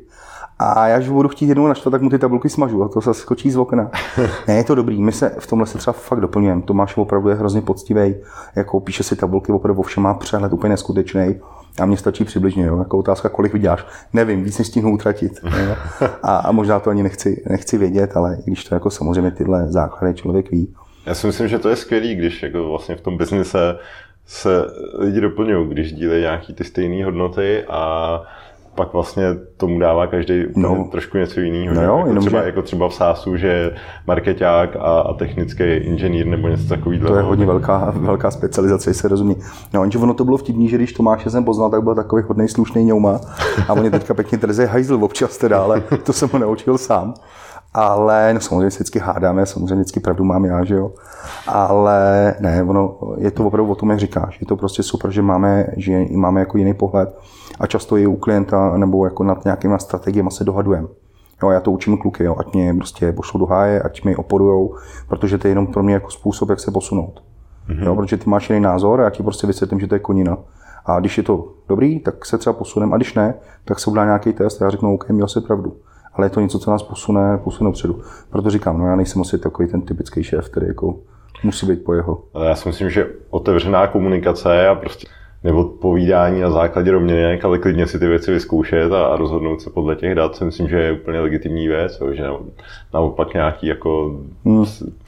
A 0.65 0.87
já, 0.87 0.97
když 0.97 1.09
budu 1.09 1.29
chtít 1.29 1.47
jednou 1.47 1.67
naštvat, 1.67 1.91
tak 1.91 2.01
mu 2.01 2.09
ty 2.09 2.19
tabulky 2.19 2.49
smažu 2.49 2.83
a 2.83 2.87
to 2.87 3.01
se 3.01 3.13
skočí 3.13 3.51
z 3.51 3.57
okna. 3.57 3.91
ne, 4.47 4.55
je 4.55 4.63
to 4.63 4.75
dobrý, 4.75 5.01
my 5.01 5.11
se 5.11 5.35
v 5.39 5.47
tomhle 5.47 5.67
se 5.67 5.77
třeba 5.77 5.93
fakt 5.93 6.19
doplňujeme. 6.21 6.61
Tomáš 6.61 6.97
opravdu 6.97 7.29
je 7.29 7.35
hrozně 7.35 7.61
poctivý, 7.61 8.15
jako 8.55 8.79
píše 8.79 9.03
si 9.03 9.15
tabulky, 9.15 9.51
opravdu 9.51 9.79
o 9.79 9.83
všem 9.83 10.03
má 10.03 10.13
přehled 10.13 10.53
úplně 10.53 10.69
neskutečný. 10.69 11.35
A 11.79 11.85
mně 11.85 11.97
stačí 11.97 12.23
přibližně, 12.23 12.65
jo. 12.65 12.77
Jako 12.77 12.97
otázka, 12.97 13.29
kolik 13.29 13.53
vyděláš. 13.53 13.85
Nevím, 14.13 14.43
víc 14.43 14.57
než 14.57 14.67
stihnu 14.67 14.93
utratit. 14.93 15.39
A, 16.23 16.37
a, 16.37 16.51
možná 16.51 16.79
to 16.79 16.89
ani 16.89 17.03
nechci, 17.03 17.43
nechci 17.49 17.77
vědět, 17.77 18.17
ale 18.17 18.37
i 18.39 18.43
když 18.45 18.63
to 18.63 18.75
jako 18.75 18.89
samozřejmě 18.89 19.31
tyhle 19.31 19.71
základy 19.71 20.13
člověk 20.13 20.51
ví. 20.51 20.73
Já 21.05 21.15
si 21.15 21.27
myslím, 21.27 21.47
že 21.47 21.59
to 21.59 21.69
je 21.69 21.75
skvělý, 21.75 22.15
když 22.15 22.43
jako 22.43 22.69
vlastně 22.69 22.95
v 22.95 23.01
tom 23.01 23.17
biznise 23.17 23.77
se 24.25 24.65
lidi 24.99 25.21
doplňují, 25.21 25.69
když 25.69 25.93
dílejí 25.93 26.21
nějaký 26.21 26.53
ty 26.53 26.63
stejné 26.63 27.05
hodnoty 27.05 27.63
a 27.69 28.21
pak 28.75 28.93
vlastně 28.93 29.23
tomu 29.57 29.79
dává 29.79 30.07
každý 30.07 30.43
no. 30.55 30.87
trošku 30.91 31.17
něco 31.17 31.39
jiného. 31.39 31.75
No 31.75 31.83
jo, 31.83 31.97
jako, 31.97 32.07
jenom 32.07 32.25
třeba, 32.25 32.41
že... 32.41 32.45
jako 32.45 32.61
třeba 32.61 32.89
v 32.89 32.93
SaaSu, 32.93 33.37
že 33.37 33.75
marketák 34.07 34.75
a, 34.75 34.79
a 34.79 35.13
technický 35.13 35.63
inženýr 35.63 36.25
nebo 36.25 36.47
něco 36.47 36.67
takového. 36.67 37.07
To 37.07 37.15
je 37.15 37.21
hodně 37.21 37.45
velká, 37.45 37.93
velká 37.95 38.31
specializace, 38.31 38.93
se 38.93 39.07
rozumí. 39.07 39.35
No, 39.73 39.81
jenže 39.81 39.97
ono 39.97 40.13
to 40.13 40.25
bylo 40.25 40.37
vtipný, 40.37 40.69
že 40.69 40.77
když 40.77 40.93
Tomáše 40.93 41.29
jsem 41.29 41.45
poznal, 41.45 41.69
tak 41.69 41.83
byl 41.83 41.95
takový 41.95 42.23
hodný 42.27 42.47
slušný 42.47 42.85
ňouma 42.85 43.19
a 43.67 43.73
oni 43.73 43.91
teďka 43.91 44.13
pěkně 44.13 44.37
trzej 44.37 44.65
hajzl 44.65 45.03
občas 45.03 45.37
teda, 45.37 45.61
ale 45.61 45.83
to 46.03 46.13
jsem 46.13 46.29
ho 46.33 46.39
naučil 46.39 46.77
sám. 46.77 47.13
Ale 47.73 48.33
no, 48.33 48.39
samozřejmě 48.39 48.67
vždycky 48.67 48.99
hádáme, 48.99 49.45
samozřejmě 49.45 49.75
vždycky 49.75 49.99
pravdu 49.99 50.23
mám 50.23 50.45
já, 50.45 50.63
že 50.63 50.75
jo. 50.75 50.91
Ale 51.47 52.35
ne, 52.39 52.63
ono, 52.63 52.97
je 53.17 53.31
to 53.31 53.47
opravdu 53.47 53.71
o 53.71 53.75
tom, 53.75 53.89
jak 53.89 53.99
říkáš. 53.99 54.41
Je 54.41 54.47
to 54.47 54.55
prostě 54.55 54.83
super, 54.83 55.11
že 55.11 55.21
máme, 55.21 55.67
že 55.77 56.05
máme 56.15 56.39
jako 56.39 56.57
jiný 56.57 56.73
pohled 56.73 57.19
a 57.59 57.67
často 57.67 57.97
i 57.97 58.07
u 58.07 58.15
klienta 58.15 58.77
nebo 58.77 59.05
jako 59.05 59.23
nad 59.23 59.45
nějakýma 59.45 59.77
strategiemi 59.77 60.31
se 60.31 60.43
dohadujeme. 60.43 60.87
Jo, 61.43 61.49
já 61.49 61.59
to 61.59 61.71
učím 61.71 61.97
kluky, 61.97 62.23
jo, 62.23 62.35
ať 62.39 62.53
mě 62.53 62.73
prostě 62.73 63.11
pošlou 63.11 63.39
do 63.39 63.45
háje, 63.45 63.81
ať 63.81 64.03
mi 64.03 64.15
oporujou, 64.15 64.75
protože 65.07 65.37
to 65.37 65.47
je 65.47 65.51
jenom 65.51 65.67
pro 65.67 65.83
mě 65.83 65.93
jako 65.93 66.11
způsob, 66.11 66.49
jak 66.49 66.59
se 66.59 66.71
posunout. 66.71 67.23
Mm-hmm. 67.69 67.83
Jo, 67.83 67.95
protože 67.95 68.17
ty 68.17 68.29
máš 68.29 68.49
jiný 68.49 68.61
názor 68.61 69.01
a 69.01 69.03
já 69.03 69.09
ti 69.09 69.23
prostě 69.23 69.47
vysvětlím, 69.47 69.79
že 69.79 69.87
to 69.87 69.95
je 69.95 69.99
konina. 69.99 70.37
A 70.85 70.99
když 70.99 71.17
je 71.17 71.23
to 71.23 71.47
dobrý, 71.69 71.99
tak 71.99 72.25
se 72.25 72.37
třeba 72.37 72.53
posuneme, 72.53 72.93
a 72.93 72.97
když 72.97 73.13
ne, 73.13 73.33
tak 73.65 73.79
se 73.79 73.89
udělá 73.89 74.05
nějaký 74.05 74.33
test 74.33 74.61
a 74.61 74.65
já 74.65 74.71
řeknu, 74.71 74.93
OK, 74.93 75.09
měl 75.09 75.27
jsi 75.27 75.41
pravdu. 75.41 75.75
Ale 76.15 76.25
je 76.25 76.29
to 76.29 76.39
něco, 76.39 76.59
co 76.59 76.71
nás 76.71 76.83
posune, 76.83 77.37
posune 77.43 77.71
předu. 77.71 78.01
Proto 78.29 78.49
říkám, 78.49 78.79
no 78.79 78.87
já 78.87 78.95
nejsem 78.95 79.21
asi 79.21 79.37
takový 79.37 79.67
ten 79.67 79.81
typický 79.81 80.23
šéf, 80.23 80.49
který 80.49 80.67
jako 80.67 80.95
musí 81.43 81.65
být 81.65 81.83
po 81.83 81.93
jeho. 81.93 82.23
Ale 82.33 82.47
já 82.47 82.55
si 82.55 82.69
myslím, 82.69 82.89
že 82.89 83.07
otevřená 83.29 83.87
komunikace 83.87 84.67
a 84.67 84.75
prostě 84.75 85.07
neodpovídání 85.43 86.41
na 86.41 86.49
základě 86.49 86.91
domněnek, 86.91 87.45
ale 87.45 87.57
klidně 87.57 87.87
si 87.87 87.99
ty 87.99 88.07
věci 88.07 88.31
vyzkoušet 88.31 88.91
a, 88.91 89.05
a 89.05 89.15
rozhodnout 89.15 89.61
se 89.61 89.69
podle 89.69 89.95
těch 89.95 90.15
dat, 90.15 90.35
si 90.35 90.45
myslím, 90.45 90.69
že 90.69 90.77
je 90.77 90.91
úplně 90.91 91.19
legitimní 91.19 91.67
věc, 91.67 91.97
jo, 92.01 92.13
že 92.13 92.23
naopak 92.93 93.33
nějaký 93.33 93.67
jako 93.67 94.19
hmm. 94.45 94.65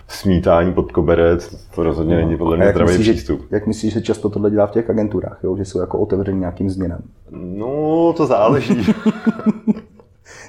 smítání 0.07 0.73
pod 0.73 0.91
koberec, 0.91 1.67
to 1.75 1.83
rozhodně 1.83 2.15
no. 2.15 2.21
není 2.21 2.37
podle 2.37 2.57
mě 2.57 2.71
zdravý 2.71 2.99
přístup. 2.99 3.41
Že, 3.41 3.47
jak 3.51 3.67
myslíš, 3.67 3.93
že 3.93 4.01
často 4.01 4.29
tohle 4.29 4.51
dělá 4.51 4.67
v 4.67 4.71
těch 4.71 4.89
agenturách, 4.89 5.39
jo? 5.43 5.57
že 5.57 5.65
jsou 5.65 5.79
jako 5.79 5.99
otevření 5.99 6.39
nějakým 6.39 6.69
změnám? 6.69 7.01
No, 7.31 8.13
to 8.17 8.25
záleží. 8.25 8.85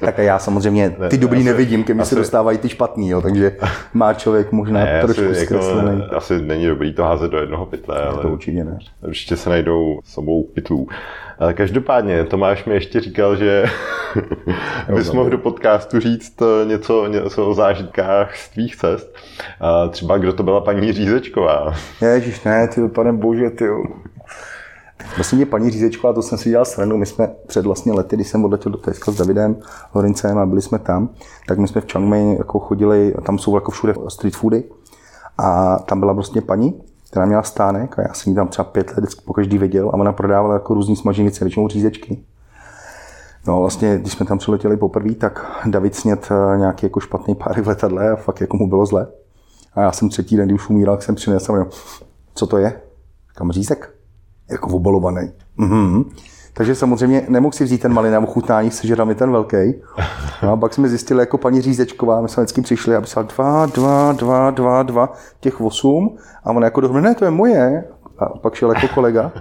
Tak 0.01 0.19
a 0.19 0.23
já 0.23 0.39
samozřejmě 0.39 0.97
ty 1.09 1.19
dobrý 1.19 1.39
asi, 1.39 1.47
nevidím, 1.47 1.85
ke 1.85 1.95
mně 1.95 2.05
se 2.05 2.15
dostávají 2.15 2.59
ty 2.59 2.69
špatný, 2.69 3.09
jo, 3.09 3.21
takže 3.23 3.57
má 3.95 4.15
člověk 4.15 4.53
možná 4.53 4.85
ne, 4.85 5.01
trošku 5.03 5.25
asi, 5.31 5.45
zkreslený. 5.45 6.01
Jako, 6.03 6.17
asi 6.17 6.43
není 6.43 6.67
dobrý 6.67 6.95
to 6.95 7.03
házet 7.03 7.31
do 7.31 7.39
jednoho 7.39 7.67
pytle, 7.67 8.03
ale 8.03 8.23
to 8.23 8.29
určitě 8.29 8.65
ne. 8.65 8.79
Určitě 9.07 9.37
se 9.37 9.51
najdou 9.51 10.01
sobou 10.05 10.43
pytlů. 10.43 10.89
Ale 11.39 11.55
každopádně, 11.55 12.25
Tomáš 12.25 12.65
mi 12.65 12.75
ještě 12.75 13.01
říkal, 13.01 13.37
že 13.37 13.65
bys 14.95 15.13
mohl 15.13 15.31
do 15.31 15.39
podcastu 15.39 16.01
říct 16.01 16.43
něco, 16.65 17.07
něco 17.07 17.47
o 17.47 17.55
zážitkách 17.55 18.37
z 18.37 18.49
tvých 18.49 18.77
cest. 18.77 19.15
A 19.61 19.89
třeba 19.89 20.19
kdo 20.19 20.33
to 20.33 20.43
byla 20.43 20.61
paní 20.61 20.93
Řízečková. 20.93 21.75
Ježíš, 22.01 22.45
ne, 22.45 22.69
ty 22.69 22.89
pane 22.89 23.13
bože, 23.13 23.51
ty 23.51 23.65
Vlastně 25.17 25.47
paní 25.47 25.71
Řízečková, 25.71 26.13
to 26.13 26.23
jsem 26.23 26.39
si 26.39 26.51
dělal 26.51 26.65
srandu, 26.65 26.97
my 26.97 27.07
jsme 27.07 27.29
před 27.47 27.67
vlastně 27.67 27.93
lety, 27.93 28.17
když 28.17 28.29
jsem 28.29 28.45
odletěl 28.45 28.73
do 28.73 28.79
Teska 28.79 29.13
s 29.13 29.17
Davidem 29.17 29.57
Horincem 29.91 30.39
a 30.39 30.47
byli 30.47 30.63
jsme 30.63 30.79
tam, 30.79 31.09
tak 31.49 31.59
my 31.59 31.69
jsme 31.69 31.81
v 31.81 31.87
Chiang 31.87 32.09
Mai 32.09 32.37
jako 32.39 32.59
chodili, 32.59 33.15
tam 33.27 33.39
jsou 33.39 33.55
jako 33.55 33.71
všude 33.71 33.95
street 34.09 34.37
foody 34.37 34.65
a 35.39 35.79
tam 35.79 36.01
byla 36.01 36.15
prostě 36.15 36.41
paní, 36.41 36.83
která 37.11 37.27
měla 37.27 37.43
stánek 37.43 37.99
a 37.99 38.03
já 38.03 38.15
jsem 38.15 38.31
ji 38.31 38.37
tam 38.37 38.49
třeba 38.49 38.65
pět 38.65 38.97
let 38.97 39.05
po 39.25 39.33
každý 39.33 39.59
viděl 39.59 39.89
a 39.89 39.95
ona 39.95 40.13
prodávala 40.13 40.55
jako 40.55 40.75
různý 40.75 40.97
smaženice, 40.97 41.45
většinou 41.45 41.69
řízečky. 41.69 42.25
No 43.47 43.61
vlastně, 43.61 43.99
když 43.99 44.13
jsme 44.13 44.27
tam 44.27 44.39
přiletěli 44.39 44.77
poprvé, 44.77 45.15
tak 45.15 45.63
David 45.67 45.95
snět 45.95 46.29
eh, 46.31 46.59
nějaký 46.59 46.87
jako 46.87 47.01
špatný 47.01 47.35
pár 47.35 47.63
v 47.63 47.69
letadle 47.69 48.11
a 48.11 48.17
fakt 48.17 48.41
jako 48.41 48.57
mu 48.57 48.69
bylo 48.69 48.87
zle. 48.87 49.07
A 49.75 49.81
já 49.81 49.93
jsem 49.93 50.09
třetí 50.09 50.37
den, 50.37 50.49
když 50.49 50.61
už 50.61 50.71
umíral, 50.71 51.01
jsem 51.01 51.15
přinesl 51.15 51.55
a 51.55 51.67
co 52.35 52.47
to 52.47 52.59
je? 52.59 52.81
Kam 53.35 53.53
řízek? 53.53 53.96
Jako 54.51 54.71
obalovaný. 54.71 55.31
Mm-hmm. 55.59 56.05
Takže 56.53 56.75
samozřejmě 56.75 57.27
nemohl 57.29 57.53
si 57.53 57.65
vzít 57.65 57.83
ten 57.83 57.93
malý 57.93 58.11
na 58.11 58.19
ochutnání, 58.19 58.71
sežral 58.71 59.07
mi 59.07 59.15
ten 59.15 59.33
velký. 59.33 59.75
No 60.43 60.53
a 60.53 60.57
pak 60.57 60.75
jsme 60.75 60.89
zjistili, 60.89 61.21
jako 61.21 61.39
paní 61.39 61.61
Řízečková, 61.61 62.21
my 62.21 62.29
jsme 62.29 62.43
vždycky 62.43 62.63
přišli 62.63 62.97
a 62.97 63.01
psal 63.01 63.25
dva, 63.25 63.67
dva, 63.67 64.13
dva, 64.13 64.51
dva, 64.51 64.83
dva, 64.83 65.13
těch 65.41 65.61
osm. 65.61 66.17
A 66.45 66.51
on 66.51 66.63
jako 66.63 66.81
dohromady, 66.81 67.05
ne, 67.05 67.15
to 67.15 67.25
je 67.25 67.31
moje. 67.31 67.85
A 68.19 68.39
pak 68.39 68.55
šel 68.55 68.69
jako 68.69 68.89
kolega. 68.95 69.33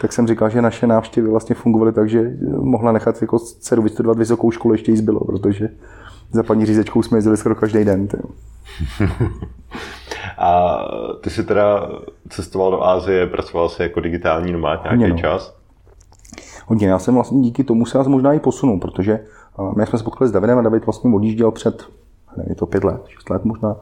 Tak 0.00 0.12
jsem 0.12 0.26
říkal, 0.26 0.50
že 0.50 0.62
naše 0.62 0.86
návštěvy 0.86 1.28
vlastně 1.28 1.54
fungovaly 1.54 1.92
tak, 1.92 2.08
že 2.08 2.30
mohla 2.60 2.92
nechat 2.92 3.22
jako 3.22 3.38
dceru 3.38 3.82
vystudovat 3.82 4.18
vysokou 4.18 4.50
školu, 4.50 4.74
ještě 4.74 4.90
jí 4.90 4.96
zbylo, 4.96 5.20
protože 5.20 5.68
za 6.32 6.42
paní 6.42 6.66
Řízečkou 6.66 7.02
jsme 7.02 7.18
jezdili 7.18 7.36
skoro 7.36 7.54
každý 7.54 7.84
den. 7.84 8.08
A 10.38 10.78
ty 11.20 11.30
jsi 11.30 11.44
teda 11.44 11.90
cestoval 12.28 12.70
do 12.70 12.84
Ázie, 12.84 13.26
pracoval 13.26 13.68
jsi 13.68 13.82
jako 13.82 14.00
digitální 14.00 14.52
nomád 14.52 14.84
nějaký 14.84 15.12
no. 15.12 15.18
čas? 15.18 15.54
Hodně, 16.66 16.88
já 16.88 16.98
jsem 16.98 17.14
vlastně 17.14 17.40
díky 17.40 17.64
tomu 17.64 17.86
se 17.86 17.98
nás 17.98 18.06
možná 18.06 18.32
i 18.32 18.40
posunul, 18.40 18.80
protože 18.80 19.20
my 19.76 19.86
jsme 19.86 19.98
se 19.98 20.04
potkali 20.04 20.28
s 20.28 20.32
Davidem 20.32 20.58
a 20.58 20.62
David 20.62 20.86
vlastně 20.86 21.14
odjížděl 21.14 21.50
před, 21.50 21.84
nevím, 22.36 22.54
to 22.54 22.66
pět 22.66 22.84
let, 22.84 23.02
šest 23.08 23.30
let 23.30 23.44
možná, 23.44 23.76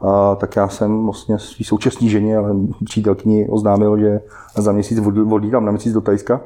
a, 0.00 0.34
tak 0.34 0.56
já 0.56 0.68
jsem 0.68 1.04
vlastně 1.04 1.38
svý 1.38 1.64
současný 1.64 2.08
ženě, 2.08 2.36
ale 2.36 2.54
přítelkyni 2.84 3.48
oznámil, 3.48 3.98
že 3.98 4.20
za 4.56 4.72
měsíc 4.72 5.00
odjídám 5.30 5.64
na 5.64 5.72
měsíc 5.72 5.92
do 5.92 6.00
Tajska. 6.00 6.40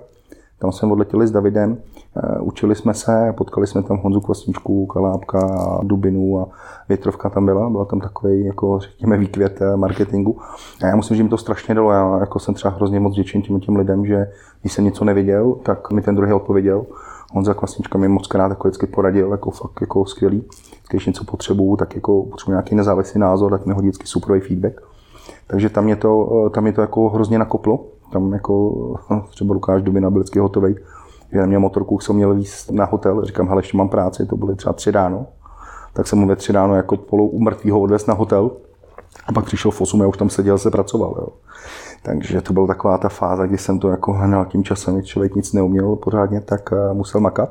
Tam 0.59 0.73
jsme 0.73 0.93
odletěli 0.93 1.27
s 1.27 1.31
Davidem, 1.31 1.79
e, 2.17 2.41
učili 2.41 2.75
jsme 2.75 2.95
se, 2.95 3.35
potkali 3.37 3.67
jsme 3.67 3.83
tam 3.83 3.99
Honzu 3.99 4.21
Kvasničku, 4.21 4.87
Kalápka, 4.87 5.39
Dubinu 5.83 6.41
a 6.41 6.49
Větrovka 6.89 7.31
tam 7.31 7.47
byla. 7.47 7.71
Byla 7.71 7.85
tam 7.85 8.01
takový, 8.01 8.45
jako 8.45 8.79
řekněme, 8.79 9.19
výkvět 9.19 9.63
e, 9.63 9.77
marketingu. 9.77 10.39
A 10.83 10.87
já 10.87 10.97
musím, 10.97 11.17
že 11.17 11.23
mi 11.23 11.29
to 11.29 11.39
strašně 11.39 11.75
dalo. 11.75 11.93
Já 11.93 12.19
jako 12.21 12.39
jsem 12.39 12.55
třeba 12.55 12.75
hrozně 12.75 13.01
moc 13.01 13.13
vděčný 13.13 13.43
těm, 13.43 13.61
těm 13.61 13.77
lidem, 13.77 14.07
že 14.07 14.27
když 14.61 14.73
jsem 14.73 14.85
něco 14.85 15.05
neviděl, 15.05 15.53
tak 15.63 15.91
mi 15.91 16.03
ten 16.03 16.15
druhý 16.15 16.33
odpověděl. 16.33 16.87
Honza 17.33 17.55
Kvasnička 17.55 17.99
mi 17.99 18.09
moc 18.09 18.27
krát 18.27 18.49
jako 18.49 18.69
vždycky 18.69 18.87
poradil, 18.87 19.31
jako 19.31 19.51
fakt 19.51 19.81
jako 19.81 20.07
skvělý. 20.07 20.45
Když 20.91 21.07
něco 21.07 21.25
potřebuju, 21.25 21.77
tak 21.77 21.95
jako 21.95 22.23
potřebuji 22.23 22.51
nějaký 22.51 22.75
nezávislý 22.75 23.21
názor, 23.21 23.51
tak 23.51 23.67
mi 23.67 23.75
hodí 23.75 23.89
vždycky 23.89 24.07
super 24.07 24.41
feedback. 24.41 24.81
Takže 25.47 25.69
tam 25.69 25.85
mě 25.85 25.97
to, 25.97 26.51
tam 26.55 26.63
mě 26.63 26.73
to 26.73 26.81
jako 26.81 27.09
hrozně 27.09 27.39
nakoplo. 27.39 27.85
Tam 28.13 28.33
jako 28.33 28.75
třeba 29.31 29.55
Lukáš 29.55 29.83
Dubina 29.83 30.11
byl 30.11 30.21
vždycky 30.21 30.39
hotový. 30.39 30.75
Že 31.33 31.39
na 31.39 31.47
mě 31.47 31.59
motorku 31.59 32.01
jsem 32.01 32.17
měl 32.17 32.35
víc 32.35 32.71
na 32.71 32.85
hotel, 32.85 33.25
říkám, 33.25 33.49
hele, 33.49 33.59
ještě 33.59 33.77
mám 33.77 33.89
práci, 33.89 34.27
to 34.27 34.37
byly 34.37 34.57
třeba 34.57 34.73
tři 34.73 34.91
ráno. 34.91 35.27
Tak 35.93 36.07
jsem 36.07 36.19
mu 36.19 36.27
ve 36.27 36.37
tři 36.37 36.53
ráno 36.53 36.77
jako 36.77 36.97
polou 36.97 37.27
u 37.27 37.41
mrtvýho 37.41 37.81
odvez 37.81 38.07
na 38.07 38.15
hotel. 38.15 38.51
A 39.27 39.33
pak 39.33 39.45
přišel 39.45 39.71
v 39.71 39.81
8 39.81 40.03
a 40.03 40.07
už 40.07 40.17
tam 40.17 40.31
seděl, 40.31 40.59
se 40.59 40.71
pracoval. 40.71 41.15
Jo. 41.19 41.29
Takže 42.03 42.41
to 42.41 42.53
byla 42.53 42.67
taková 42.67 42.99
ta 42.99 43.09
fáze, 43.09 43.49
kdy 43.49 43.59
jsem 43.59 43.79
to 43.79 43.89
jako 43.89 44.13
hnal 44.13 44.45
tím 44.47 44.65
časem, 44.65 44.95
když 44.95 45.07
člověk 45.07 45.35
nic 45.35 45.53
neuměl 45.53 45.97
pořádně, 45.97 46.41
tak 46.41 46.73
eh, 46.73 46.95
musel 46.95 47.21
makat. 47.21 47.51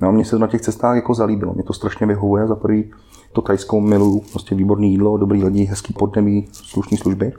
No 0.00 0.08
a 0.08 0.10
mně 0.10 0.24
se 0.24 0.38
na 0.38 0.46
těch 0.46 0.60
cestách 0.60 0.96
jako 0.96 1.14
zalíbilo. 1.14 1.54
Mě 1.54 1.62
to 1.62 1.72
strašně 1.72 2.06
vyhovuje. 2.06 2.46
Za 2.46 2.56
prvý 2.56 2.90
to 3.32 3.42
tajskou 3.42 3.80
milu, 3.80 4.22
prostě 4.32 4.54
výborný 4.54 4.90
jídlo, 4.90 5.16
dobrý 5.16 5.44
lidi, 5.44 5.64
hezký 5.64 5.92
podnebí, 5.92 6.48
slušné 6.52 6.98
služby. 6.98 7.32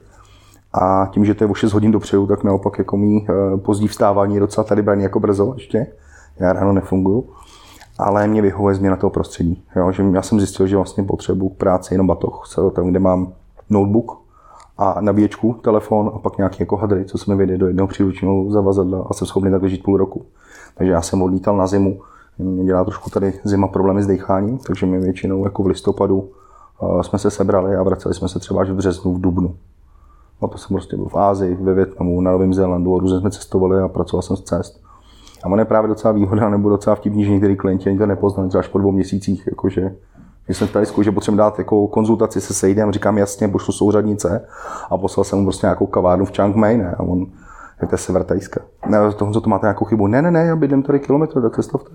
A 0.81 1.09
tím, 1.11 1.25
že 1.25 1.33
to 1.33 1.43
je 1.43 1.49
o 1.49 1.53
6 1.53 1.73
hodin 1.73 1.91
dopředu, 1.91 2.27
tak 2.27 2.43
naopak 2.43 2.77
jako 2.77 2.97
mý 2.97 3.27
eh, 3.29 3.57
pozdí 3.57 3.87
vstávání 3.87 4.39
docela 4.39 4.63
tady 4.63 4.81
braní 4.81 5.03
jako 5.03 5.19
brzo 5.19 5.53
ještě. 5.55 5.87
Já 6.39 6.53
ráno 6.53 6.73
nefunguju. 6.73 7.25
Ale 7.97 8.27
mě 8.27 8.41
vyhovuje 8.41 8.75
změna 8.75 8.95
toho 8.95 9.09
prostředí. 9.09 9.63
Jo, 9.75 9.91
že 9.91 10.03
já 10.13 10.21
jsem 10.21 10.39
zjistil, 10.39 10.67
že 10.67 10.75
vlastně 10.75 11.03
potřebuji 11.03 11.49
k 11.49 11.57
práci 11.57 11.93
jenom 11.93 12.07
batoh, 12.07 12.43
tam, 12.75 12.87
kde 12.87 12.99
mám 12.99 13.33
notebook, 13.69 14.25
a 14.77 15.01
nabíječku, 15.01 15.53
telefon 15.53 16.11
a 16.15 16.19
pak 16.19 16.37
nějaký 16.37 16.57
jako 16.59 16.77
hadry, 16.77 17.05
co 17.05 17.17
se 17.17 17.31
mi 17.31 17.37
vyjde 17.37 17.57
do 17.57 17.67
jednoho 17.67 17.87
příručního 17.87 18.51
zavazadla 18.51 19.07
a 19.09 19.13
jsem 19.13 19.27
schopný 19.27 19.51
takhle 19.51 19.69
žít 19.69 19.83
půl 19.83 19.97
roku. 19.97 20.25
Takže 20.77 20.91
já 20.93 21.01
jsem 21.01 21.21
odlítal 21.21 21.57
na 21.57 21.67
zimu, 21.67 22.01
mě 22.37 22.65
dělá 22.65 22.83
trošku 22.83 23.09
tady 23.09 23.33
zima 23.43 23.67
problémy 23.67 24.03
s 24.03 24.07
decháním, 24.07 24.57
takže 24.57 24.85
my 24.85 24.99
většinou 24.99 25.43
jako 25.43 25.63
v 25.63 25.67
listopadu 25.67 26.29
jsme 27.01 27.19
se 27.19 27.31
sebrali 27.31 27.75
a 27.75 27.83
vraceli 27.83 28.15
jsme 28.15 28.29
se 28.29 28.39
třeba 28.39 28.61
až 28.61 28.69
v 28.69 28.75
březnu, 28.75 29.13
v 29.13 29.21
dubnu. 29.21 29.55
A 30.41 30.47
to 30.47 30.57
jsem 30.57 30.75
prostě 30.75 30.95
byl 30.95 31.05
v 31.05 31.15
Ázii, 31.15 31.55
ve 31.61 31.73
Větnamu, 31.73 32.21
na 32.21 32.31
Novém 32.31 32.53
Zélandu 32.53 32.95
a 32.95 32.99
různě 32.99 33.19
jsme 33.19 33.31
cestovali 33.31 33.79
a 33.81 33.87
pracoval 33.87 34.21
jsem 34.21 34.37
z 34.37 34.41
cest. 34.41 34.81
A 35.43 35.47
on 35.49 35.59
je 35.59 35.65
právě 35.65 35.87
docela 35.87 36.11
výhoda, 36.11 36.49
nebo 36.49 36.69
docela 36.69 36.95
vtipný, 36.95 37.25
že 37.25 37.31
některý 37.31 37.55
klienti 37.55 37.89
ani 37.89 37.99
to 37.99 38.05
nepoznali, 38.05 38.49
třeba 38.49 38.59
až 38.59 38.67
po 38.67 38.77
dvou 38.77 38.91
měsících, 38.91 39.47
jakože 39.47 39.95
že 40.47 40.53
jsem 40.53 40.67
tady 40.67 40.85
že 41.01 41.11
potřebuji 41.11 41.37
dát 41.37 41.59
jako 41.59 41.87
konzultaci 41.87 42.41
se 42.41 42.53
sejdem, 42.53 42.91
říkám 42.91 43.17
jasně, 43.17 43.47
pošlu 43.47 43.73
souřadnice 43.73 44.47
a 44.89 44.97
poslal 44.97 45.23
jsem 45.23 45.39
mu 45.39 45.45
prostě 45.45 45.67
nějakou 45.67 45.85
kavárnu 45.85 46.25
v 46.25 46.31
Chiang 46.31 46.55
Mai, 46.55 46.77
ne? 46.77 46.95
A 46.97 47.03
on, 47.03 47.25
je 47.81 47.87
to 47.87 47.97
sever 47.97 48.23
Tajska. 48.23 48.61
Ne, 48.89 49.11
toho, 49.13 49.33
co 49.33 49.41
to 49.41 49.49
máte 49.49 49.65
nějakou 49.65 49.85
chybu. 49.85 50.07
Ne, 50.07 50.21
ne, 50.21 50.31
ne, 50.31 50.45
já 50.45 50.55
bydlím 50.55 50.83
tady 50.83 50.99
kilometr, 50.99 51.41
tak 51.41 51.55
cestovte. 51.55 51.89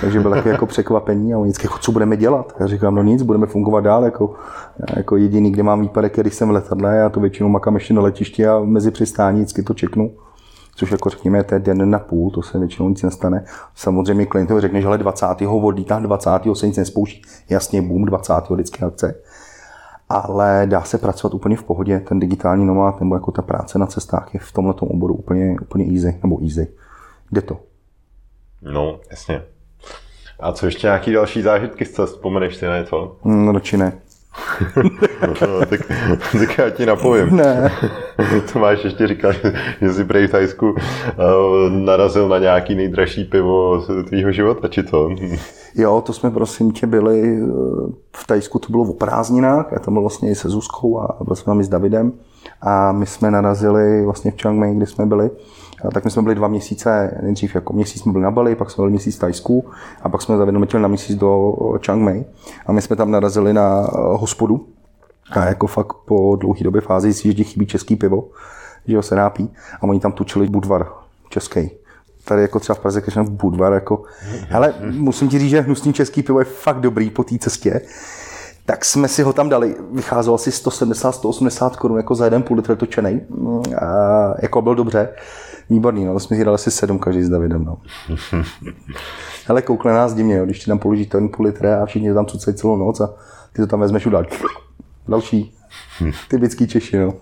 Takže 0.00 0.20
bylo 0.20 0.34
takové 0.34 0.50
jako 0.50 0.66
překvapení 0.66 1.34
a 1.34 1.38
oni 1.38 1.48
vždycky, 1.48 1.66
jako, 1.66 1.78
co 1.78 1.92
budeme 1.92 2.16
dělat? 2.16 2.52
Já 2.60 2.66
říkám, 2.66 2.94
no 2.94 3.02
nic, 3.02 3.22
budeme 3.22 3.46
fungovat 3.46 3.80
dál. 3.80 4.04
Jako, 4.04 4.34
jako 4.96 5.16
jediný, 5.16 5.52
kde 5.52 5.62
mám 5.62 5.80
výpadek, 5.80 6.16
když 6.16 6.34
jsem 6.34 6.48
v 6.48 6.52
letadle, 6.52 6.96
já 6.96 7.08
to 7.08 7.20
většinou 7.20 7.48
makám 7.48 7.74
ještě 7.74 7.94
na 7.94 8.02
letišti 8.02 8.46
a 8.46 8.60
mezi 8.60 8.90
přistání 8.90 9.40
vždycky 9.40 9.62
to 9.62 9.74
čeknu 9.74 10.10
což 10.74 10.90
jako 10.90 11.10
řekněme, 11.10 11.44
to 11.44 11.54
je 11.54 11.60
den 11.60 11.90
na 11.90 11.98
půl, 11.98 12.30
to 12.30 12.42
se 12.42 12.58
většinou 12.58 12.88
nic 12.88 13.02
nestane. 13.02 13.44
Samozřejmě 13.74 14.26
klientovi 14.26 14.60
řekne, 14.60 14.80
že 14.80 14.86
ale 14.86 14.98
20. 14.98 15.26
odlítá, 15.48 15.98
20. 15.98 16.30
se 16.54 16.66
nic 16.66 16.76
nespouští. 16.76 17.22
Jasně, 17.48 17.82
boom, 17.82 18.04
20. 18.04 18.34
vždycky 18.50 18.84
akce. 18.84 19.14
Ale 20.08 20.62
dá 20.66 20.82
se 20.82 20.98
pracovat 20.98 21.34
úplně 21.34 21.56
v 21.56 21.62
pohodě. 21.62 22.00
Ten 22.00 22.20
digitální 22.20 22.64
nomád 22.64 23.00
nebo 23.00 23.14
jako 23.14 23.32
ta 23.32 23.42
práce 23.42 23.78
na 23.78 23.86
cestách 23.86 24.34
je 24.34 24.40
v 24.40 24.52
tomhle 24.52 24.74
oboru 24.78 25.14
úplně, 25.14 25.56
úplně 25.62 25.84
easy, 25.84 26.20
nebo 26.22 26.42
easy. 26.42 26.68
Jde 27.32 27.40
to. 27.42 27.60
No, 28.62 29.00
jasně. 29.10 29.42
A 30.42 30.52
co 30.52 30.66
ještě 30.66 30.86
nějaký 30.86 31.12
další 31.12 31.42
zážitky 31.42 31.84
z 31.84 31.90
cest? 31.90 32.12
Vzpomeneš 32.12 32.56
si 32.56 32.66
na 32.66 32.78
něco? 32.78 33.16
No, 33.24 33.52
radši 33.52 33.76
ne. 33.76 33.92
no, 35.40 35.66
tak, 35.66 35.80
tak 36.32 36.58
já 36.58 36.70
ti 36.70 36.86
napovím. 36.86 37.36
Ne. 37.36 37.72
to 38.52 38.58
máš 38.58 38.84
ještě 38.84 39.06
říkat, 39.06 39.36
že 39.80 39.92
jsi 39.92 40.04
prej 40.04 40.26
v 40.26 40.30
Tajsku 40.30 40.70
uh, 40.70 40.76
narazil 41.70 42.28
na 42.28 42.38
nějaký 42.38 42.74
nejdražší 42.74 43.24
pivo 43.24 43.84
tvýho 44.08 44.32
života, 44.32 44.68
či 44.68 44.82
to? 44.82 45.10
jo, 45.74 46.02
to 46.06 46.12
jsme 46.12 46.30
prosím 46.30 46.72
tě 46.72 46.86
byli, 46.86 47.38
eh, 47.42 47.92
v 48.16 48.26
Tajsku 48.26 48.58
to 48.58 48.70
bylo 48.70 48.84
o 48.84 48.92
prázdninách, 48.92 49.68
já 49.72 49.78
tam 49.78 49.94
byl 49.94 50.00
vlastně 50.00 50.30
i 50.30 50.34
se 50.34 50.48
Zuzkou 50.48 51.00
a 51.00 51.16
byl 51.24 51.36
jsem 51.36 51.44
tam 51.44 51.60
i 51.60 51.64
s 51.64 51.68
Davidem 51.68 52.12
a 52.62 52.92
my 52.92 53.06
jsme 53.06 53.30
narazili 53.30 54.04
vlastně 54.04 54.30
v 54.30 54.40
Chiang 54.40 54.58
Mai, 54.58 54.74
kde 54.74 54.86
jsme 54.86 55.06
byli 55.06 55.30
tak 55.90 56.04
my 56.04 56.10
jsme 56.10 56.22
byli 56.22 56.34
dva 56.34 56.48
měsíce, 56.48 57.18
nejdřív 57.22 57.54
jako 57.54 57.72
měsíc 57.72 58.02
jsme 58.02 58.12
byli 58.12 58.24
na 58.24 58.30
Bali, 58.30 58.54
pak 58.54 58.70
jsme 58.70 58.82
byli 58.82 58.90
měsíc 58.90 59.16
v 59.16 59.20
Tajsku 59.20 59.64
a 60.02 60.08
pak 60.08 60.22
jsme 60.22 60.36
zavědli 60.36 60.80
na 60.80 60.88
měsíc 60.88 61.16
do 61.16 61.52
Chiang 61.84 62.02
Mai 62.02 62.24
a 62.66 62.72
my 62.72 62.82
jsme 62.82 62.96
tam 62.96 63.10
narazili 63.10 63.52
na 63.52 63.82
eh, 63.84 63.88
hospodu 63.94 64.66
a 65.30 65.44
jako 65.44 65.66
fakt 65.66 65.92
po 66.06 66.36
dlouhé 66.36 66.64
době 66.64 66.80
fázi 66.80 67.14
si, 67.14 67.36
že 67.36 67.44
chybí 67.44 67.66
český 67.66 67.96
pivo, 67.96 68.28
že 68.86 68.96
ho 68.96 69.02
se 69.02 69.14
nápí 69.14 69.52
a 69.80 69.82
oni 69.82 70.00
tam 70.00 70.12
tučili 70.12 70.46
Budvar 70.46 70.88
český. 71.28 71.70
Tady 72.24 72.42
jako 72.42 72.60
třeba 72.60 72.74
v 72.74 72.80
Praze, 72.80 73.00
když 73.00 73.28
Budvar, 73.28 73.72
jako, 73.72 74.02
ale 74.54 74.74
musím 74.90 75.28
ti 75.28 75.38
říct, 75.38 75.50
že 75.50 75.60
hnusný 75.60 75.92
český 75.92 76.22
pivo 76.22 76.38
je 76.38 76.44
fakt 76.44 76.80
dobrý 76.80 77.10
po 77.10 77.24
té 77.24 77.38
cestě 77.38 77.80
tak 78.66 78.84
jsme 78.84 79.08
si 79.08 79.22
ho 79.22 79.32
tam 79.32 79.48
dali. 79.48 79.76
Vycházelo 79.92 80.34
asi 80.34 80.50
170-180 80.50 81.70
korun 81.70 81.96
jako 81.96 82.14
za 82.14 82.24
jeden 82.24 82.42
půl 82.42 82.56
litr 82.56 82.76
točený. 82.76 83.20
A 83.78 84.34
jako 84.42 84.62
byl 84.62 84.74
dobře. 84.74 85.08
Výborný, 85.70 86.04
no, 86.04 86.20
jsme 86.20 86.36
si 86.36 86.44
dali 86.44 86.54
asi 86.54 86.70
sedm 86.70 86.98
každý 86.98 87.22
s 87.22 87.28
Davidem, 87.28 87.64
no. 87.64 87.78
Ale 89.48 89.62
koukne 89.62 89.92
nás 89.92 90.14
divně, 90.14 90.36
jo, 90.36 90.44
když 90.44 90.58
ti 90.58 90.66
tam 90.66 90.78
položí 90.78 91.06
ten 91.06 91.28
půl 91.28 91.46
litra 91.46 91.82
a 91.82 91.86
všichni 91.86 92.14
tam 92.14 92.26
cucají 92.26 92.56
celou 92.56 92.76
noc 92.76 93.00
a 93.00 93.14
ty 93.52 93.62
to 93.62 93.66
tam 93.66 93.80
vezmeš 93.80 94.06
udál. 94.06 94.24
Další. 95.08 95.54
Typický 96.28 96.68
Češi, 96.68 96.98
no. 96.98 97.14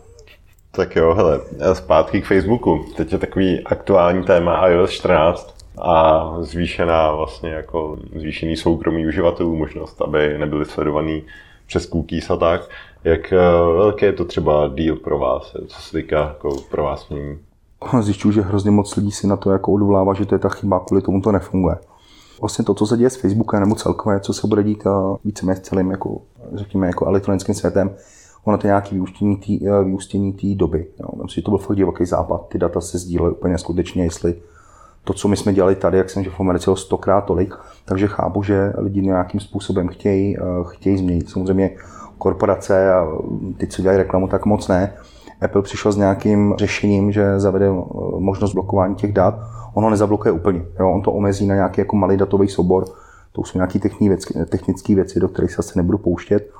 Tak 0.70 0.96
jo, 0.96 1.14
hele, 1.14 1.40
zpátky 1.72 2.22
k 2.22 2.26
Facebooku. 2.26 2.84
Teď 2.96 3.12
je 3.12 3.18
takový 3.18 3.64
aktuální 3.64 4.24
téma 4.24 4.68
iOS 4.68 4.90
14 4.90 5.54
a 5.78 6.26
zvýšená 6.40 7.12
vlastně 7.12 7.50
jako 7.50 7.98
zvýšený 8.16 8.56
soukromí 8.56 9.06
uživatelů, 9.06 9.56
možnost, 9.56 10.02
aby 10.02 10.38
nebyli 10.38 10.64
sledovaný 10.64 11.22
přes 11.66 11.86
cookies 11.86 12.30
a 12.30 12.36
tak. 12.36 12.68
Jak 13.04 13.32
eh, 13.32 13.36
velké 13.76 14.06
je 14.06 14.12
to 14.12 14.24
třeba 14.24 14.68
deal 14.68 14.96
pro 14.96 15.18
vás, 15.18 15.56
co 15.66 15.80
se 15.80 15.96
týká 15.96 16.18
jako 16.18 16.56
pro 16.70 16.82
vás 16.82 17.08
mění? 17.08 17.38
Zjišťuju, 18.00 18.32
že 18.32 18.42
hrozně 18.42 18.70
moc 18.70 18.96
lidí 18.96 19.10
si 19.10 19.26
na 19.26 19.36
to 19.36 19.50
jako 19.50 19.72
odvolává, 19.72 20.14
že 20.14 20.26
to 20.26 20.34
je 20.34 20.38
ta 20.38 20.48
chyba, 20.48 20.80
kvůli 20.80 21.02
tomu 21.02 21.20
to 21.20 21.32
nefunguje. 21.32 21.76
Vlastně 22.40 22.64
to, 22.64 22.74
co 22.74 22.86
se 22.86 22.96
děje 22.96 23.10
s 23.10 23.16
Facebookem 23.16 23.60
nebo 23.60 23.74
celkově, 23.74 24.20
co 24.20 24.32
se 24.32 24.46
bude 24.46 24.62
dít 24.62 24.84
víceméně 25.24 25.56
s 25.56 25.60
celým, 25.60 25.90
jako, 25.90 26.20
řekněme, 26.54 26.86
jako 26.86 27.06
elektronickým 27.06 27.54
světem, 27.54 27.90
ono 28.44 28.58
to 28.58 28.66
je 28.66 28.68
nějaké 28.68 28.90
vyústění 28.94 29.36
té 29.36 29.66
eh, 29.66 29.84
vyústění 29.84 30.32
tý 30.32 30.54
doby. 30.54 30.86
Jo. 31.00 31.08
Myslím, 31.22 31.40
že 31.40 31.42
to 31.42 31.50
byl 31.50 31.58
fakt 31.58 31.76
divoký 31.76 32.04
západ. 32.04 32.48
Ty 32.48 32.58
data 32.58 32.80
se 32.80 32.98
sdílely 32.98 33.32
úplně 33.32 33.58
skutečně, 33.58 34.04
jestli 34.04 34.34
to, 35.04 35.12
co 35.12 35.28
my 35.28 35.36
jsme 35.36 35.54
dělali 35.54 35.74
tady, 35.74 35.98
jak 35.98 36.10
jsem 36.10 36.24
že 36.24 36.30
v 36.30 36.40
Americe 36.40 36.70
stokrát 36.76 37.20
tolik, 37.20 37.54
takže 37.84 38.06
chápu, 38.06 38.42
že 38.42 38.72
lidi 38.78 39.02
nějakým 39.02 39.40
způsobem 39.40 39.88
chtějí, 39.88 40.36
eh, 40.38 40.40
chtějí 40.66 40.96
změnit. 40.96 41.30
Samozřejmě 41.30 41.76
korporace 42.18 42.92
a 42.92 43.08
ty, 43.56 43.66
co 43.66 43.82
dělají 43.82 43.98
reklamu, 43.98 44.28
tak 44.28 44.46
moc 44.46 44.68
ne, 44.68 44.92
Apple 45.42 45.62
přišel 45.62 45.92
s 45.92 45.96
nějakým 45.96 46.54
řešením, 46.58 47.12
že 47.12 47.40
zavede 47.40 47.66
eh, 47.66 47.72
možnost 48.18 48.54
blokování 48.54 48.94
těch 48.94 49.12
dat. 49.12 49.34
Ono 49.74 49.90
nezablokuje 49.90 50.32
úplně. 50.32 50.64
Jo? 50.80 50.90
On 50.90 51.02
to 51.02 51.12
omezí 51.12 51.46
na 51.46 51.54
nějaký 51.54 51.80
jako 51.80 51.96
malý 51.96 52.16
datový 52.16 52.48
soubor. 52.48 52.84
To 53.32 53.44
jsou 53.44 53.58
nějaké 53.58 53.78
technické 54.48 54.94
věci, 54.94 55.20
do 55.20 55.28
kterých 55.28 55.52
se 55.52 55.58
asi 55.58 55.78
nebudu 55.78 55.98
pouštět. 55.98 56.50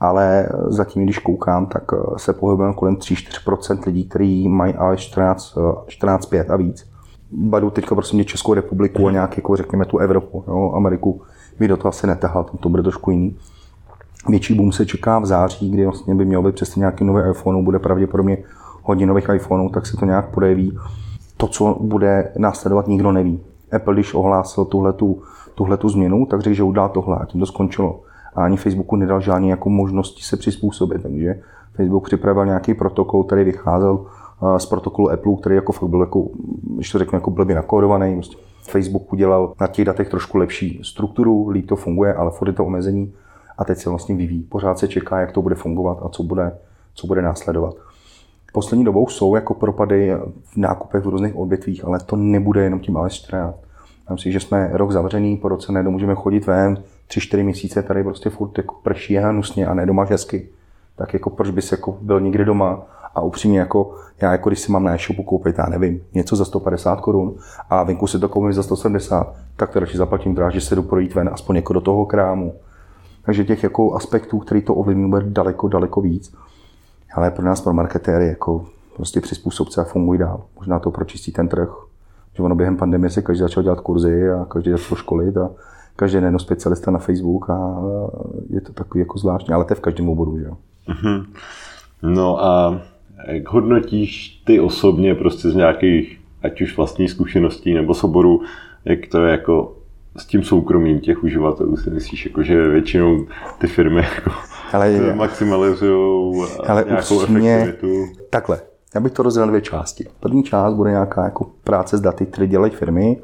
Ale 0.00 0.48
zatím, 0.66 1.04
když 1.04 1.18
koukám, 1.18 1.66
tak 1.66 1.82
eh, 1.92 2.18
se 2.18 2.32
pohybujeme 2.32 2.74
kolem 2.74 2.96
3-4% 2.96 3.86
lidí, 3.86 4.04
kteří 4.04 4.48
mají 4.48 4.74
ale 4.74 4.96
14, 4.96 5.58
14 5.86 6.26
5 6.26 6.50
a 6.50 6.56
víc. 6.56 6.92
Badu 7.32 7.70
teďka 7.70 7.94
prosím 7.94 8.16
mě 8.16 8.24
Českou 8.24 8.54
republiku 8.54 9.08
a 9.08 9.10
nějak, 9.10 9.36
jako 9.36 9.56
řekněme 9.56 9.84
tu 9.84 9.98
Evropu, 9.98 10.44
jo? 10.48 10.72
Ameriku 10.74 11.22
by 11.58 11.68
do 11.68 11.76
toho 11.76 11.88
asi 11.88 12.06
netahal, 12.06 12.44
to 12.60 12.68
bude 12.68 12.82
trošku 12.82 13.10
jiný. 13.10 13.36
Větší 14.28 14.54
boom 14.54 14.72
se 14.72 14.86
čeká 14.86 15.18
v 15.18 15.26
září, 15.26 15.70
kdy 15.70 15.84
vlastně 15.84 16.14
by 16.14 16.24
mělo 16.24 16.42
být 16.42 16.54
přesně 16.54 16.80
nějaký 16.80 17.04
nový 17.04 17.22
iPhone, 17.30 17.62
bude 17.62 17.78
pravděpodobně 17.78 18.38
hodně 18.82 19.06
nových 19.06 19.28
iPhoneů, 19.34 19.68
tak 19.68 19.86
se 19.86 19.96
to 19.96 20.06
nějak 20.06 20.30
projeví. 20.30 20.78
To, 21.36 21.48
co 21.48 21.76
bude 21.80 22.32
následovat, 22.38 22.88
nikdo 22.88 23.12
neví. 23.12 23.40
Apple, 23.72 23.94
když 23.94 24.14
ohlásil 24.14 24.64
tuhletu, 24.64 25.22
tuhletu 25.54 25.88
změnu, 25.88 26.26
tak 26.26 26.40
řekl, 26.40 26.54
že 26.54 26.62
udělá 26.62 26.88
tohle 26.88 27.18
a 27.20 27.24
tím 27.24 27.40
to 27.40 27.46
skončilo. 27.46 28.00
A 28.34 28.44
ani 28.44 28.56
Facebooku 28.56 28.96
nedal 28.96 29.20
žádné 29.20 29.46
jako 29.48 29.70
možnosti 29.70 30.22
se 30.22 30.36
přizpůsobit, 30.36 31.02
takže 31.02 31.40
Facebook 31.76 32.04
připravil 32.04 32.46
nějaký 32.46 32.74
protokol, 32.74 33.24
který 33.24 33.44
vycházel 33.44 34.06
eh, 34.42 34.58
z 34.58 34.66
protokolu 34.66 35.10
Apple, 35.10 35.36
který 35.40 35.54
jako 35.54 35.72
fakt 35.72 35.88
byl, 35.88 36.00
jako, 36.00 36.28
když 36.76 36.90
to 36.90 36.98
řeknu, 36.98 37.16
jako 37.16 37.30
blbě 37.30 37.56
nakódovaný. 37.56 38.14
Prostě 38.14 38.36
Facebook 38.62 39.12
udělal 39.12 39.52
na 39.60 39.66
těch 39.66 39.84
datech 39.84 40.08
trošku 40.08 40.38
lepší 40.38 40.80
strukturu, 40.84 41.48
líp 41.48 41.66
to 41.66 41.76
funguje, 41.76 42.14
ale 42.14 42.30
furt 42.30 42.48
je 42.48 42.54
to 42.54 42.64
omezení 42.64 43.12
a 43.58 43.64
teď 43.64 43.78
se 43.78 43.90
vlastně 43.90 44.14
vyvíjí. 44.14 44.42
Pořád 44.42 44.78
se 44.78 44.88
čeká, 44.88 45.20
jak 45.20 45.32
to 45.32 45.42
bude 45.42 45.54
fungovat 45.54 45.98
a 46.02 46.08
co 46.08 46.22
bude, 46.22 46.58
co 46.94 47.06
bude 47.06 47.22
následovat. 47.22 47.74
Poslední 48.52 48.84
dobou 48.84 49.08
jsou 49.08 49.34
jako 49.34 49.54
propady 49.54 50.14
v 50.44 50.56
nákupech 50.56 51.04
v 51.04 51.08
různých 51.08 51.36
odvětvích, 51.36 51.84
ale 51.84 51.98
to 52.06 52.16
nebude 52.16 52.62
jenom 52.62 52.80
tím 52.80 52.96
iOS 52.96 53.12
14. 53.12 53.56
Myslím 54.10 54.32
si, 54.32 54.32
že 54.32 54.40
jsme 54.40 54.70
rok 54.72 54.92
zavřený, 54.92 55.36
po 55.36 55.48
roce 55.48 55.72
nedomůžeme 55.72 56.14
chodit 56.14 56.46
ven, 56.46 56.82
tři, 57.06 57.20
čtyři 57.20 57.42
měsíce 57.42 57.82
tady 57.82 58.04
prostě 58.04 58.30
furt 58.30 58.58
jako 58.58 58.74
prší 58.82 59.18
a 59.18 59.28
hnusně 59.28 59.66
a 59.66 59.74
ne 59.74 59.86
doma 59.86 60.04
hezky. 60.04 60.48
Tak 60.96 61.14
jako 61.14 61.30
proč 61.30 61.50
bys 61.50 61.72
jako 61.72 61.98
byl 62.00 62.20
někde 62.20 62.44
doma 62.44 62.82
a 63.14 63.20
upřímně 63.20 63.58
jako 63.58 63.94
já 64.20 64.32
jako 64.32 64.50
když 64.50 64.60
si 64.60 64.72
mám 64.72 64.84
na 64.84 64.94
e-shopu 64.94 65.22
koupit, 65.22 65.58
já 65.58 65.66
nevím, 65.66 66.02
něco 66.14 66.36
za 66.36 66.44
150 66.44 67.00
korun 67.00 67.34
a 67.70 67.82
venku 67.82 68.06
si 68.06 68.18
to 68.18 68.28
koupím 68.28 68.52
za 68.52 68.62
170, 68.62 69.34
tak 69.56 69.70
to 69.70 69.80
radši 69.80 69.96
zaplatím 69.96 70.34
dráž, 70.34 70.54
že 70.54 70.60
se 70.60 70.74
jdu 70.74 70.82
projít 70.82 71.14
ven 71.14 71.30
aspoň 71.32 71.56
jako 71.56 71.72
do 71.72 71.80
toho 71.80 72.06
krámu. 72.06 72.54
Takže 73.24 73.44
těch 73.44 73.62
jako 73.62 73.94
aspektů, 73.94 74.38
který 74.38 74.62
to 74.62 74.74
ovlivňují, 74.74 75.10
bude 75.10 75.24
daleko, 75.26 75.68
daleko 75.68 76.00
víc. 76.00 76.34
Ale 77.14 77.30
pro 77.30 77.44
nás, 77.44 77.60
pro 77.60 77.72
marketéry, 77.72 78.26
jako 78.26 78.64
prostě 78.96 79.20
přizpůsobce 79.20 79.80
a 79.80 79.84
fungují 79.84 80.18
dál. 80.18 80.40
Možná 80.56 80.78
to 80.78 80.90
pročistí 80.90 81.32
ten 81.32 81.48
trh. 81.48 81.68
Že 82.34 82.42
ono 82.42 82.54
během 82.54 82.76
pandemie 82.76 83.10
se 83.10 83.22
každý 83.22 83.40
začal 83.40 83.62
dělat 83.62 83.80
kurzy 83.80 84.30
a 84.30 84.44
každý 84.44 84.70
začal 84.70 84.96
školit 84.96 85.36
a 85.36 85.50
každý 85.96 86.18
je 86.18 86.38
specialista 86.38 86.90
na 86.90 86.98
Facebook 86.98 87.50
a 87.50 87.82
je 88.50 88.60
to 88.60 88.72
takový 88.72 89.00
jako 89.00 89.18
zvláštní, 89.18 89.54
ale 89.54 89.64
to 89.64 89.72
je 89.72 89.76
v 89.76 89.80
každém 89.80 90.08
oboru, 90.08 90.38
že 90.38 90.44
jo. 90.44 90.56
Mm-hmm. 90.88 91.26
No 92.02 92.44
a 92.44 92.80
jak 93.26 93.48
hodnotíš 93.48 94.42
ty 94.44 94.60
osobně 94.60 95.14
prostě 95.14 95.50
z 95.50 95.54
nějakých, 95.54 96.20
ať 96.42 96.60
už 96.60 96.76
vlastních 96.76 97.10
zkušeností 97.10 97.74
nebo 97.74 97.94
z 97.94 98.04
oboru, 98.04 98.40
jak 98.84 98.98
to 99.06 99.24
je 99.24 99.30
jako 99.30 99.76
s 100.16 100.26
tím 100.26 100.42
soukromím 100.42 101.00
těch 101.00 101.24
uživatelů 101.24 101.76
si 101.76 101.90
myslíš, 101.90 102.26
jako, 102.26 102.42
že 102.42 102.68
většinou 102.68 103.26
ty 103.58 103.66
firmy 103.66 104.00
jako 104.16 104.30
ale, 104.72 105.14
maximalizují 105.14 106.46
nějakou 106.86 107.16
upřímně, 107.16 107.56
efektivitu? 107.56 108.12
Takhle, 108.30 108.60
já 108.94 109.00
bych 109.00 109.12
to 109.12 109.22
rozdělil 109.22 109.48
dvě 109.48 109.60
části. 109.60 110.06
První 110.20 110.42
část 110.42 110.74
bude 110.74 110.90
nějaká 110.90 111.24
jako 111.24 111.50
práce 111.64 111.96
s 111.96 112.00
daty, 112.00 112.26
které 112.26 112.46
dělají 112.46 112.72
firmy. 112.72 113.16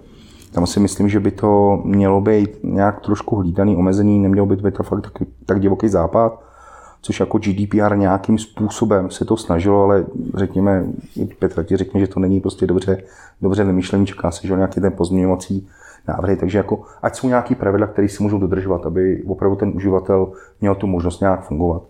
Tam 0.53 0.67
si 0.67 0.81
myslím, 0.81 1.09
že 1.09 1.21
by 1.21 1.31
to 1.31 1.81
mělo 1.85 2.21
být 2.21 2.51
nějak 2.63 3.01
trošku 3.01 3.37
hlídaný, 3.37 3.77
omezený, 3.77 4.19
nemělo 4.19 4.47
by 4.47 4.57
to 4.57 4.63
být 4.63 4.75
to 4.75 4.83
fakt 4.83 5.01
tak, 5.01 5.13
tak 5.47 5.61
divoký 5.61 5.89
západ, 5.89 6.43
což 7.03 7.21
jako 7.21 7.39
GDPR 7.39 7.97
nějakým 7.97 8.39
způsobem 8.39 9.11
se 9.11 9.25
to 9.25 9.37
snažilo, 9.37 9.83
ale 9.83 10.05
řekněme, 10.35 10.87
Petra 11.39 11.63
ti 11.63 11.77
řekne, 11.77 12.01
že 12.01 12.07
to 12.07 12.21
není 12.21 12.41
prostě 12.41 12.67
dobře, 12.67 13.03
dobře 13.43 13.65
vymýšlený, 13.65 14.07
čeká 14.07 14.31
se, 14.31 14.47
že 14.47 14.55
nějaký 14.55 14.81
ten 14.81 14.93
pozměňovací 14.93 15.69
návrhy. 16.09 16.37
Takže 16.37 16.59
jako, 16.59 16.83
ať 17.03 17.17
jsou 17.17 17.29
nějaké 17.29 17.55
pravidla, 17.55 17.87
které 17.87 18.09
si 18.09 18.23
můžou 18.23 18.39
dodržovat, 18.39 18.87
aby 18.87 19.23
opravdu 19.27 19.57
ten 19.57 19.73
uživatel 19.75 20.33
měl 20.61 20.75
tu 20.75 20.87
možnost 20.87 21.21
nějak 21.21 21.45
fungovat. 21.45 21.83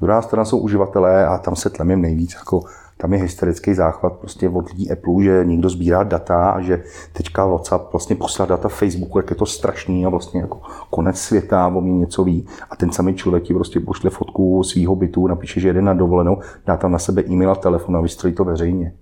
Druhá 0.00 0.22
strana 0.22 0.44
jsou 0.44 0.58
uživatelé 0.58 1.26
a 1.26 1.38
tam 1.38 1.56
se 1.56 1.70
tlemím 1.70 2.02
nejvíc. 2.02 2.34
Jako, 2.34 2.60
tam 3.00 3.12
je 3.12 3.18
hysterický 3.18 3.74
záchvat 3.74 4.12
prostě 4.12 4.48
od 4.48 4.68
lidí 4.68 4.90
Apple, 4.90 5.22
že 5.22 5.44
někdo 5.44 5.68
sbírá 5.68 6.02
data 6.02 6.50
a 6.50 6.60
že 6.60 6.82
teďka 7.12 7.46
WhatsApp 7.46 7.92
vlastně 7.92 8.16
poslal 8.16 8.48
data 8.48 8.68
Facebooku, 8.68 9.18
jak 9.18 9.30
je 9.30 9.36
to 9.36 9.46
strašný 9.46 10.06
a 10.06 10.08
vlastně 10.08 10.40
jako 10.40 10.60
konec 10.90 11.18
světa, 11.18 11.66
o 11.66 11.80
mě 11.80 11.98
něco 11.98 12.24
ví. 12.24 12.46
A 12.70 12.76
ten 12.76 12.92
samý 12.92 13.14
člověk 13.14 13.44
ti 13.44 13.54
prostě 13.54 13.80
pošle 13.80 14.10
fotku 14.10 14.62
svého 14.64 14.96
bytu, 14.96 15.26
napíše, 15.26 15.60
že 15.60 15.68
jede 15.68 15.82
na 15.82 15.94
dovolenou, 15.94 16.38
dá 16.66 16.76
tam 16.76 16.92
na 16.92 16.98
sebe 16.98 17.22
e-mail 17.28 17.50
a 17.50 17.54
telefon 17.54 17.96
a 17.96 18.00
vystřelí 18.00 18.34
to 18.34 18.44
veřejně. 18.44 18.92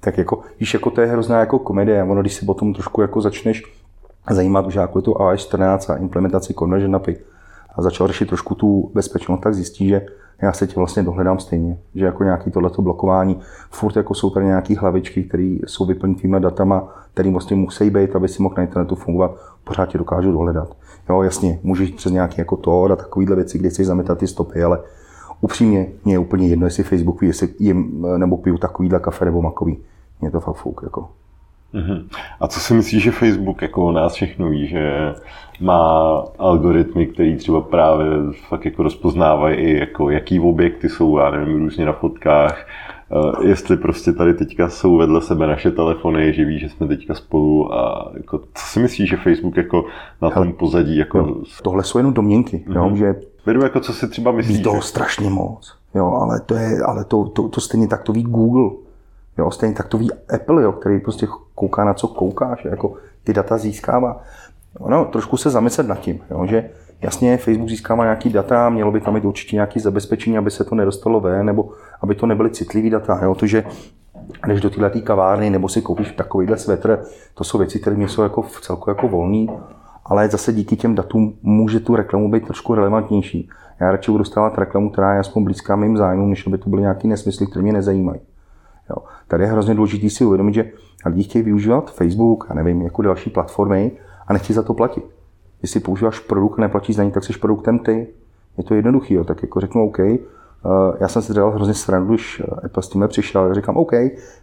Tak 0.00 0.18
jako, 0.18 0.40
víš, 0.60 0.74
jako 0.74 0.90
to 0.90 1.00
je 1.00 1.06
hrozná 1.06 1.40
jako 1.40 1.58
komedie. 1.58 2.02
Ono, 2.02 2.20
když 2.20 2.34
si 2.34 2.46
potom 2.46 2.74
trošku 2.74 3.00
jako 3.00 3.20
začneš 3.20 3.83
zajímat 4.30 4.66
už 4.66 4.74
jako 4.74 5.02
tu 5.02 5.20
AS 5.20 5.40
14 5.40 5.90
a 5.90 5.96
implementaci 5.96 6.54
conversion 6.54 6.96
API 6.96 7.16
a 7.74 7.82
začal 7.82 8.06
řešit 8.06 8.28
trošku 8.28 8.54
tu 8.54 8.90
bezpečnost, 8.94 9.40
tak 9.40 9.54
zjistí, 9.54 9.88
že 9.88 10.06
já 10.42 10.52
se 10.52 10.66
tě 10.66 10.74
vlastně 10.76 11.02
dohledám 11.02 11.38
stejně, 11.38 11.78
že 11.94 12.04
jako 12.04 12.24
nějaký 12.24 12.50
tohleto 12.50 12.82
blokování, 12.82 13.40
furt 13.70 13.96
jako 13.96 14.14
jsou 14.14 14.30
tady 14.30 14.46
nějaké 14.46 14.78
hlavičky, 14.78 15.22
které 15.22 15.56
jsou 15.66 15.86
vyplněny 15.86 16.20
těma 16.20 16.38
datama, 16.38 16.94
které 17.14 17.30
vlastně 17.30 17.56
musí 17.56 17.90
být, 17.90 18.16
aby 18.16 18.28
si 18.28 18.42
mohl 18.42 18.54
na 18.58 18.62
internetu 18.62 18.94
fungovat, 18.94 19.30
pořád 19.64 19.88
tě 19.88 19.98
dokážu 19.98 20.32
dohledat. 20.32 20.76
Jo, 21.08 21.22
jasně, 21.22 21.60
můžeš 21.62 21.90
přes 21.90 22.12
nějaký 22.12 22.34
jako 22.38 22.56
to 22.56 22.84
a 22.84 22.96
takovýhle 22.96 23.36
věci, 23.36 23.58
kde 23.58 23.68
chceš 23.68 23.86
zametat 23.86 24.18
ty 24.18 24.26
stopy, 24.26 24.62
ale 24.62 24.80
upřímně 25.40 25.88
mě 26.04 26.14
je 26.14 26.18
úplně 26.18 26.48
jedno, 26.48 26.66
jestli 26.66 26.82
Facebook 26.82 27.20
ví, 27.20 27.26
jestli 27.26 27.48
jim 27.58 28.06
nebo 28.16 28.36
piju 28.36 28.58
takovýhle 28.58 29.00
kafe 29.00 29.24
nebo 29.24 29.42
makový. 29.42 29.78
Mě 30.20 30.30
to 30.30 30.40
fakt 30.40 30.56
fuk, 30.56 30.80
jako. 30.82 31.08
Mhm. 31.74 32.08
A 32.40 32.48
co 32.48 32.60
si 32.60 32.74
myslíš, 32.74 33.02
že 33.02 33.10
Facebook 33.10 33.62
jako 33.62 33.86
o 33.86 33.92
nás 33.92 34.14
všechno 34.14 34.50
ví, 34.50 34.66
že 34.66 35.14
má 35.60 36.22
algoritmy, 36.38 37.06
které 37.06 37.36
třeba 37.36 37.60
právě 37.60 38.06
fakt 38.48 38.64
jako 38.64 38.82
rozpoznávají 38.82 39.56
i 39.56 39.78
jako 39.78 40.10
jaký 40.10 40.40
objekty 40.40 40.88
jsou, 40.88 41.18
já 41.18 41.30
nevím, 41.30 41.58
různě 41.58 41.86
na 41.86 41.92
fotkách, 41.92 42.66
Uh, 43.10 43.46
jestli 43.46 43.76
prostě 43.76 44.12
tady 44.12 44.34
teďka 44.34 44.68
jsou 44.68 44.96
vedle 44.96 45.22
sebe 45.22 45.46
naše 45.46 45.70
telefony, 45.70 46.32
že 46.32 46.44
ví, 46.44 46.58
že 46.58 46.68
jsme 46.68 46.88
teďka 46.88 47.14
spolu 47.14 47.74
a 47.74 48.12
jako, 48.16 48.38
co 48.38 48.66
si 48.66 48.80
myslíš, 48.80 49.10
že 49.10 49.16
Facebook 49.16 49.56
jako 49.56 49.84
na 50.22 50.30
tom 50.30 50.52
pozadí 50.52 50.96
jako... 50.96 51.18
Jo, 51.18 51.42
tohle 51.62 51.84
jsou 51.84 51.98
jenom 51.98 52.14
domněnky, 52.14 52.64
mm-hmm. 52.66 52.76
jo, 52.76 52.84
mhm. 52.84 52.96
že... 52.96 53.14
Vedu 53.46 53.62
jako 53.62 53.80
co 53.80 53.92
si 53.92 54.08
třeba 54.08 54.32
myslíš? 54.32 54.56
Ví 54.56 54.62
toho 54.62 54.82
strašně 54.82 55.30
moc, 55.30 55.76
jo, 55.94 56.06
ale 56.06 56.40
to 56.40 56.54
je, 56.54 56.78
ale 56.86 57.04
to, 57.04 57.24
to, 57.24 57.48
to 57.48 57.60
stejně 57.60 57.88
tak 57.88 58.02
to 58.02 58.12
ví 58.12 58.22
Google, 58.22 58.70
Jo, 59.38 59.50
stejně 59.50 59.74
tak 59.74 59.88
to 59.88 59.98
ví 59.98 60.10
Apple, 60.34 60.62
jo, 60.62 60.72
který 60.72 61.00
prostě 61.00 61.26
kouká 61.54 61.84
na 61.84 61.94
co 61.94 62.08
koukáš, 62.08 62.64
jako 62.64 62.94
ty 63.24 63.32
data 63.32 63.58
získává. 63.58 64.22
No, 64.88 65.04
trošku 65.04 65.36
se 65.36 65.50
zamyslet 65.50 65.88
nad 65.88 66.00
tím, 66.00 66.20
jo, 66.30 66.46
že 66.46 66.70
jasně 67.00 67.36
Facebook 67.36 67.68
získává 67.68 68.04
nějaký 68.04 68.30
data, 68.30 68.70
mělo 68.70 68.92
by 68.92 69.00
tam 69.00 69.14
být 69.14 69.24
určitě 69.24 69.56
nějaké 69.56 69.80
zabezpečení, 69.80 70.38
aby 70.38 70.50
se 70.50 70.64
to 70.64 70.74
nedostalo 70.74 71.20
ven, 71.20 71.46
nebo 71.46 71.70
aby 72.00 72.14
to 72.14 72.26
nebyly 72.26 72.50
citlivé 72.50 72.90
data. 72.90 73.20
Jo, 73.22 73.34
to, 73.34 73.46
že 73.46 73.64
jdeš 74.46 74.60
do 74.60 74.70
této 74.70 75.00
kavárny 75.00 75.50
nebo 75.50 75.68
si 75.68 75.82
koupíš 75.82 76.12
takovýhle 76.12 76.56
svetr, 76.56 77.04
to 77.34 77.44
jsou 77.44 77.58
věci, 77.58 77.80
které 77.80 77.96
jsou 77.96 78.22
jako 78.22 78.42
v 78.42 78.60
celku 78.60 78.90
jako 78.90 79.08
volný, 79.08 79.50
ale 80.04 80.28
zase 80.28 80.52
díky 80.52 80.76
těm 80.76 80.94
datům 80.94 81.34
může 81.42 81.80
tu 81.80 81.96
reklamu 81.96 82.30
být 82.30 82.46
trošku 82.46 82.74
relevantnější. 82.74 83.48
Já 83.80 83.92
radši 83.92 84.10
budu 84.10 84.18
dostávat 84.18 84.58
reklamu, 84.58 84.90
která 84.90 85.14
je 85.14 85.20
aspoň 85.20 85.44
blízká 85.44 85.76
mým 85.76 85.96
zájmům, 85.96 86.30
než 86.30 86.46
aby 86.46 86.58
to 86.58 86.70
byly 86.70 86.82
nějaké 86.82 87.08
nesmysly, 87.08 87.46
které 87.46 87.62
mě 87.62 87.72
nezajímají. 87.72 88.20
Jo. 88.90 88.96
Tady 89.28 89.42
je 89.44 89.50
hrozně 89.50 89.74
důležité 89.74 90.10
si 90.10 90.24
uvědomit, 90.24 90.54
že 90.54 90.72
lidi 91.06 91.22
chtějí 91.22 91.42
využívat 91.42 91.94
Facebook 91.94 92.50
a 92.50 92.54
nevím, 92.54 92.82
jako 92.82 93.02
další 93.02 93.30
platformy 93.30 93.92
a 94.26 94.32
nechtějí 94.32 94.54
za 94.54 94.62
to 94.62 94.74
platit. 94.74 95.04
Jestli 95.62 95.80
používáš 95.80 96.18
produkt 96.18 96.58
a 96.58 96.62
neplatíš 96.62 96.96
za 96.96 97.04
ní, 97.04 97.10
tak 97.10 97.24
jsi 97.24 97.32
produktem 97.32 97.78
ty. 97.78 98.06
Je 98.58 98.64
to 98.64 98.74
jednoduchý, 98.74 99.14
jo. 99.14 99.24
tak 99.24 99.42
jako 99.42 99.60
řeknu 99.60 99.86
OK, 99.86 99.98
uh, 99.98 100.16
já 101.00 101.08
jsem 101.08 101.22
si 101.22 101.32
dělal 101.32 101.50
hrozně 101.50 101.74
srandu, 101.74 102.14
když 102.14 102.40
eh, 102.40 102.66
Apple 102.66 102.82
s 102.82 102.88
tím 102.88 103.04
přišel, 103.08 103.54
říkám 103.54 103.76
OK, 103.76 103.92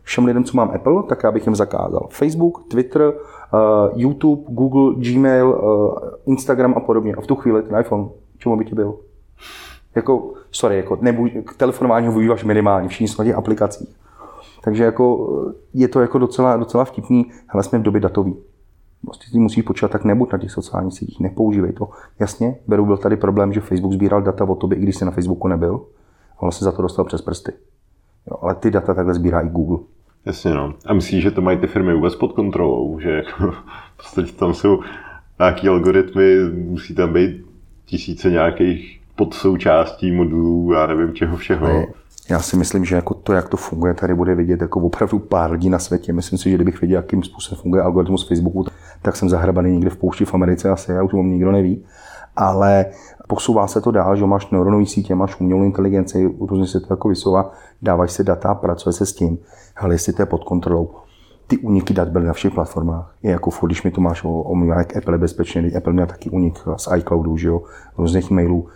všem 0.04 0.26
lidem, 0.26 0.44
co 0.44 0.58
mám 0.58 0.72
Apple, 0.76 1.04
tak 1.04 1.24
já 1.24 1.32
bych 1.32 1.48
jim 1.48 1.56
zakázal 1.56 2.08
Facebook, 2.10 2.64
Twitter, 2.68 3.02
uh, 3.02 4.00
YouTube, 4.02 4.42
Google, 4.48 4.96
Gmail, 4.96 5.62
Instagram 6.26 6.74
a 6.78 6.80
podobně. 6.80 7.16
A 7.16 7.22
v 7.22 7.28
tu 7.28 7.36
chvíli 7.36 7.64
ten 7.64 7.80
iPhone, 7.80 8.06
čemu 8.38 8.58
by 8.58 8.66
ti 8.66 8.76
byl? 8.76 8.96
Jako, 9.96 10.34
sorry, 10.52 10.78
jako 10.78 10.98
nebuď, 11.02 11.32
telefonování 11.58 12.08
ho 12.08 12.14
využíváš 12.14 12.44
minimálně, 12.44 12.88
všichni 12.88 13.08
jsou 13.08 13.24
na 13.24 13.38
aplikacích. 13.38 14.01
Takže 14.64 14.84
jako 14.84 15.28
je 15.74 15.88
to 15.88 16.02
jako 16.02 16.18
docela, 16.18 16.58
docela 16.58 16.86
vtipný, 16.86 17.26
ale 17.50 17.64
jsme 17.64 17.80
v 17.80 17.82
době 17.82 18.02
datový. 18.02 18.36
Vlastně 19.04 19.32
si 19.32 19.40
musíš 19.40 19.64
počítat, 19.64 19.92
tak 19.92 20.04
nebuď 20.04 20.32
na 20.32 20.38
těch 20.38 20.52
sociálních 20.52 20.94
sítích, 20.94 21.20
nepoužívej 21.20 21.74
to. 21.74 21.90
Jasně, 22.20 22.56
beru, 22.68 22.86
byl 22.86 22.98
tady 22.98 23.18
problém, 23.18 23.54
že 23.54 23.62
Facebook 23.62 23.94
sbíral 23.94 24.22
data 24.22 24.44
o 24.44 24.56
tobě, 24.56 24.78
i 24.78 24.82
když 24.82 24.96
jsi 24.96 25.06
na 25.06 25.12
Facebooku 25.12 25.48
nebyl. 25.48 25.82
A 26.38 26.42
vlastně 26.42 26.66
za 26.66 26.72
to 26.72 26.82
dostal 26.82 27.06
přes 27.06 27.22
prsty. 27.22 27.52
Jo, 28.28 28.38
ale 28.42 28.56
ty 28.56 28.72
data 28.72 28.94
takhle 28.94 29.14
sbírá 29.14 29.42
i 29.42 29.50
Google. 29.50 29.78
Jasně, 30.26 30.54
no. 30.54 30.74
A 30.86 30.94
myslíš, 30.94 31.24
že 31.24 31.32
to 31.32 31.42
mají 31.42 31.58
ty 31.58 31.68
firmy 31.68 31.94
vůbec 31.94 32.16
pod 32.16 32.34
kontrolou? 32.34 33.00
Že 33.00 33.10
jako, 33.10 33.52
v 33.94 33.98
podstatě 33.98 34.32
tam 34.32 34.54
jsou 34.54 34.80
nějaký 35.40 35.68
algoritmy, 35.68 36.38
musí 36.54 36.96
tam 36.96 37.14
být 37.14 37.46
tisíce 37.86 38.32
nějakých 38.32 39.01
podsoučástí 39.16 40.12
modulů, 40.12 40.74
já 40.74 40.88
nevím 40.88 41.14
čeho 41.14 41.38
všeho. 41.38 41.68
Ne, 41.68 41.88
já 42.30 42.40
si 42.40 42.58
myslím, 42.58 42.86
že 42.86 42.96
jako 42.96 43.14
to, 43.14 43.34
jak 43.34 43.50
to 43.50 43.58
funguje, 43.58 43.94
tady 43.94 44.16
bude 44.16 44.36
vidět 44.36 44.62
jako 44.62 44.80
opravdu 44.80 45.20
pár 45.20 45.52
lidí 45.52 45.70
na 45.70 45.80
světě. 45.80 46.14
Myslím 46.14 46.40
si, 46.40 46.50
že 46.50 46.56
kdybych 46.56 46.82
věděl, 46.82 46.98
jakým 46.98 47.24
způsobem 47.24 47.62
funguje 47.62 47.84
algoritmus 47.84 48.28
Facebooku, 48.28 48.66
tak 49.02 49.16
jsem 49.16 49.30
zahrabaný 49.30 49.72
někde 49.72 49.90
v 49.90 49.98
poušti 49.98 50.26
v 50.26 50.34
Americe 50.34 50.70
asi, 50.70 50.92
já 50.92 51.04
už 51.04 51.14
o 51.14 51.24
nikdo 51.24 51.52
neví. 51.52 51.84
ale 52.36 52.86
posouvá 53.28 53.68
se 53.68 53.82
to 53.82 53.92
dál, 53.92 54.16
že 54.16 54.26
máš 54.26 54.52
neuronové 54.52 54.86
sítě, 54.86 55.16
máš 55.16 55.40
umělou 55.40 55.64
inteligenci, 55.64 56.36
různě 56.40 56.68
se 56.68 56.80
to 56.80 56.94
jako 56.94 57.10
vysouvá, 57.10 57.52
dáváš 57.82 58.12
si 58.12 58.24
data, 58.24 58.56
pracuje 58.56 58.94
se 58.94 59.06
s 59.06 59.14
tím, 59.14 59.38
hele, 59.76 59.94
jestli 59.94 60.14
to 60.14 60.22
je 60.22 60.26
pod 60.26 60.44
kontrolou. 60.44 60.90
Ty 61.48 61.58
úniky 61.58 61.94
dat 61.94 62.08
byly 62.08 62.26
na 62.26 62.34
všech 62.34 62.54
platformách. 62.54 63.16
Je 63.24 63.32
jako 63.32 63.50
furt, 63.50 63.70
když 63.70 63.84
mi 63.84 63.92
to 63.92 64.02
máš 64.02 64.24
o, 64.24 64.30
o 64.30 64.66
jak 64.66 64.98
Apple 64.98 65.14
je 65.14 65.18
bezpečný, 65.18 65.76
Apple 65.76 65.94
měl 65.94 66.06
taky 66.06 66.30
unik 66.30 66.60
z 66.78 66.88
iCloudu, 66.98 67.38
že 67.38 67.48
jo, 67.48 67.62
různých 67.98 68.32
mailů. 68.32 68.68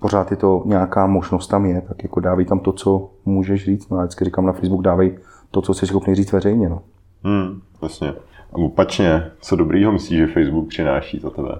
Pořád 0.00 0.30
je 0.30 0.36
to 0.36 0.62
nějaká 0.64 1.06
možnost 1.06 1.46
tam 1.46 1.66
je, 1.66 1.80
tak 1.80 2.02
jako 2.02 2.20
dávej 2.20 2.44
tam 2.44 2.58
to, 2.58 2.72
co 2.72 3.10
můžeš 3.24 3.64
říct. 3.64 3.88
No 3.90 3.98
a 3.98 4.02
vždycky 4.02 4.24
říkám 4.24 4.46
na 4.46 4.52
Facebook, 4.52 4.82
dávej 4.82 5.18
to, 5.50 5.62
co 5.62 5.74
jsi 5.74 5.86
schopný 5.86 6.14
říct 6.14 6.32
veřejně. 6.32 6.68
No. 6.68 6.82
Hmm, 7.24 7.60
vlastně. 7.80 8.12
A 8.52 8.56
opačně, 8.56 9.30
co 9.40 9.56
dobrýho 9.56 9.92
myslíš, 9.92 10.18
že 10.18 10.26
Facebook 10.26 10.68
přináší 10.68 11.18
za 11.18 11.30
tebe? 11.30 11.58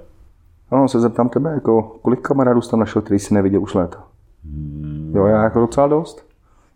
No, 0.72 0.88
se 0.88 1.00
zeptám 1.00 1.28
tebe, 1.28 1.50
jako, 1.52 1.82
kolik 2.02 2.20
kamarádů 2.20 2.60
jsi 2.60 2.70
tam 2.70 2.80
našel, 2.80 3.02
který 3.02 3.18
jsi 3.18 3.34
neviděl 3.34 3.62
už 3.62 3.74
léta? 3.74 4.04
Hmm. 4.44 5.12
Jo, 5.14 5.26
já 5.26 5.42
jako 5.42 5.60
docela 5.60 5.86
dost. 5.86 6.26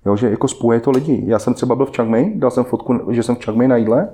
Jo, 0.06 0.16
že 0.16 0.30
jako 0.30 0.48
spojuje 0.48 0.80
to 0.80 0.90
lidi. 0.90 1.22
Já 1.26 1.38
jsem 1.38 1.54
třeba 1.54 1.74
byl 1.74 1.86
v 1.86 1.90
Chiang 1.90 2.10
Mai, 2.10 2.32
dal 2.34 2.50
jsem 2.50 2.64
fotku, 2.64 3.00
že 3.10 3.22
jsem 3.22 3.36
v 3.36 3.38
Chiang 3.38 3.58
Mai 3.58 3.68
na 3.68 3.76
jídle 3.76 4.08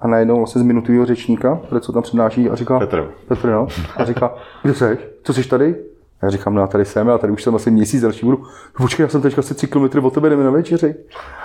a 0.00 0.08
najednou 0.08 0.36
vlastně 0.36 0.60
z 0.60 0.64
minutového 0.64 1.06
řečníka, 1.06 1.60
co 1.80 1.92
tam 1.92 2.02
přednáší 2.02 2.50
a 2.50 2.54
říká, 2.54 2.78
Petr. 2.78 3.10
Petr, 3.28 3.50
no, 3.50 3.66
a 3.96 4.04
říká, 4.04 4.34
kde 4.62 4.74
jsi? 4.74 4.98
Co 5.22 5.34
jsi 5.34 5.48
tady? 5.48 5.76
Já 6.22 6.30
říkám, 6.30 6.54
no 6.54 6.60
já 6.60 6.66
tady 6.66 6.84
jsem, 6.84 7.08
já 7.08 7.18
tady 7.18 7.32
už 7.32 7.42
jsem 7.42 7.54
asi 7.54 7.70
měsíc 7.70 8.02
další 8.02 8.26
budu. 8.26 8.44
Počkej, 8.76 9.04
já 9.04 9.08
jsem 9.08 9.22
teďka 9.22 9.40
asi 9.40 9.54
3 9.54 9.66
km 9.66 10.04
od 10.04 10.14
tebe, 10.14 10.30
jdeme 10.30 10.44
na 10.44 10.50
večeři. 10.50 10.94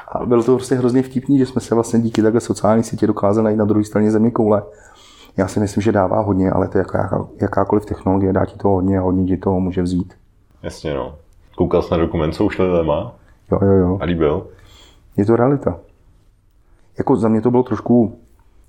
A 0.08 0.26
bylo 0.26 0.44
to 0.44 0.56
prostě 0.56 0.76
hrozně 0.76 1.04
vtipný, 1.04 1.38
že 1.38 1.46
jsme 1.46 1.62
se 1.62 1.76
vlastně 1.76 2.00
díky 2.00 2.22
takhle 2.22 2.42
sociální 2.42 2.84
sítě 2.84 3.08
dokázali 3.08 3.44
najít 3.44 3.58
na 3.58 3.66
druhé 3.66 3.86
straně 3.86 4.12
země 4.12 4.32
koule. 4.32 4.64
Já 5.38 5.48
si 5.48 5.60
myslím, 5.60 5.82
že 5.82 5.92
dává 5.92 6.22
hodně, 6.22 6.52
ale 6.52 6.68
to 6.68 6.78
jaká, 6.78 7.28
jakákoliv 7.42 7.86
technologie 7.86 8.34
dá 8.34 8.46
ti 8.46 8.58
to 8.58 8.68
hodně 8.68 9.00
a 9.00 9.02
hodně 9.02 9.26
ti 9.26 9.38
toho 9.38 9.60
může 9.60 9.82
vzít. 9.82 10.14
Jasně, 10.64 10.94
no. 10.94 11.16
Koukal 11.56 11.82
jsi 11.82 11.92
na 11.92 11.98
dokument, 11.98 12.32
co 12.32 12.46
už 12.46 12.62
má? 12.84 13.16
Jo, 13.52 13.60
jo, 13.62 13.72
jo. 13.72 13.98
A 14.02 14.06
líbil? 14.06 14.48
Je 15.18 15.26
to 15.26 15.36
realita. 15.36 15.80
Jako 16.98 17.16
za 17.16 17.28
mě 17.28 17.42
to 17.42 17.52
bylo 17.52 17.64
trošku, 17.64 18.20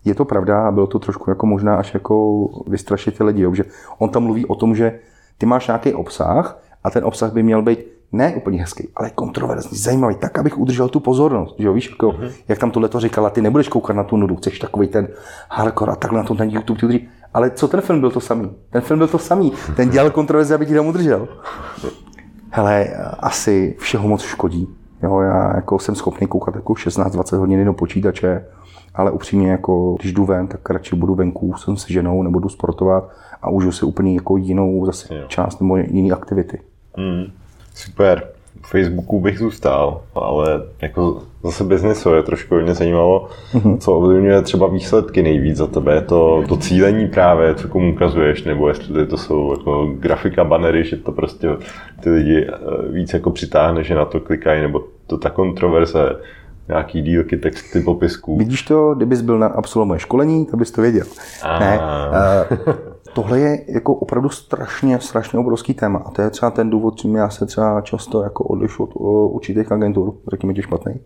je 0.04 0.14
to 0.14 0.24
pravda 0.24 0.68
a 0.68 0.70
bylo 0.70 0.86
to 0.86 0.98
trošku 0.98 1.30
jako 1.30 1.46
možná 1.46 1.76
až 1.76 1.94
jako 1.94 2.46
vystrašit 2.66 3.18
ty 3.18 3.24
lidi, 3.24 3.42
jo? 3.42 3.54
že 3.54 3.64
on 3.98 4.08
tam 4.08 4.22
mluví 4.22 4.46
o 4.46 4.54
tom, 4.54 4.74
že 4.74 5.00
ty 5.38 5.46
máš 5.46 5.66
nějaký 5.66 5.94
obsah 5.94 6.58
a 6.84 6.90
ten 6.90 7.04
obsah 7.04 7.32
by 7.32 7.42
měl 7.42 7.62
být 7.62 7.78
ne 8.12 8.34
úplně 8.34 8.60
hezký, 8.60 8.88
ale 8.96 9.10
kontroverzní, 9.10 9.78
zajímavý, 9.78 10.14
tak, 10.14 10.38
abych 10.38 10.58
udržel 10.58 10.88
tu 10.88 11.00
pozornost. 11.00 11.54
Že 11.58 11.66
jo, 11.66 11.72
víš, 11.72 11.90
jako, 11.90 12.08
uh-huh. 12.08 12.30
jak 12.48 12.58
tam 12.58 12.70
tohle 12.70 12.88
to 12.88 13.00
říkala, 13.00 13.30
ty 13.30 13.42
nebudeš 13.42 13.68
koukat 13.68 13.96
na 13.96 14.04
tu 14.04 14.16
nudu, 14.16 14.36
chceš 14.36 14.58
takový 14.58 14.88
ten 14.88 15.08
hardcore 15.50 15.92
a 15.92 15.96
takhle 15.96 16.18
na 16.18 16.24
to 16.24 16.34
ten 16.34 16.50
YouTube, 16.50 16.80
ty 16.80 16.86
udrží. 16.86 17.08
Ale 17.34 17.50
co 17.50 17.68
ten 17.68 17.80
film 17.80 18.00
byl 18.00 18.10
to 18.10 18.20
samý? 18.20 18.50
Ten 18.70 18.82
film 18.82 18.98
byl 18.98 19.08
to 19.08 19.18
samý. 19.18 19.52
Ten 19.76 19.90
dělal 19.90 20.10
kontroverzi, 20.10 20.54
aby 20.54 20.66
ti 20.66 20.74
tam 20.74 20.86
udržel. 20.86 21.28
Hele, 22.50 22.88
asi 23.18 23.76
všeho 23.78 24.08
moc 24.08 24.22
škodí. 24.22 24.68
Jo, 25.02 25.20
já 25.20 25.56
jako 25.56 25.78
jsem 25.78 25.94
schopný 25.94 26.26
koukat 26.26 26.54
jako 26.54 26.72
16-20 26.72 27.36
hodin 27.36 27.64
do 27.64 27.72
počítače, 27.72 28.44
ale 28.94 29.10
upřímně, 29.10 29.50
jako, 29.50 29.96
když 30.00 30.12
jdu 30.12 30.24
ven, 30.24 30.46
tak 30.46 30.70
radši 30.70 30.96
budu 30.96 31.14
venku, 31.14 31.54
jsem 31.56 31.76
se 31.76 31.92
ženou, 31.92 32.22
nebo 32.22 32.38
jdu 32.38 32.48
sportovat 32.48 33.10
a 33.42 33.50
užiju 33.50 33.72
si 33.72 33.86
úplně 33.86 34.14
jako 34.14 34.36
jinou 34.36 34.86
zase 34.86 35.14
jo. 35.14 35.24
část 35.28 35.60
nebo 35.60 35.76
jiné 35.76 36.14
aktivity. 36.14 36.60
Mm, 36.96 37.24
super. 37.74 38.28
V 38.62 38.66
Facebooku 38.66 39.20
bych 39.20 39.38
zůstal, 39.38 40.00
ale 40.14 40.62
jako 40.82 41.22
zase 41.42 41.64
biznesově 41.64 42.22
trošku 42.22 42.54
mě 42.54 42.74
zajímalo, 42.74 43.28
mm-hmm. 43.52 43.78
co 43.78 43.92
ovlivňuje 43.96 44.42
třeba 44.42 44.66
výsledky 44.66 45.22
nejvíc 45.22 45.56
za 45.56 45.66
tebe. 45.66 45.94
Je 45.94 46.00
to, 46.00 46.44
to 46.48 46.56
cílení 46.56 47.08
právě, 47.08 47.54
co 47.54 47.68
komu 47.68 47.92
ukazuješ, 47.92 48.44
nebo 48.44 48.68
jestli 48.68 49.06
to 49.06 49.16
jsou 49.16 49.50
jako 49.50 49.86
grafika, 49.98 50.44
banery, 50.44 50.84
že 50.84 50.96
to 50.96 51.12
prostě 51.12 51.48
ty 52.00 52.10
lidi 52.10 52.46
eh, 52.48 52.92
víc 52.92 53.12
jako 53.12 53.30
přitáhne, 53.30 53.84
že 53.84 53.94
na 53.94 54.04
to 54.04 54.20
klikají, 54.20 54.62
nebo 54.62 54.84
to 55.06 55.18
ta 55.18 55.30
kontroverze, 55.30 56.16
nějaký 56.68 57.02
dílky, 57.02 57.36
texty, 57.36 57.80
popisků. 57.80 58.36
Vidíš 58.36 58.62
to, 58.62 58.94
kdybys 58.94 59.20
byl 59.20 59.38
na 59.38 59.46
absolvované 59.46 60.00
školení, 60.00 60.46
tak 60.46 60.54
bys 60.54 60.70
to 60.70 60.82
věděl. 60.82 61.06
A... 61.42 61.58
Ne, 61.58 61.80
uh, 61.80 62.74
tohle 63.14 63.40
je 63.40 63.64
jako 63.68 63.94
opravdu 63.94 64.28
strašně, 64.28 65.00
strašně 65.00 65.38
obrovský 65.38 65.74
téma. 65.74 66.02
A 66.06 66.10
to 66.10 66.22
je 66.22 66.30
třeba 66.30 66.50
ten 66.50 66.70
důvod, 66.70 66.96
čím 66.96 67.16
já 67.16 67.30
se 67.30 67.46
třeba 67.46 67.80
často 67.80 68.22
jako 68.22 68.44
odlišu 68.44 68.84
od 68.84 68.96
určitých 69.32 69.72
agentur, 69.72 70.14
řekněme 70.30 70.54
těch 70.54 70.64
špatných. 70.64 71.00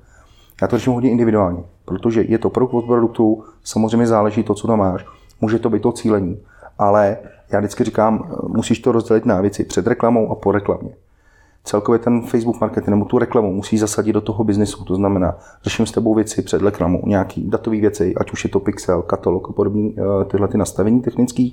Já 0.62 0.68
to 0.68 0.78
řeším 0.78 0.92
hodně 0.92 1.10
individuálně, 1.10 1.62
protože 1.84 2.22
je 2.22 2.38
to 2.38 2.50
produkt 2.50 2.74
od 2.74 2.86
produktu, 2.86 3.44
samozřejmě 3.64 4.06
záleží 4.06 4.42
to, 4.42 4.54
co 4.54 4.66
tam 4.66 4.78
máš, 4.78 5.06
může 5.40 5.58
to 5.58 5.70
být 5.70 5.82
to 5.82 5.92
cílení, 5.92 6.38
ale 6.78 7.16
já 7.52 7.58
vždycky 7.58 7.84
říkám, 7.84 8.30
musíš 8.48 8.78
to 8.78 8.92
rozdělit 8.92 9.26
na 9.26 9.40
věci 9.40 9.64
před 9.64 9.86
reklamou 9.86 10.30
a 10.30 10.34
po 10.34 10.52
reklamě 10.52 10.90
celkově 11.68 11.98
ten 11.98 12.22
Facebook 12.22 12.60
marketing 12.60 12.90
nebo 12.90 13.04
tu 13.04 13.18
reklamu 13.18 13.52
musí 13.52 13.78
zasadit 13.78 14.12
do 14.12 14.20
toho 14.20 14.44
biznesu. 14.44 14.84
To 14.84 14.94
znamená, 14.94 15.36
řeším 15.64 15.86
s 15.86 15.92
tebou 15.92 16.14
věci 16.14 16.42
před 16.42 16.62
reklamou, 16.62 17.02
nějaký 17.06 17.50
datové 17.50 17.80
věci, 17.80 18.14
ať 18.14 18.32
už 18.32 18.44
je 18.44 18.50
to 18.50 18.60
pixel, 18.60 19.02
katalog 19.02 19.50
a 19.50 19.52
podobné 19.52 19.90
eh, 19.90 20.24
tyhle 20.24 20.48
ty 20.48 20.58
nastavení 20.58 21.00
technické. 21.00 21.48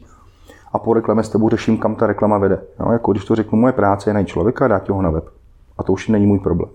A 0.73 0.79
po 0.79 0.93
reklamě 0.93 1.23
s 1.23 1.29
tebou 1.29 1.49
řeším, 1.49 1.77
kam 1.77 1.95
ta 1.95 2.07
reklama 2.07 2.37
vede. 2.37 2.61
No, 2.79 2.91
jako 2.91 3.11
když 3.11 3.25
to 3.25 3.35
řeknu, 3.35 3.59
moje 3.59 3.73
práce 3.73 4.09
je 4.09 4.13
najít 4.13 4.27
člověka 4.27 4.65
a 4.65 4.67
dát 4.67 4.89
ho 4.89 5.01
na 5.01 5.09
web. 5.09 5.25
A 5.77 5.83
to 5.83 5.93
už 5.93 6.07
není 6.07 6.25
můj 6.25 6.39
problém. 6.39 6.69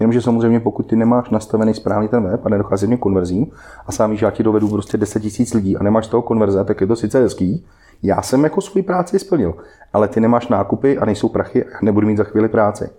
Jenomže 0.00 0.22
samozřejmě, 0.22 0.60
pokud 0.60 0.86
ty 0.86 0.96
nemáš 0.96 1.30
nastavený 1.30 1.74
správně 1.74 2.08
ten 2.08 2.22
web 2.22 2.46
a 2.46 2.48
nedochází 2.48 2.86
mě 2.86 2.96
konverzím 2.96 3.46
a 3.86 3.92
sám 3.92 4.10
víš, 4.10 4.22
já 4.22 4.30
ti 4.30 4.42
dovedu 4.42 4.68
prostě 4.68 4.98
10 4.98 5.22
000 5.22 5.34
lidí 5.54 5.76
a 5.76 5.82
nemáš 5.82 6.06
toho 6.06 6.22
konverze, 6.22 6.64
tak 6.64 6.80
je 6.80 6.86
to 6.86 6.96
sice 6.96 7.20
hezký, 7.20 7.64
já 8.02 8.22
jsem 8.22 8.44
jako 8.44 8.60
svůj 8.60 8.82
práci 8.82 9.18
splnil, 9.18 9.54
ale 9.92 10.08
ty 10.08 10.20
nemáš 10.20 10.48
nákupy 10.48 10.98
a 10.98 11.04
nejsou 11.04 11.28
prachy 11.28 11.64
a 11.64 11.78
nebudu 11.82 12.06
mít 12.06 12.16
za 12.16 12.24
chvíli 12.24 12.48
práci. 12.48 12.90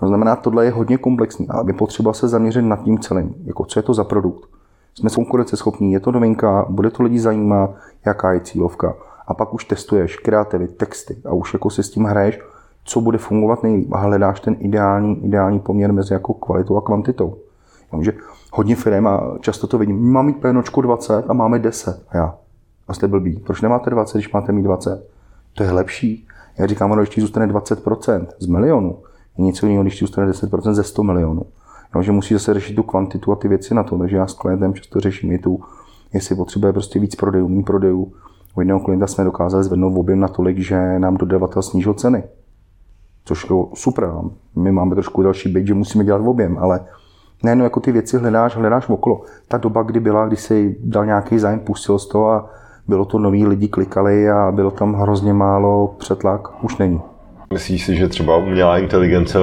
To 0.00 0.08
znamená, 0.08 0.36
tohle 0.36 0.64
je 0.64 0.70
hodně 0.70 0.98
komplexní, 0.98 1.48
ale 1.48 1.64
je 1.66 1.72
potřeba 1.72 2.12
se 2.12 2.28
zaměřit 2.28 2.62
nad 2.62 2.82
tím 2.84 2.98
celým, 2.98 3.34
jako 3.44 3.64
co 3.64 3.78
je 3.78 3.82
to 3.82 3.94
za 3.94 4.04
produkt. 4.04 4.48
Jsme 4.94 5.10
konkurenceschopní, 5.10 5.92
je 5.92 6.00
to 6.00 6.12
novinka, 6.12 6.66
bude 6.68 6.90
to 6.90 7.02
lidi 7.02 7.18
zajímat, 7.18 7.70
jaká 8.06 8.32
je 8.32 8.40
cílovka. 8.40 8.94
A 9.26 9.34
pak 9.34 9.54
už 9.54 9.64
testuješ 9.64 10.16
kreativy, 10.16 10.68
texty 10.68 11.16
a 11.24 11.32
už 11.32 11.52
jako 11.52 11.70
se 11.70 11.82
s 11.82 11.90
tím 11.90 12.04
hraješ, 12.04 12.40
co 12.84 13.00
bude 13.00 13.18
fungovat 13.18 13.62
nejlíp 13.62 13.92
a 13.92 13.98
hledáš 13.98 14.40
ten 14.40 14.56
ideální, 14.58 15.24
ideální 15.24 15.60
poměr 15.60 15.92
mezi 15.92 16.14
jako 16.14 16.34
kvalitou 16.34 16.76
a 16.76 16.80
kvantitou. 16.80 17.36
Takže 17.90 18.12
hodně 18.52 18.76
firm 18.76 19.06
a 19.06 19.34
často 19.40 19.66
to 19.66 19.78
vidím, 19.78 20.12
mám 20.12 20.26
mít 20.26 20.40
PNOčko 20.40 20.80
20 20.80 21.24
a 21.28 21.32
máme 21.32 21.58
10. 21.58 22.02
A 22.08 22.16
já, 22.16 22.34
a 22.88 22.94
jste 22.94 23.08
blbí. 23.08 23.40
Proč 23.46 23.60
nemáte 23.60 23.90
20, 23.90 24.18
když 24.18 24.32
máte 24.32 24.52
mít 24.52 24.62
20? 24.62 25.08
To 25.54 25.62
je 25.62 25.70
lepší. 25.70 26.26
Já 26.58 26.66
říkám, 26.66 26.90
ono, 26.90 27.02
když 27.02 27.14
ti 27.14 27.20
zůstane 27.20 27.46
20% 27.46 28.26
z 28.38 28.46
milionu, 28.46 28.98
je 29.38 29.44
něco 29.44 29.66
jiného, 29.66 29.82
když 29.82 29.98
ti 29.98 30.04
zůstane 30.04 30.32
10% 30.32 30.72
ze 30.72 30.82
100 30.82 31.02
milionů. 31.02 31.42
No, 31.94 32.02
že 32.02 32.12
musí 32.12 32.34
zase 32.34 32.54
řešit 32.54 32.74
tu 32.74 32.82
kvantitu 32.82 33.32
a 33.32 33.36
ty 33.36 33.48
věci 33.48 33.74
na 33.74 33.82
to. 33.82 33.98
Takže 33.98 34.16
já 34.16 34.26
s 34.26 34.34
klientem 34.34 34.74
často 34.74 35.00
řeším 35.00 35.32
i 35.32 35.38
tu, 35.38 35.60
jestli 36.12 36.36
potřebuje 36.36 36.72
prostě 36.72 36.98
víc 36.98 37.14
prodejů, 37.14 37.48
méně 37.48 37.62
prodejů. 37.62 38.12
U 38.56 38.60
jednoho 38.60 38.80
klienta 38.80 39.06
jsme 39.06 39.24
dokázali 39.24 39.64
zvednout 39.64 39.98
objem 39.98 40.20
natolik, 40.20 40.58
že 40.58 40.98
nám 40.98 41.16
dodavatel 41.16 41.62
snížil 41.62 41.94
ceny. 41.94 42.22
Což 43.24 43.50
je 43.50 43.56
super. 43.74 44.12
My 44.56 44.72
máme 44.72 44.94
trošku 44.94 45.22
další 45.22 45.48
byt, 45.48 45.66
že 45.66 45.74
musíme 45.74 46.04
dělat 46.04 46.22
objem, 46.26 46.58
ale 46.58 46.80
ne, 47.42 47.54
no 47.54 47.64
jako 47.64 47.80
ty 47.80 47.92
věci 47.92 48.18
hledáš, 48.18 48.56
hledáš 48.56 48.88
okolo. 48.88 49.22
Ta 49.48 49.56
doba, 49.58 49.82
kdy 49.82 50.00
byla, 50.00 50.26
kdy 50.26 50.36
si 50.36 50.76
dal 50.80 51.06
nějaký 51.06 51.38
zájem, 51.38 51.60
pustil 51.60 51.98
z 51.98 52.08
toho 52.08 52.30
a 52.30 52.50
bylo 52.88 53.04
to 53.04 53.18
nový, 53.18 53.46
lidi 53.46 53.68
klikali 53.68 54.30
a 54.30 54.52
bylo 54.52 54.70
tam 54.70 54.94
hrozně 54.94 55.32
málo 55.32 55.94
přetlak, 55.98 56.64
už 56.64 56.76
není. 56.76 57.00
Myslíš 57.52 57.84
si, 57.84 57.96
že 57.96 58.08
třeba 58.08 58.36
umělá 58.36 58.78
inteligence 58.78 59.38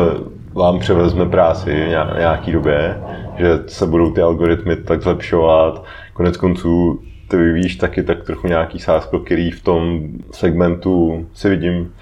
vám 0.54 0.80
převezme 0.80 1.26
práci 1.26 1.72
v 2.16 2.18
nějaký 2.20 2.52
době, 2.52 3.02
že 3.38 3.60
se 3.68 3.86
budou 3.86 4.12
ty 4.12 4.22
algoritmy 4.22 4.76
tak 4.76 5.02
zlepšovat, 5.02 5.84
konec 6.14 6.38
konců 6.38 7.00
ty 7.28 7.38
vyvíjíš 7.38 7.76
taky 7.76 8.04
tak 8.04 8.24
trochu 8.24 8.48
nějaký 8.48 8.80
sásko, 8.80 9.20
který 9.20 9.52
v 9.52 9.64
tom 9.64 10.02
segmentu 10.32 11.26
si 11.34 11.50
vidím 11.50 11.94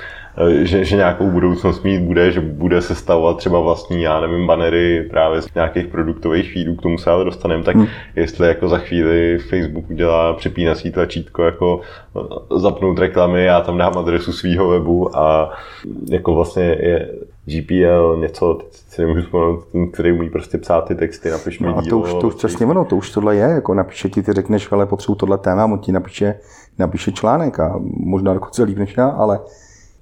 že, 0.61 0.85
že 0.85 0.95
nějakou 0.95 1.29
budoucnost 1.29 1.83
mít 1.83 2.01
bude, 2.01 2.31
že 2.31 2.41
bude 2.41 2.81
se 2.81 2.95
stavovat 2.95 3.37
třeba 3.37 3.59
vlastní, 3.59 4.01
já 4.01 4.19
nevím, 4.19 4.47
banery 4.47 5.07
právě 5.09 5.41
z 5.41 5.53
nějakých 5.53 5.87
produktových 5.87 6.53
feedů, 6.53 6.75
k 6.75 6.81
tomu 6.81 6.97
se 6.97 7.09
ale 7.09 7.25
dostaneme, 7.25 7.63
tak 7.63 7.75
hmm. 7.75 7.87
jestli 8.15 8.47
jako 8.47 8.67
za 8.67 8.77
chvíli 8.77 9.37
Facebook 9.37 9.89
udělá 9.89 10.33
přepínací 10.33 10.91
tlačítko, 10.91 11.43
jako 11.43 11.81
eh, 12.17 12.59
zapnout 12.59 12.99
reklamy, 12.99 13.45
já 13.45 13.61
tam 13.61 13.77
dám 13.77 13.97
adresu 13.97 14.33
svého 14.33 14.67
webu 14.67 15.17
a 15.17 15.53
jako 16.09 16.35
vlastně 16.35 16.63
je 16.63 17.09
GPL, 17.45 18.17
něco, 18.21 18.53
teď 18.53 18.73
si 18.73 19.01
nemůžu 19.01 19.21
vzpomenout, 19.21 19.65
který 19.93 20.11
umí 20.11 20.29
prostě 20.29 20.57
psát 20.57 20.81
ty 20.81 20.95
texty, 20.95 21.29
napiš 21.29 21.59
mi 21.59 21.67
no 21.67 21.77
a 21.77 21.81
to 21.89 21.97
už, 21.97 22.13
to 22.13 22.27
už 22.27 22.35
přesně 22.35 22.65
ono, 22.65 22.85
to 22.85 22.95
už 22.95 23.11
tohle 23.11 23.35
je, 23.35 23.49
jako 23.49 23.73
napíše 23.73 24.09
ti, 24.09 24.23
ty 24.23 24.33
řekneš, 24.33 24.71
ale 24.71 24.85
potřebuji 24.85 25.15
tohle 25.15 25.37
téma, 25.37 25.65
on 25.65 25.79
ti 25.79 25.91
napíše, 25.91 26.39
napíše 26.79 27.11
článek 27.11 27.59
a 27.59 27.79
možná 27.97 28.33
dokonce 28.33 28.63
líp 28.63 28.77
než 28.77 28.97
já, 28.97 29.07
ale 29.07 29.39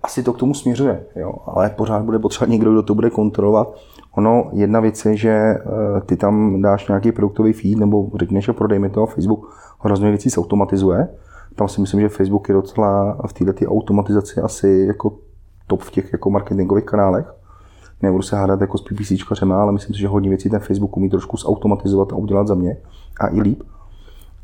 asi 0.04 0.24
to 0.24 0.34
k 0.34 0.38
tomu 0.38 0.54
směřuje, 0.54 1.06
jo, 1.16 1.34
ale 1.46 1.70
pořád 1.70 2.04
bude 2.04 2.20
potřeba 2.20 2.52
někdo, 2.52 2.72
kdo 2.72 2.84
to 2.84 2.96
bude 2.96 3.10
kontrolovat. 3.10 3.76
Ono, 4.18 4.50
jedna 4.54 4.80
věc 4.80 5.06
je, 5.06 5.18
že 5.18 5.30
eh, 5.30 5.62
ty 6.06 6.18
tam 6.18 6.62
dáš 6.62 6.88
nějaký 6.88 7.12
produktový 7.12 7.54
feed, 7.54 7.78
nebo 7.78 8.10
řekneš, 8.16 8.46
že 8.46 8.54
prodej 8.54 8.80
mi 8.80 8.90
to, 8.90 9.06
Facebook 9.06 9.56
hrozně 9.80 10.10
věcí 10.10 10.30
se 10.30 10.40
automatizuje, 10.40 11.08
tam 11.56 11.68
si 11.68 11.82
myslím, 11.82 12.02
že 12.02 12.10
Facebook 12.10 12.50
je 12.50 12.54
docela 12.56 13.18
v 13.28 13.34
této 13.34 13.66
automatizaci 13.66 14.42
asi 14.42 14.86
jako 14.88 15.14
top 15.68 15.82
v 15.82 15.92
těch 15.92 16.14
jako 16.14 16.30
marketingových 16.30 16.86
kanálech. 16.86 17.34
Nebudu 18.02 18.24
se 18.24 18.36
hádat 18.36 18.62
jako 18.62 18.78
s 18.78 18.82
PPCčkařema, 18.82 19.62
ale 19.62 19.72
myslím 19.72 19.96
si, 19.96 20.02
že 20.02 20.08
hodně 20.08 20.30
věcí 20.30 20.50
ten 20.50 20.60
Facebook 20.60 20.98
umí 20.98 21.10
trošku 21.10 21.38
zautomatizovat 21.38 22.14
a 22.14 22.16
udělat 22.16 22.48
za 22.48 22.56
mě 22.56 22.78
a 23.20 23.28
i 23.28 23.42
líp. 23.42 23.64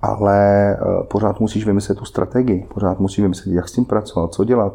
Ale 0.01 0.71
eh, 0.73 0.77
pořád 1.07 1.39
musíš 1.39 1.65
vymyslet 1.65 1.97
tu 1.97 2.05
strategii, 2.05 2.67
pořád 2.73 2.99
musíš 2.99 3.19
vymyslet, 3.19 3.53
jak 3.53 3.69
s 3.69 3.71
tím 3.71 3.85
pracovat, 3.85 4.33
co 4.33 4.43
dělat, 4.43 4.73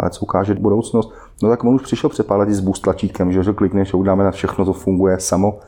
ale 0.00 0.10
co 0.10 0.20
ukáže 0.20 0.54
budoucnost. 0.54 1.12
No 1.42 1.48
tak 1.48 1.64
on 1.64 1.74
už 1.74 1.82
přišel 1.82 2.10
před 2.10 2.26
pár 2.26 2.50
s 2.50 2.60
boost 2.60 2.82
tlačítkem, 2.82 3.32
že, 3.32 3.42
že 3.42 3.52
klikneš 3.52 3.94
a 3.94 3.96
udáme 3.96 4.24
na 4.24 4.30
všechno, 4.30 4.64
to 4.64 4.72
funguje 4.72 5.20
samo. 5.20 5.58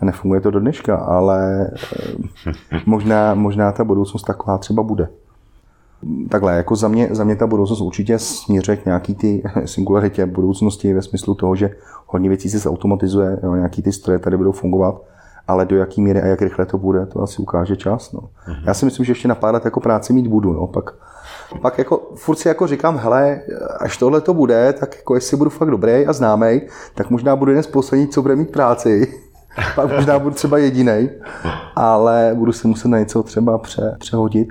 A 0.00 0.04
nefunguje 0.04 0.40
to 0.40 0.50
do 0.50 0.60
dneška, 0.60 0.96
ale 0.96 1.70
eh, 2.46 2.80
možná, 2.86 3.34
možná 3.34 3.72
ta 3.72 3.84
budoucnost 3.84 4.22
taková 4.22 4.58
třeba 4.58 4.82
bude. 4.82 5.08
Takhle, 6.28 6.56
jako 6.56 6.76
za 6.76 6.88
mě, 6.88 7.08
za 7.12 7.24
mě 7.24 7.36
ta 7.36 7.46
budoucnost 7.46 7.80
určitě 7.80 8.18
směřuje 8.18 8.76
k 8.76 8.86
nějaký 8.86 9.14
ty 9.14 9.42
singularitě 9.64 10.26
budoucnosti 10.26 10.94
ve 10.94 11.02
smyslu 11.02 11.34
toho, 11.34 11.56
že 11.56 11.70
hodně 12.06 12.28
věcí 12.28 12.50
se 12.50 12.58
zautomatizuje, 12.58 13.38
jo, 13.42 13.54
nějaký 13.54 13.82
ty 13.82 13.92
stroje 13.92 14.18
tady 14.18 14.36
budou 14.36 14.52
fungovat, 14.52 15.02
ale 15.48 15.66
do 15.66 15.76
jaký 15.76 16.02
míry 16.02 16.22
a 16.22 16.26
jak 16.26 16.42
rychle 16.42 16.66
to 16.66 16.78
bude, 16.78 17.06
to 17.06 17.22
asi 17.22 17.42
ukáže 17.42 17.76
čas. 17.76 18.12
No. 18.12 18.20
Mm-hmm. 18.20 18.62
Já 18.66 18.74
si 18.74 18.84
myslím, 18.84 19.06
že 19.06 19.10
ještě 19.10 19.28
na 19.28 19.34
pár 19.34 19.54
let 19.54 19.64
jako 19.64 19.80
práci 19.80 20.12
mít 20.12 20.26
budu. 20.26 20.52
No. 20.52 20.66
Pak, 20.66 20.94
pak 21.62 21.78
jako, 21.78 22.10
furt 22.14 22.36
si 22.36 22.48
jako 22.48 22.66
říkám, 22.66 22.98
hele, 22.98 23.40
až 23.80 23.96
tohle 23.96 24.20
to 24.20 24.34
bude, 24.34 24.72
tak 24.72 24.96
jako 24.96 25.14
jestli 25.14 25.36
budu 25.36 25.50
fakt 25.50 25.70
dobrý 25.70 26.06
a 26.06 26.12
známý, 26.12 26.60
tak 26.94 27.10
možná 27.10 27.36
budu 27.36 27.50
jeden 27.50 27.62
z 27.62 27.66
posledních, 27.66 28.10
co 28.10 28.22
bude 28.22 28.36
mít 28.36 28.52
práci. 28.52 29.14
pak 29.74 29.92
možná 29.92 30.18
budu 30.18 30.34
třeba 30.34 30.58
jediný, 30.58 31.08
ale 31.76 32.32
budu 32.34 32.52
se 32.52 32.68
muset 32.68 32.88
na 32.88 32.98
něco 32.98 33.22
třeba 33.22 33.58
pře, 33.58 33.96
přehodit 33.98 34.48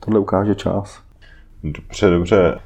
tohle 0.00 0.20
ukáže 0.20 0.54
čas. 0.54 0.98
Dobře, 1.64 2.10
dobře. 2.10 2.58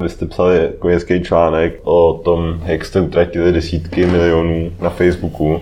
Vy 0.00 0.08
jste 0.08 0.26
psali 0.26 0.56
jako 0.56 0.88
hezký 0.88 1.22
článek 1.22 1.80
o 1.82 2.20
tom, 2.24 2.60
jak 2.64 2.84
jste 2.84 3.00
utratili 3.00 3.52
desítky 3.52 4.06
milionů 4.06 4.70
na 4.80 4.90
Facebooku 4.90 5.60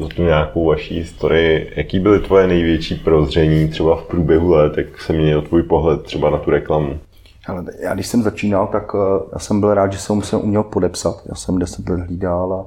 za 0.00 0.08
tu 0.08 0.22
nějakou 0.22 0.66
vaší 0.66 0.98
historii. 0.98 1.72
Jaký 1.76 2.00
byly 2.00 2.20
tvoje 2.20 2.46
největší 2.46 2.94
prozření 2.94 3.68
třeba 3.68 3.96
v 3.96 4.02
průběhu 4.02 4.50
let, 4.50 4.78
jak 4.78 5.00
se 5.00 5.12
měnil 5.12 5.42
tvůj 5.42 5.62
pohled 5.62 6.02
třeba 6.02 6.30
na 6.30 6.38
tu 6.38 6.50
reklamu? 6.50 6.98
Ale 7.46 7.64
já 7.80 7.94
když 7.94 8.06
jsem 8.06 8.22
začínal, 8.22 8.66
tak 8.66 8.92
eh, 8.94 9.28
já 9.32 9.38
jsem 9.38 9.60
byl 9.60 9.74
rád, 9.74 9.92
že 9.92 9.98
jsem 9.98 10.22
se 10.22 10.36
uměl 10.36 10.62
podepsat. 10.62 11.22
Já 11.28 11.34
jsem 11.34 11.58
deset 11.58 11.88
let 11.88 12.00
hlídal 12.00 12.66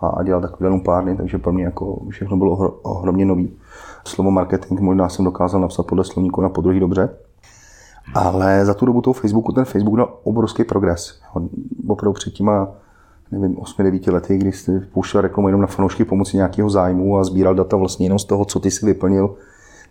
a, 0.00 0.08
a 0.08 0.22
dělal 0.22 0.50
pár 0.84 1.04
dny, 1.04 1.16
takže 1.16 1.38
pro 1.38 1.52
mě 1.52 1.64
jako 1.64 1.98
všechno 2.08 2.36
bylo 2.36 2.56
ohromně 2.82 3.24
nový. 3.24 3.52
Slovo 4.04 4.30
marketing 4.30 4.80
možná 4.80 5.08
jsem 5.08 5.24
dokázal 5.24 5.60
napsat 5.60 5.86
podle 5.86 6.04
slovníku 6.04 6.40
na 6.40 6.48
podruhý 6.48 6.80
dobře. 6.80 7.08
Ale 8.14 8.64
za 8.64 8.74
tu 8.74 8.86
dobu 8.86 9.00
toho 9.00 9.14
Facebooku, 9.14 9.52
ten 9.52 9.64
Facebook 9.64 9.96
dal 9.96 10.18
obrovský 10.22 10.64
progres. 10.64 11.20
Opravdu 11.88 12.12
před 12.12 12.32
těma 12.32 12.68
nevím, 13.32 13.56
8-9 13.56 14.12
lety, 14.12 14.38
kdy 14.38 14.52
jste 14.52 14.80
pouštěl 14.80 15.20
reklamu 15.20 15.48
jenom 15.48 15.60
na 15.60 15.66
fanoušky 15.66 16.04
pomocí 16.04 16.36
nějakého 16.36 16.70
zájmu 16.70 17.18
a 17.18 17.24
sbíral 17.24 17.54
data 17.54 17.76
vlastně 17.76 18.06
jenom 18.06 18.18
z 18.18 18.24
toho, 18.24 18.44
co 18.44 18.60
ty 18.60 18.70
si 18.70 18.86
vyplnil, 18.86 19.34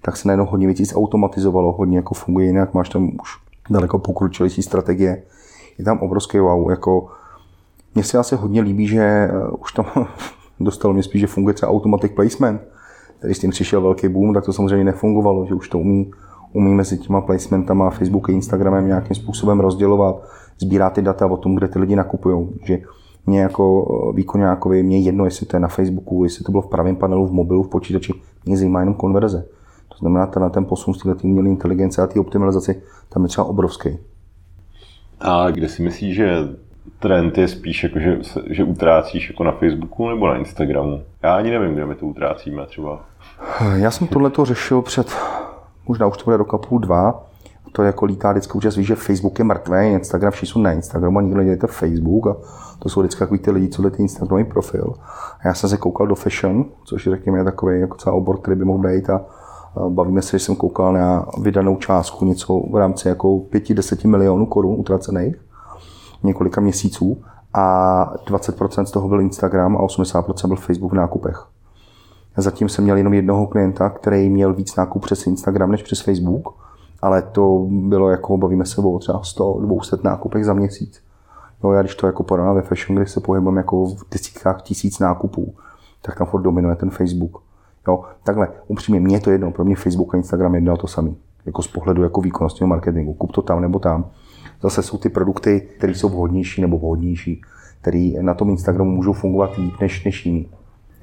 tak 0.02 0.18
se 0.18 0.28
najednou 0.28 0.46
hodně 0.46 0.68
věcí 0.68 0.96
automatizovalo, 0.96 1.72
hodně 1.72 1.98
jako 1.98 2.14
funguje 2.14 2.46
jinak, 2.46 2.74
máš 2.74 2.90
tam 2.90 3.12
už 3.22 3.38
daleko 3.70 4.00
pokročilejší 4.00 4.62
strategie. 4.62 5.24
Je 5.78 5.86
tam 5.86 6.00
obrovský 6.00 6.40
wow, 6.40 6.70
jako 6.70 7.08
mně 7.96 8.04
se 8.04 8.18
asi 8.18 8.36
hodně 8.36 8.62
líbí, 8.62 8.88
že 8.88 9.02
eh, 9.02 9.32
už 9.60 9.72
tam 9.72 9.86
dostalo 10.60 10.94
mě 10.94 11.04
spíš, 11.04 11.22
že 11.22 11.28
funguje 11.28 11.54
třeba 11.54 11.72
automatic 11.72 12.12
placement, 12.12 12.62
který 13.18 13.34
s 13.34 13.40
tím 13.40 13.52
přišel 13.52 13.82
velký 13.82 14.08
boom, 14.08 14.34
tak 14.34 14.46
to 14.46 14.54
samozřejmě 14.54 14.86
nefungovalo, 14.86 15.46
že 15.46 15.54
už 15.54 15.70
to 15.70 15.80
umí 15.80 16.12
umí 16.54 16.74
mezi 16.74 16.98
těma 16.98 17.22
placementama 17.22 17.90
Facebook 17.90 18.30
a 18.30 18.32
Instagramem 18.32 18.88
nějakým 18.88 19.16
způsobem 19.16 19.60
rozdělovat, 19.60 20.24
sbírá 20.60 20.90
ty 20.90 21.02
data 21.02 21.26
o 21.26 21.38
tom, 21.38 21.56
kde 21.56 21.68
ty 21.68 21.80
lidi 21.80 21.96
nakupují. 21.96 22.48
Že 22.64 22.80
mě 23.28 23.42
jako 23.42 23.88
eh, 23.90 24.16
výkonňákovi, 24.16 24.84
mě 24.84 25.00
jedno, 25.00 25.26
jestli 25.26 25.46
to 25.46 25.56
je 25.56 25.60
na 25.60 25.68
Facebooku, 25.68 26.24
jestli 26.24 26.44
to 26.44 26.52
bylo 26.52 26.62
v 26.62 26.70
pravém 26.70 26.96
panelu, 26.96 27.28
v 27.28 27.32
mobilu, 27.32 27.64
v 27.64 27.70
počítači, 27.70 28.14
mě 28.46 28.58
zajímá 28.58 28.80
jenom 28.80 28.94
konverze. 28.94 29.46
To 29.90 29.98
znamená, 29.98 30.28
ten, 30.28 30.50
ten 30.50 30.66
posun 30.66 30.94
z 30.94 31.04
této 31.04 31.24
umělé 31.24 31.50
inteligence 31.50 32.02
a 32.02 32.08
té 32.08 32.20
optimalizaci 32.20 32.82
tam 33.10 33.24
je 33.24 33.30
třeba 33.30 33.48
obrovský. 33.48 33.98
A 35.20 35.50
kde 35.52 35.70
si 35.70 35.84
myslíš, 35.84 36.16
že 36.16 36.38
trend 37.00 37.38
je 37.38 37.48
spíš 37.48 37.84
jako, 37.84 38.00
že, 38.00 38.20
že 38.50 38.64
utrácíš 38.64 39.30
jako 39.30 39.44
na 39.44 39.52
Facebooku 39.52 40.10
nebo 40.10 40.28
na 40.28 40.38
Instagramu? 40.38 41.02
Já 41.24 41.36
ani 41.36 41.52
nevím, 41.52 41.74
kde 41.74 41.86
my 41.86 41.96
to 41.96 42.06
utrácíme 42.06 42.66
třeba. 42.66 43.06
Já 43.76 43.92
jsem 43.92 44.08
tohleto 44.08 44.46
řešil 44.46 44.82
před 44.82 45.08
možná 45.88 46.08
už 46.08 46.18
to 46.18 46.24
bude 46.24 46.38
roka 46.38 46.58
půl, 46.58 46.80
dva, 46.80 47.27
to 47.72 47.84
jako 47.84 48.06
lítá 48.06 48.32
vždycky 48.32 48.58
účast, 48.58 48.76
víš, 48.76 48.88
že 48.88 48.96
Facebook 48.96 49.40
je 49.40 49.46
mrtvý, 49.46 49.88
Instagram, 49.88 50.32
všichni 50.32 50.52
jsou 50.52 50.60
na 50.60 50.72
Instagramu 50.72 51.20
a 51.20 51.22
nikdo 51.22 51.38
nedělejte 51.38 51.68
Facebook 51.68 52.28
a 52.28 52.36
to 52.80 52.90
jsou 52.90 53.00
vždycky 53.00 53.20
takový 53.20 53.40
ty 53.40 53.52
lidi, 53.52 53.70
co 53.70 53.90
ty 53.90 54.02
Instagramový 54.02 54.44
profil. 54.44 54.94
A 55.40 55.48
já 55.48 55.54
jsem 55.54 55.70
se 55.70 55.78
koukal 55.78 56.08
do 56.08 56.16
fashion, 56.16 56.66
což 56.84 57.04
řekněme 57.12 57.38
je 57.38 57.44
takový 57.44 57.80
jako 57.80 57.98
celý 57.98 58.16
obor, 58.16 58.38
který 58.38 58.58
by 58.58 58.66
mohl 58.66 58.88
být 58.90 59.10
a 59.10 59.26
bavíme 59.90 60.22
se, 60.22 60.40
že 60.40 60.46
jsem 60.46 60.56
koukal 60.56 60.94
na 60.94 61.26
vydanou 61.42 61.76
částku 61.76 62.26
něco 62.26 62.60
v 62.72 62.76
rámci 62.76 63.08
jako 63.08 63.28
5-10 63.28 64.08
milionů 64.08 64.46
korun 64.46 64.76
utracených 64.80 65.36
několika 66.24 66.62
měsíců 66.62 67.24
a 67.54 68.14
20% 68.28 68.84
z 68.84 68.92
toho 68.92 69.08
byl 69.08 69.22
Instagram 69.22 69.78
a 69.78 69.80
80% 69.80 70.48
byl 70.48 70.56
Facebook 70.56 70.92
v 70.92 70.96
nákupech. 70.96 71.48
Zatím 72.38 72.70
jsem 72.70 72.84
měl 72.84 72.98
jenom 72.98 73.14
jednoho 73.14 73.48
klienta, 73.48 73.90
který 73.90 74.30
měl 74.30 74.54
víc 74.54 74.76
nákup 74.76 75.04
přes 75.04 75.28
Instagram 75.28 75.72
než 75.72 75.84
přes 75.84 76.02
Facebook, 76.02 76.67
ale 77.08 77.22
to 77.22 77.68
bylo 77.70 78.10
jako, 78.10 78.38
bavíme 78.38 78.66
se 78.66 78.82
o 78.82 79.00
třeba 79.00 79.24
100, 79.24 79.60
200 79.60 79.96
nákupech 80.04 80.46
za 80.46 80.54
měsíc. 80.54 81.04
Jo, 81.64 81.72
já 81.72 81.82
když 81.82 81.96
to 81.96 82.08
jako 82.08 82.24
porovnám 82.24 82.56
ve 82.56 82.62
fashion, 82.62 82.96
kde 82.96 83.06
se 83.06 83.20
pohybujeme 83.20 83.60
jako 83.60 83.86
v 83.86 84.06
desítkách 84.12 84.62
tisíc 84.62 85.00
nákupů, 85.00 85.54
tak 86.02 86.18
tam 86.18 86.28
furt 86.28 86.42
dominuje 86.42 86.76
ten 86.76 86.90
Facebook. 86.90 87.42
Jo, 87.88 88.04
takhle, 88.24 88.48
upřímně, 88.68 89.00
mně 89.00 89.16
je 89.16 89.20
to 89.20 89.32
jedno, 89.32 89.52
pro 89.52 89.66
mě 89.66 89.76
Facebook 89.76 90.14
a 90.14 90.18
Instagram 90.18 90.54
je 90.54 90.58
jedno 90.58 90.78
to 90.78 90.88
samý. 90.88 91.18
Jako 91.46 91.62
z 91.62 91.68
pohledu 91.68 92.04
jako 92.04 92.22
výkonnostního 92.22 92.68
marketingu. 92.68 93.14
Kup 93.14 93.32
to 93.32 93.42
tam 93.42 93.62
nebo 93.62 93.80
tam. 93.80 94.06
Zase 94.62 94.84
jsou 94.84 94.98
ty 94.98 95.10
produkty, 95.10 95.68
které 95.78 95.96
jsou 95.96 96.10
vhodnější 96.10 96.62
nebo 96.62 96.78
vhodnější, 96.78 97.42
které 97.82 98.12
na 98.22 98.34
tom 98.34 98.50
Instagramu 98.50 98.92
můžou 98.92 99.14
fungovat 99.14 99.58
líp 99.58 99.74
než, 99.82 100.06
než 100.06 100.26
jiný. 100.26 100.50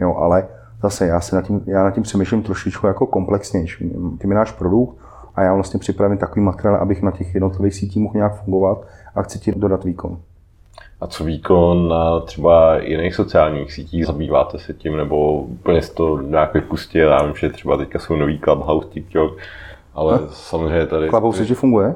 Jo, 0.00 0.14
ale 0.14 0.48
zase 0.82 1.06
já, 1.06 1.20
se 1.20 1.36
nad 1.36 1.42
tím, 1.42 1.60
já 1.66 1.84
nad 1.84 1.90
tím 1.90 2.02
přemýšlím 2.02 2.42
trošičku 2.42 2.86
jako 2.86 3.06
komplexnější. 3.06 3.92
Ty 4.18 4.26
mi 4.26 4.34
náš 4.34 4.52
produkt 4.52 5.03
a 5.34 5.42
já 5.42 5.54
vlastně 5.54 5.80
připravím 5.80 6.18
takový 6.18 6.40
materiál, 6.40 6.76
abych 6.76 7.02
na 7.02 7.10
těch 7.10 7.34
jednotlivých 7.34 7.74
sítích 7.74 8.02
mohl 8.02 8.14
nějak 8.16 8.44
fungovat 8.44 8.78
a 9.14 9.22
chci 9.22 9.38
ti 9.38 9.52
dodat 9.52 9.84
výkon. 9.84 10.18
A 11.00 11.06
co 11.06 11.24
výkon 11.24 11.88
na 11.88 12.20
třeba 12.20 12.78
jiných 12.78 13.14
sociálních 13.14 13.72
sítích? 13.72 14.06
Zabýváte 14.06 14.58
se 14.58 14.74
tím 14.74 14.96
nebo 14.96 15.40
úplně 15.40 15.82
z 15.82 15.90
to 15.90 16.20
nějak 16.22 16.54
vypustil? 16.54 17.08
Já 17.08 17.22
vím, 17.22 17.34
že 17.36 17.50
třeba 17.50 17.76
teďka 17.76 17.98
jsou 17.98 18.16
nový 18.16 18.38
Clubhouse, 18.38 18.88
TikTok, 18.88 19.36
ale 19.94 20.18
hm? 20.18 20.26
samozřejmě 20.30 20.86
tady... 20.86 21.08
Clubhouse 21.08 21.44
že 21.44 21.54
funguje? 21.54 21.94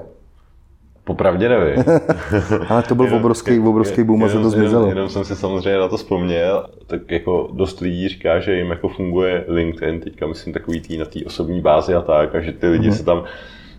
Popravdě 1.09 1.49
nevím. 1.49 1.85
Ale 2.69 2.83
to 2.83 2.95
byl 2.95 3.05
jenom, 3.05 3.21
obrovský, 3.21 3.59
obrovský 3.61 4.05
boom 4.05 4.25
a 4.25 4.29
se 4.29 4.39
to 4.39 4.51
zmizelo. 4.51 4.83
Jenom, 4.83 4.89
jenom 4.89 5.09
jsem 5.09 5.25
si 5.25 5.37
samozřejmě 5.37 5.79
na 5.79 5.89
to 5.89 5.97
vzpomněl, 5.97 6.67
tak 6.87 7.11
jako 7.11 7.49
dost 7.53 7.81
lidí 7.81 8.09
říká, 8.09 8.41
že 8.41 8.57
jim 8.57 8.71
jako 8.71 8.89
funguje 8.89 9.45
LinkedIn, 9.49 10.01
teďka 10.01 10.27
myslím 10.27 10.53
takový 10.53 10.81
tý 10.81 10.99
na 10.99 11.05
té 11.05 11.21
osobní 11.27 11.61
bázi 11.61 11.95
a 11.95 12.01
tak, 12.01 12.35
a 12.35 12.41
že 12.41 12.53
ty 12.53 12.69
lidi 12.69 12.91
mm-hmm. 12.91 12.97
se 12.97 13.05
tam 13.05 13.25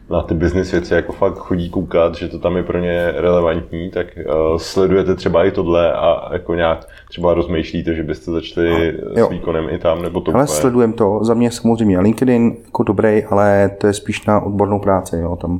na 0.09 0.21
ty 0.21 0.33
business 0.33 0.71
věci 0.71 0.93
jako 0.93 1.13
fakt 1.13 1.37
chodí 1.37 1.69
koukat, 1.69 2.15
že 2.15 2.27
to 2.27 2.39
tam 2.39 2.57
je 2.57 2.63
pro 2.63 2.79
ně 2.79 3.11
relevantní, 3.15 3.89
tak 3.89 4.07
uh, 4.17 4.57
sledujete 4.57 5.15
třeba 5.15 5.45
i 5.45 5.51
tohle 5.51 5.93
a 5.93 6.29
jako 6.33 6.55
nějak 6.55 6.87
třeba 7.09 7.33
rozmýšlíte, 7.33 7.93
že 7.93 8.03
byste 8.03 8.31
začali 8.31 8.93
a, 9.21 9.27
s 9.27 9.29
výkonem 9.29 9.69
i 9.69 9.77
tam, 9.77 10.01
nebo 10.01 10.21
to 10.21 10.35
Ale 10.35 10.47
sledujeme 10.47 10.93
to, 10.93 11.19
za 11.23 11.33
mě 11.33 11.51
samozřejmě 11.51 11.99
LinkedIn 11.99 12.57
jako 12.65 12.83
dobrý, 12.83 13.23
ale 13.23 13.71
to 13.77 13.87
je 13.87 13.93
spíš 13.93 14.25
na 14.25 14.39
odbornou 14.39 14.79
práci, 14.79 15.15
jo, 15.15 15.35
tam 15.35 15.59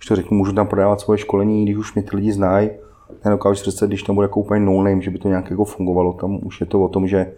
když 0.00 0.08
to 0.08 0.16
řeknu, 0.16 0.36
můžu 0.36 0.52
tam 0.52 0.66
prodávat 0.66 1.00
svoje 1.00 1.18
školení, 1.18 1.64
když 1.64 1.76
už 1.76 1.94
mě 1.94 2.02
ty 2.02 2.16
lidi 2.16 2.32
znají, 2.32 2.70
nedokážu 3.24 3.56
si 3.56 3.62
představit, 3.62 3.88
když 3.88 4.02
tam 4.02 4.14
bude 4.14 4.24
jako 4.24 4.40
úplně 4.40 4.60
no 4.60 4.82
name, 4.82 5.02
že 5.02 5.10
by 5.10 5.18
to 5.18 5.28
nějak 5.28 5.50
jako 5.50 5.64
fungovalo. 5.64 6.12
Tam 6.12 6.38
už 6.42 6.60
je 6.60 6.66
to 6.66 6.82
o 6.82 6.88
tom, 6.88 7.08
že 7.08 7.32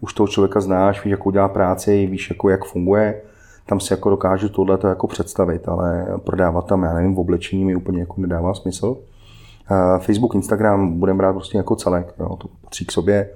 už 0.00 0.14
toho 0.14 0.28
člověka 0.28 0.60
znáš, 0.60 1.04
víš, 1.04 1.10
jakou 1.10 1.30
dělá 1.30 1.48
práci, 1.48 2.06
víš, 2.06 2.30
jako 2.30 2.50
jak 2.50 2.64
funguje, 2.64 3.22
tam 3.66 3.80
si 3.80 3.92
jako 3.92 4.10
dokážu 4.10 4.48
tohle 4.48 4.78
to 4.78 4.86
jako 4.86 5.06
představit, 5.06 5.68
ale 5.68 6.06
prodávat 6.24 6.66
tam, 6.66 6.82
já 6.82 6.94
nevím, 6.94 7.14
v 7.14 7.18
oblečení 7.18 7.64
mi 7.64 7.76
úplně 7.76 8.00
jako 8.00 8.20
nedává 8.20 8.54
smysl. 8.54 8.86
Uh, 8.86 9.98
Facebook, 9.98 10.34
Instagram 10.34 10.98
budeme 10.98 11.16
brát 11.16 11.32
prostě 11.32 11.56
jako 11.56 11.76
celek, 11.76 12.14
jo, 12.18 12.36
to 12.36 12.48
patří 12.64 12.86
k 12.86 12.92
sobě. 12.92 13.30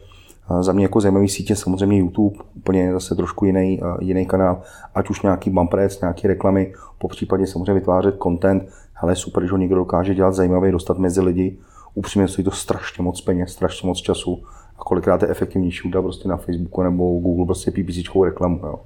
Za 0.60 0.72
mě 0.72 0.84
jako 0.84 1.00
zajímavý 1.00 1.28
sítě 1.28 1.56
samozřejmě 1.56 1.98
YouTube, 1.98 2.38
úplně 2.56 2.92
zase 2.92 3.14
trošku 3.14 3.44
jiný, 3.44 3.80
jiný 4.00 4.26
kanál, 4.26 4.62
ať 4.94 5.10
už 5.10 5.22
nějaký 5.22 5.50
bumpress, 5.50 6.00
nějaké 6.00 6.28
reklamy, 6.28 6.72
po 6.98 7.08
případě 7.08 7.46
samozřejmě 7.46 7.74
vytvářet 7.74 8.16
content, 8.22 8.68
ale 8.96 9.16
super, 9.16 9.44
že 9.44 9.50
ho 9.50 9.56
někdo 9.56 9.76
dokáže 9.76 10.14
dělat 10.14 10.34
zajímavý, 10.34 10.72
dostat 10.72 10.98
mezi 10.98 11.20
lidi, 11.20 11.58
upřímně 11.94 12.28
stojí 12.28 12.44
to 12.44 12.50
strašně 12.50 13.04
moc 13.04 13.20
peněz, 13.20 13.52
strašně 13.52 13.86
moc 13.86 13.98
času 13.98 14.42
a 14.78 14.84
kolikrát 14.84 15.22
je 15.22 15.28
efektivnější 15.28 15.88
udělat 15.88 16.02
prostě 16.02 16.28
na 16.28 16.36
Facebooku 16.36 16.82
nebo 16.82 17.18
Google 17.18 17.46
prostě 17.46 17.70
PPC 17.70 18.24
reklamu. 18.24 18.60
Jo. 18.62 18.80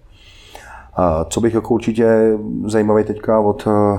A 0.97 1.25
co 1.25 1.41
bych 1.41 1.55
jako 1.55 1.75
určitě 1.75 2.39
zajímavý 2.67 3.05
teďka 3.05 3.41
od 3.41 3.67
eh, 3.67 3.99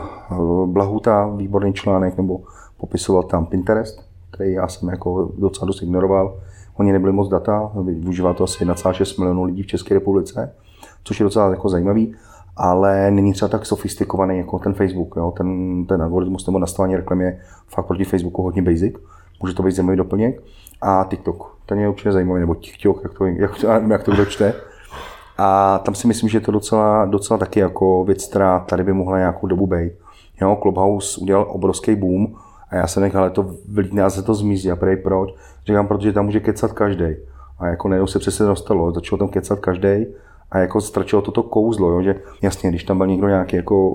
Blahuta, 0.66 1.28
výborný 1.28 1.74
článek, 1.74 2.18
nebo 2.18 2.42
popisoval 2.78 3.24
tam 3.24 3.46
Pinterest, 3.46 4.02
který 4.32 4.54
já 4.54 4.68
jsem 4.68 4.90
jako 4.90 5.32
docela 5.38 5.68
dost 5.68 5.82
ignoroval. 5.82 6.40
Oni 6.78 6.92
nebyli 6.92 7.14
moc 7.14 7.30
data, 7.30 7.72
využívá 7.84 8.34
to 8.34 8.44
asi 8.44 8.66
1,6 8.66 9.20
milionů 9.20 9.44
lidí 9.44 9.64
v 9.64 9.68
České 9.68 9.94
republice, 9.94 10.56
což 11.04 11.20
je 11.20 11.24
docela 11.24 11.50
jako 11.50 11.70
zajímavý, 11.70 12.16
ale 12.58 13.12
není 13.12 13.34
třeba 13.34 13.50
tak 13.50 13.66
sofistikovaný 13.66 14.38
jako 14.38 14.60
ten 14.60 14.74
Facebook. 14.74 15.14
Jo? 15.18 15.34
Ten, 15.38 15.86
ten 15.86 16.02
algoritmus 16.02 16.48
nebo 16.48 16.60
nastavení 16.60 16.96
reklamy 16.96 17.24
je 17.24 17.40
fakt 17.68 17.86
proti 17.86 18.04
Facebooku 18.04 18.42
hodně 18.42 18.62
basic. 18.62 18.94
Může 19.42 19.56
to 19.56 19.64
být 19.64 19.76
zajímavý 19.76 19.98
doplněk. 19.98 20.44
A 20.82 21.06
TikTok, 21.10 21.58
ten 21.66 21.80
je 21.80 21.90
určitě 21.90 22.12
zajímavý, 22.12 22.40
nebo 22.40 22.56
TikTok, 22.56 23.00
jak 23.04 23.14
to, 23.14 23.26
jak, 23.26 23.52
jak 23.90 24.04
to 24.04 24.12
kdo 24.12 24.26
čte. 24.26 24.54
A 25.38 25.80
tam 25.80 25.96
si 25.96 26.08
myslím, 26.08 26.30
že 26.30 26.38
je 26.38 26.42
to 26.42 26.52
docela, 26.52 27.06
docela 27.06 27.38
taky 27.38 27.60
jako 27.60 28.04
věc, 28.04 28.26
která 28.26 28.60
tady 28.60 28.84
by 28.84 28.94
mohla 28.94 29.18
nějakou 29.18 29.48
dobu 29.48 29.68
být. 29.68 29.94
Jo, 30.42 30.58
Clubhouse 30.62 31.22
udělal 31.22 31.46
obrovský 31.50 31.96
boom 31.96 32.36
a 32.76 32.78
já 32.78 32.88
jsem 32.88 33.04
nechal, 33.04 33.22
ale 33.22 33.30
to 33.30 33.56
vylítne 33.68 34.04
a 34.04 34.10
se 34.10 34.24
to 34.24 34.36
zmizí. 34.36 34.72
A 34.72 34.76
prej 34.76 34.98
proč? 34.98 35.34
Říkám, 35.68 35.88
protože 35.88 36.14
tam 36.14 36.26
může 36.26 36.40
kecat 36.40 36.74
každý. 36.74 37.06
A 37.60 37.68
jako 37.68 37.88
najednou 37.88 38.08
se 38.08 38.20
přesně 38.20 38.46
dostalo, 38.46 38.92
začalo 38.92 39.20
tam 39.20 39.28
kecat 39.28 39.60
každý 39.60 40.06
a 40.52 40.60
jako 40.60 40.82
ztračilo 40.82 41.22
toto 41.22 41.44
kouzlo, 41.44 41.90
jo, 41.90 42.02
že 42.02 42.16
jasně, 42.42 42.70
když 42.70 42.84
tam 42.84 42.98
byl 42.98 43.08
někdo 43.08 43.28
nějaký 43.28 43.56
jako 43.56 43.92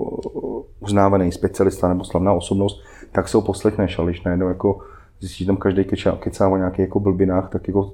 uznávaný 0.79 1.31
specialista 1.31 1.87
nebo 1.87 2.03
slavná 2.03 2.33
osobnost, 2.33 2.83
tak 3.11 3.27
se 3.27 3.37
ho 3.37 3.41
poslechneš, 3.41 3.99
ale 3.99 4.11
když 4.11 4.23
najednou 4.23 4.47
jako 4.47 4.79
zjistíš, 5.19 5.37
že 5.39 5.45
tam 5.45 5.57
každý 5.57 5.83
kecá 6.19 6.47
o 6.47 6.57
nějakých 6.57 6.79
jako 6.79 6.99
blbinách, 6.99 7.49
tak 7.49 7.67
jako 7.67 7.91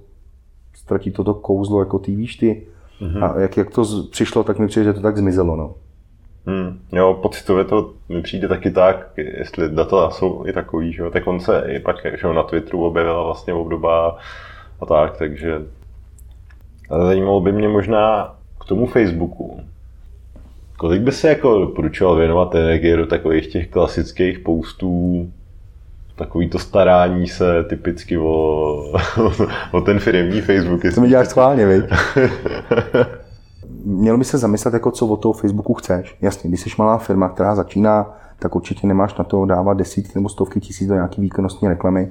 ztratí 0.75 1.11
toto 1.11 1.33
kouzlo, 1.33 1.79
jako 1.79 1.99
ty 1.99 2.15
víš 2.15 2.35
ty. 2.35 2.67
Mm-hmm. 3.01 3.23
A 3.23 3.39
jak, 3.39 3.57
jak 3.57 3.69
to 3.69 3.85
z, 3.85 4.09
přišlo, 4.09 4.43
tak 4.43 4.59
mi 4.59 4.67
přijde, 4.67 4.83
že 4.83 4.93
to 4.93 5.01
tak 5.01 5.17
zmizelo. 5.17 5.55
No. 5.55 5.75
Hmm. 6.47 6.79
Jo, 6.91 7.19
pocitově 7.21 7.63
to 7.65 7.93
mi 8.09 8.21
přijde 8.21 8.47
taky 8.47 8.71
tak, 8.71 9.09
jestli 9.17 9.69
data 9.69 10.09
jsou 10.09 10.47
i 10.47 10.53
takový, 10.53 10.93
že 10.93 11.01
jo, 11.01 11.11
tak 11.11 11.27
on 11.27 11.39
se 11.39 11.63
i 11.67 11.79
pak 11.79 11.95
že 12.03 12.27
jo, 12.27 12.33
na 12.33 12.43
Twitteru 12.43 12.85
objevila 12.85 13.23
vlastně 13.23 13.53
obdoba 13.53 14.17
a 14.81 14.85
tak, 14.85 15.17
takže 15.17 15.61
ale 16.89 17.05
zajímalo 17.05 17.41
by 17.41 17.51
mě 17.51 17.67
možná 17.67 18.35
k 18.61 18.65
tomu 18.65 18.85
Facebooku. 18.85 19.61
Kolik 20.77 21.01
by 21.01 21.11
se 21.11 21.29
jako 21.29 21.59
doporučoval 21.59 22.15
věnovat 22.15 22.55
energie 22.55 22.97
do 22.97 23.05
takových 23.05 23.47
těch 23.47 23.67
klasických 23.67 24.39
postů, 24.39 25.31
takový 26.15 26.49
to 26.49 26.59
starání 26.59 27.27
se 27.27 27.63
typicky 27.63 28.17
o, 28.17 28.93
o 29.71 29.81
ten 29.81 29.99
firmní 29.99 30.41
Facebook. 30.41 30.81
To 30.95 31.01
mi 31.01 31.09
děláš 31.09 31.27
schválně, 31.27 31.65
viď? 31.65 31.85
Měl 33.89 34.17
by 34.17 34.23
se 34.23 34.37
zamyslet, 34.37 34.73
jako 34.73 34.91
co 34.91 35.07
od 35.07 35.17
toho 35.17 35.33
Facebooku 35.33 35.73
chceš. 35.73 36.17
Jasně, 36.21 36.49
když 36.49 36.61
jsi 36.61 36.69
malá 36.77 36.97
firma, 36.97 37.29
která 37.29 37.55
začíná, 37.55 38.17
tak 38.39 38.55
určitě 38.55 38.87
nemáš 38.87 39.17
na 39.17 39.23
to 39.23 39.45
dávat 39.45 39.73
desítky 39.73 40.11
nebo 40.15 40.29
stovky 40.29 40.59
tisíc 40.59 40.87
do 40.87 40.93
nějaký 40.93 41.21
výkonnostní 41.21 41.67
reklamy. 41.67 42.09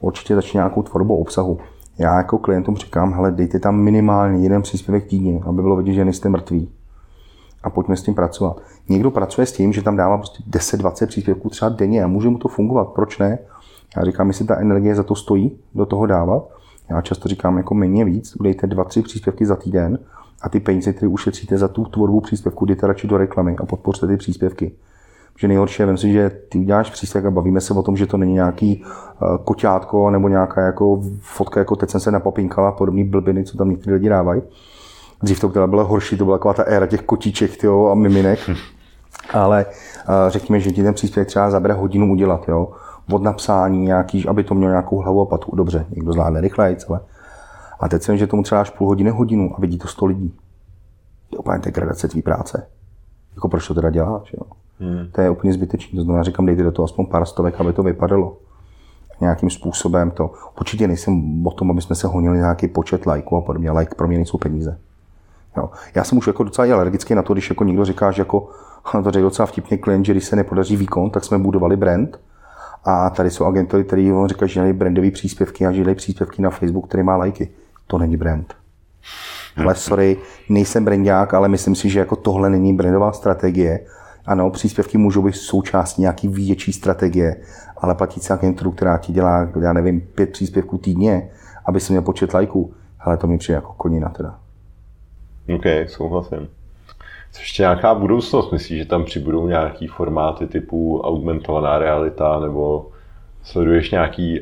Určitě 0.00 0.34
začne 0.34 0.58
nějakou 0.58 0.82
tvorbou 0.82 1.16
obsahu. 1.16 1.58
Já 1.98 2.16
jako 2.16 2.38
klientům 2.38 2.76
říkám, 2.76 3.12
hele, 3.12 3.30
dejte 3.30 3.58
tam 3.58 3.76
minimálně 3.76 4.42
jeden 4.42 4.62
příspěvek 4.62 5.06
týdně, 5.06 5.40
aby 5.46 5.62
bylo 5.62 5.76
vidět, 5.76 5.92
že 5.92 6.04
nejste 6.04 6.28
mrtví. 6.28 6.70
A 7.62 7.70
pojďme 7.70 7.96
s 7.96 8.02
tím 8.02 8.14
pracovat. 8.14 8.60
Někdo 8.88 9.10
pracuje 9.10 9.46
s 9.46 9.52
tím, 9.52 9.72
že 9.72 9.82
tam 9.82 9.96
dává 9.96 10.16
prostě 10.16 10.42
10-20 10.50 11.06
příspěvků 11.06 11.48
třeba 11.48 11.68
denně 11.68 12.04
a 12.04 12.06
může 12.06 12.28
mu 12.28 12.38
to 12.38 12.48
fungovat. 12.48 12.88
Proč 12.88 13.18
ne? 13.18 13.38
Já 13.96 14.04
říkám, 14.04 14.28
jestli 14.28 14.44
ta 14.44 14.60
energie 14.60 14.94
za 14.94 15.02
to 15.02 15.14
stojí 15.14 15.58
do 15.74 15.86
toho 15.86 16.06
dávat. 16.06 16.48
Já 16.90 17.00
často 17.00 17.28
říkám 17.28 17.56
jako 17.56 17.74
méně 17.74 18.04
víc, 18.04 18.36
dejte 18.40 18.66
2-3 18.66 19.02
příspěvky 19.02 19.46
za 19.46 19.56
týden 19.56 19.98
a 20.42 20.48
ty 20.48 20.60
peníze, 20.60 20.92
které 20.92 21.08
ušetříte 21.08 21.58
za 21.58 21.68
tu 21.68 21.84
tvorbu 21.84 22.20
příspěvku, 22.20 22.64
jděte 22.64 22.86
radši 22.86 23.06
do 23.06 23.16
reklamy 23.16 23.56
a 23.58 23.66
podpořte 23.66 24.06
ty 24.06 24.16
příspěvky. 24.16 24.72
Že 25.38 25.48
nejhorší 25.48 25.82
je, 25.82 25.96
si, 25.96 26.12
že 26.12 26.30
ty 26.48 26.58
uděláš 26.58 26.90
příspěvek 26.90 27.26
a 27.26 27.30
bavíme 27.30 27.60
se 27.60 27.74
o 27.74 27.82
tom, 27.82 27.96
že 27.96 28.06
to 28.06 28.16
není 28.16 28.32
nějaký 28.32 28.84
uh, 28.84 29.36
koťátko 29.44 30.10
nebo 30.10 30.28
nějaká 30.28 30.60
jako 30.60 31.02
fotka, 31.20 31.60
jako 31.60 31.76
teď 31.76 31.90
jsem 31.90 32.00
se 32.00 32.10
napopinkala, 32.10 32.72
podobný 32.72 33.04
blbiny, 33.04 33.44
co 33.44 33.58
tam 33.58 33.70
někteří 33.70 33.92
lidi 33.92 34.08
dávají. 34.08 34.42
Dřív 35.22 35.40
to 35.40 35.48
teda 35.48 35.66
bylo 35.66 35.84
horší, 35.84 36.16
to 36.16 36.24
byla 36.24 36.38
taková 36.38 36.54
ta 36.54 36.62
éra 36.62 36.86
těch 36.86 37.02
kotíček 37.02 37.56
tyjo, 37.56 37.88
a 37.88 37.94
miminek. 37.94 38.38
Ale 39.32 39.66
uh, 39.66 40.14
řekněme, 40.28 40.60
že 40.60 40.70
ti 40.70 40.82
ten 40.82 40.94
příspěvek 40.94 41.28
třeba 41.28 41.50
zabere 41.50 41.74
hodinu 41.74 42.12
udělat. 42.12 42.48
Jo? 42.48 42.68
Od 43.12 43.22
napsání 43.22 43.78
nějaký, 43.84 44.28
aby 44.28 44.44
to 44.44 44.54
mělo 44.54 44.70
nějakou 44.70 44.98
hlavu 44.98 45.20
a 45.20 45.26
patu. 45.26 45.56
Dobře, 45.56 45.86
někdo 45.90 46.12
zvládne 46.12 46.40
rychleji, 46.40 46.76
ale 46.88 47.00
a 47.82 47.88
teď 47.88 48.02
jsem, 48.02 48.16
že 48.16 48.26
tomu 48.26 48.42
třeba 48.42 48.60
až 48.60 48.70
půl 48.70 48.88
hodiny, 48.88 49.10
hodinu 49.10 49.54
a 49.56 49.60
vidí 49.60 49.78
to 49.78 49.88
100 49.88 50.06
lidí. 50.06 50.34
To 51.30 51.36
je 51.36 51.38
úplně 51.38 51.58
degradace 51.58 52.08
tvý 52.08 52.22
práce. 52.22 52.66
Jako 53.34 53.48
proč 53.48 53.68
to 53.68 53.74
teda 53.74 53.90
děláš? 53.90 54.32
Jo? 54.32 54.42
Hmm. 54.80 55.06
To 55.12 55.20
je 55.20 55.30
úplně 55.30 55.52
zbytečné. 55.52 55.96
To 55.96 56.02
znamená, 56.02 56.22
říkám, 56.22 56.46
dejte 56.46 56.62
do 56.62 56.72
toho 56.72 56.84
aspoň 56.84 57.06
pár 57.06 57.26
stovek, 57.26 57.60
aby 57.60 57.72
to 57.72 57.82
vypadalo. 57.82 58.36
Nějakým 59.20 59.50
způsobem 59.50 60.10
to. 60.10 60.30
Určitě 60.60 60.88
nejsem 60.88 61.46
o 61.46 61.50
tom, 61.50 61.70
aby 61.70 61.82
jsme 61.82 61.96
se 61.96 62.06
honili 62.06 62.38
nějaký 62.38 62.68
počet 62.68 63.06
lajků 63.06 63.36
a 63.36 63.40
podobně. 63.40 63.70
Like 63.70 63.94
pro 63.94 64.08
mě 64.08 64.16
nejsou 64.16 64.38
peníze. 64.38 64.78
Jo. 65.56 65.70
Já 65.94 66.04
jsem 66.04 66.18
už 66.18 66.26
jako 66.26 66.44
docela 66.44 66.74
alergický 66.74 67.14
na 67.14 67.22
to, 67.22 67.32
když 67.32 67.50
jako 67.50 67.64
někdo 67.64 67.84
říká, 67.84 68.10
že 68.10 68.20
jako, 68.20 68.48
to 69.02 69.10
řekl 69.10 69.24
docela 69.24 69.46
vtipně 69.46 69.78
klient, 69.78 70.04
že 70.04 70.12
když 70.12 70.24
se 70.24 70.36
nepodaří 70.36 70.76
výkon, 70.76 71.10
tak 71.10 71.24
jsme 71.24 71.38
budovali 71.38 71.76
brand. 71.76 72.20
A 72.84 73.10
tady 73.10 73.30
jsou 73.30 73.44
agentury, 73.44 74.12
on 74.12 74.28
říká, 74.28 74.46
že 74.46 74.54
dělají 74.54 74.72
brandové 74.72 75.10
příspěvky 75.10 75.66
a 75.66 75.72
že 75.72 75.78
dělají 75.78 75.96
příspěvky 75.96 76.42
na 76.42 76.50
Facebook, 76.50 76.88
který 76.88 77.02
má 77.02 77.16
lajky 77.16 77.50
to 77.86 77.98
není 77.98 78.16
brand. 78.16 78.54
Ale 79.56 79.74
sorry, 79.74 80.16
nejsem 80.48 80.84
brandák, 80.84 81.34
ale 81.34 81.48
myslím 81.48 81.74
si, 81.74 81.90
že 81.90 81.98
jako 81.98 82.16
tohle 82.16 82.50
není 82.50 82.76
brandová 82.76 83.12
strategie. 83.12 83.80
Ano, 84.26 84.50
příspěvky 84.50 84.98
můžou 84.98 85.22
být 85.22 85.32
součástí 85.32 86.00
nějaký 86.00 86.28
větší 86.28 86.72
strategie, 86.72 87.36
ale 87.76 87.94
platící 87.94 88.32
agenturu, 88.32 88.70
která 88.70 88.98
ti 88.98 89.12
dělá, 89.12 89.48
já 89.60 89.72
nevím, 89.72 90.00
pět 90.00 90.32
příspěvků 90.32 90.78
týdně, 90.78 91.30
aby 91.66 91.80
si 91.80 91.92
měl 91.92 92.02
počet 92.02 92.34
lajků, 92.34 92.74
ale 93.00 93.16
to 93.16 93.26
mi 93.26 93.38
přijde 93.38 93.54
jako 93.54 93.72
konina 93.72 94.08
teda. 94.08 94.38
OK, 95.54 95.64
souhlasím. 95.86 96.48
Co 97.32 97.40
ještě 97.40 97.62
nějaká 97.62 97.94
budoucnost? 97.94 98.52
Myslíš, 98.52 98.78
že 98.78 98.84
tam 98.84 99.04
přibudou 99.04 99.48
nějaký 99.48 99.86
formáty 99.86 100.46
typu 100.46 101.00
augmentovaná 101.00 101.78
realita, 101.78 102.40
nebo 102.40 102.90
sleduješ 103.42 103.90
nějaký 103.90 104.40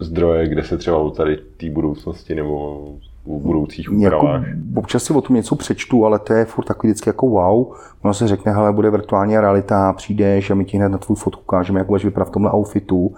zdroje, 0.00 0.48
kde 0.48 0.64
se 0.64 0.78
třeba 0.78 0.96
o 0.96 1.10
tady 1.10 1.38
té 1.56 1.70
budoucnosti 1.70 2.34
nebo 2.34 2.84
v 3.26 3.40
budoucích 3.42 3.92
úpravách? 3.92 4.46
Jako, 4.46 4.58
občas 4.76 5.02
si 5.02 5.12
o 5.12 5.20
tom 5.20 5.36
něco 5.36 5.56
přečtu, 5.56 6.06
ale 6.06 6.18
to 6.18 6.32
je 6.32 6.44
furt 6.44 6.64
takový 6.64 6.90
vždycky 6.90 7.08
jako 7.08 7.28
wow. 7.28 7.66
Ono 8.02 8.14
se 8.14 8.28
řekne, 8.28 8.52
hele, 8.52 8.72
bude 8.72 8.90
virtuální 8.90 9.38
realita, 9.38 9.92
přijdeš 9.92 10.50
a 10.50 10.54
my 10.54 10.64
ti 10.64 10.76
hned 10.76 10.88
na 10.88 10.98
tvůj 10.98 11.16
fotku 11.16 11.42
ukážeme, 11.42 11.80
jak 11.80 11.86
budeš 11.86 12.04
vypadat 12.04 12.28
v 12.28 12.30
tomhle 12.30 12.52
outfitu. 12.54 13.14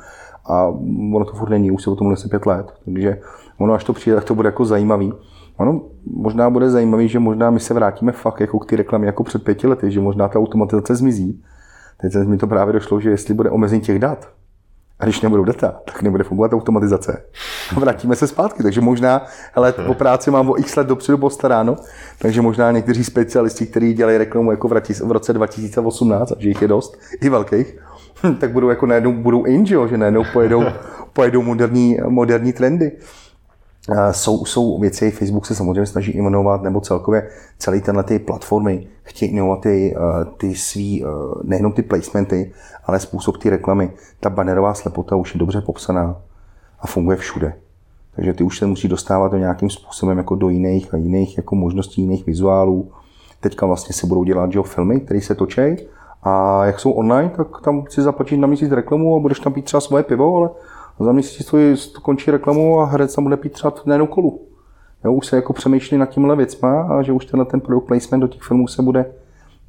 A 0.47 0.67
ono 1.15 1.25
to 1.25 1.33
furt 1.33 1.51
není, 1.51 1.71
už 1.71 1.83
se 1.83 1.91
o 1.91 1.97
tom 1.97 2.13
asi 2.13 2.29
pět 2.29 2.47
let. 2.47 2.67
Takže 2.85 3.21
ono, 3.59 3.73
až 3.75 3.85
to 3.85 3.93
přijde, 3.93 4.17
tak 4.17 4.25
to 4.25 4.35
bude 4.35 4.49
jako 4.49 4.65
zajímavý. 4.65 5.13
Ono 5.57 5.81
možná 6.17 6.51
bude 6.51 6.71
zajímavý, 6.71 7.09
že 7.09 7.19
možná 7.19 7.51
my 7.51 7.61
se 7.61 7.75
vrátíme 7.75 8.13
fakt 8.13 8.41
jako 8.41 8.59
k 8.59 8.67
té 8.67 8.77
reklamě 8.77 9.07
jako 9.07 9.25
před 9.25 9.45
pěti 9.45 9.67
lety, 9.67 9.91
že 9.91 10.01
možná 10.01 10.29
ta 10.29 10.39
automatizace 10.39 10.95
zmizí. 10.95 11.43
Teď 12.01 12.15
mi 12.27 12.37
to 12.37 12.47
právě 12.47 12.73
došlo, 12.73 13.01
že 13.01 13.11
jestli 13.11 13.35
bude 13.35 13.51
omezení 13.51 13.83
těch 13.83 13.99
dat, 13.99 14.29
a 15.01 15.05
když 15.05 15.21
nebudou 15.21 15.45
data, 15.45 15.75
tak 15.85 16.03
nebude 16.03 16.25
fungovat 16.25 16.53
automatizace. 16.53 17.23
A 17.77 17.81
vrátíme 17.81 18.17
se 18.17 18.27
zpátky. 18.27 18.63
Takže 18.63 18.81
možná, 18.81 19.27
hele, 19.53 19.73
po 19.73 19.95
práci 19.95 20.31
mám 20.31 20.51
o 20.51 20.59
x 20.59 20.77
let 20.77 20.87
dopředu 20.87 21.19
postaráno, 21.19 21.77
takže 22.19 22.43
možná 22.43 22.71
někteří 22.71 23.05
specialisti, 23.05 23.67
kteří 23.67 23.95
dělají 23.95 24.19
reklamu 24.19 24.51
jako 24.51 24.69
v 24.69 25.13
roce 25.13 25.33
2018, 25.33 26.33
a 26.33 26.35
že 26.39 26.49
jich 26.49 26.63
je 26.63 26.69
dost, 26.69 26.99
i 27.21 27.29
velkých, 27.29 27.79
tak 28.39 28.53
budou 28.53 28.69
jako 28.69 28.87
najednou 28.87 29.13
budou 29.13 29.45
in, 29.45 29.67
že 29.67 29.97
najednou 29.97 30.25
pojedou, 30.33 30.65
pojedou 31.13 31.43
moderní, 31.43 31.99
moderní 32.09 32.53
trendy. 32.53 32.93
Jsou, 34.11 34.45
jsou 34.45 34.79
věci, 34.79 35.11
Facebook 35.11 35.47
se 35.47 35.55
samozřejmě 35.55 35.87
snaží 35.87 36.13
inovovat, 36.13 36.63
nebo 36.63 36.81
celkově 36.81 37.31
celý 37.59 37.81
tenhle 37.81 38.05
ty 38.05 38.19
platformy 38.19 38.87
chtějí 39.03 39.33
inovovat 39.33 39.61
ty, 39.61 39.97
eh, 39.97 40.25
ty 40.37 40.55
svý, 40.55 41.05
eh, 41.05 41.07
nejenom 41.43 41.73
ty 41.73 41.83
placementy, 41.83 42.53
ale 42.85 43.01
způsob 43.01 43.37
ty 43.37 43.51
reklamy. 43.51 43.93
Ta 44.21 44.31
bannerová 44.31 44.75
slepota 44.75 45.17
už 45.17 45.35
je 45.35 45.39
dobře 45.39 45.61
popsaná 45.61 46.17
a 46.81 46.87
funguje 46.87 47.17
všude. 47.17 47.55
Takže 48.17 48.33
ty 48.33 48.45
už 48.45 48.59
se 48.59 48.67
musí 48.67 48.89
dostávat 48.89 49.33
do 49.33 49.39
nějakým 49.39 49.71
způsobem 49.71 50.19
jako 50.19 50.35
do 50.35 50.49
jiných 50.49 50.95
a 50.95 50.97
jiných 50.97 51.37
jako 51.37 51.55
možností, 51.55 52.01
jiných 52.01 52.27
vizuálů. 52.27 52.91
Teďka 53.41 53.67
vlastně 53.67 53.95
se 53.95 54.07
budou 54.07 54.25
dělat 54.25 54.53
že, 54.53 54.61
filmy, 54.65 55.01
které 55.01 55.21
se 55.21 55.35
točí 55.35 55.77
a 56.23 56.65
jak 56.65 56.81
jsou 56.81 56.91
online, 56.91 57.31
tak 57.37 57.47
tam 57.65 57.85
si 57.89 58.03
zaplatíš 58.03 58.39
na 58.39 58.47
měsíc 58.47 58.73
reklamu 58.73 59.17
a 59.17 59.21
budeš 59.21 59.41
tam 59.41 59.53
pít 59.53 59.65
třeba 59.65 59.81
svoje 59.81 60.03
pivo, 60.03 60.37
ale 60.37 60.51
za 61.05 61.13
měsíc 61.13 61.47
tvůj 61.47 61.77
končí 62.03 62.31
reklamu 62.31 62.81
a 62.81 62.85
herec 62.85 63.15
tam 63.15 63.25
bude 63.25 63.37
pít 63.37 63.53
třeba 63.53 63.75
na 63.87 64.07
kolu. 64.07 64.41
Jo, 65.05 65.13
už 65.13 65.27
se 65.27 65.37
jako 65.37 65.53
přemýšlí 65.53 65.99
nad 65.99 66.07
tímhle 66.07 66.37
věcma 66.37 66.83
a 66.83 67.03
že 67.03 67.13
už 67.13 67.27
tenhle 67.27 67.45
ten 67.45 67.61
product 67.61 67.87
placement 67.87 68.21
do 68.21 68.29
těch 68.29 68.43
filmů 68.43 68.69
se 68.69 68.83
bude 68.83 69.07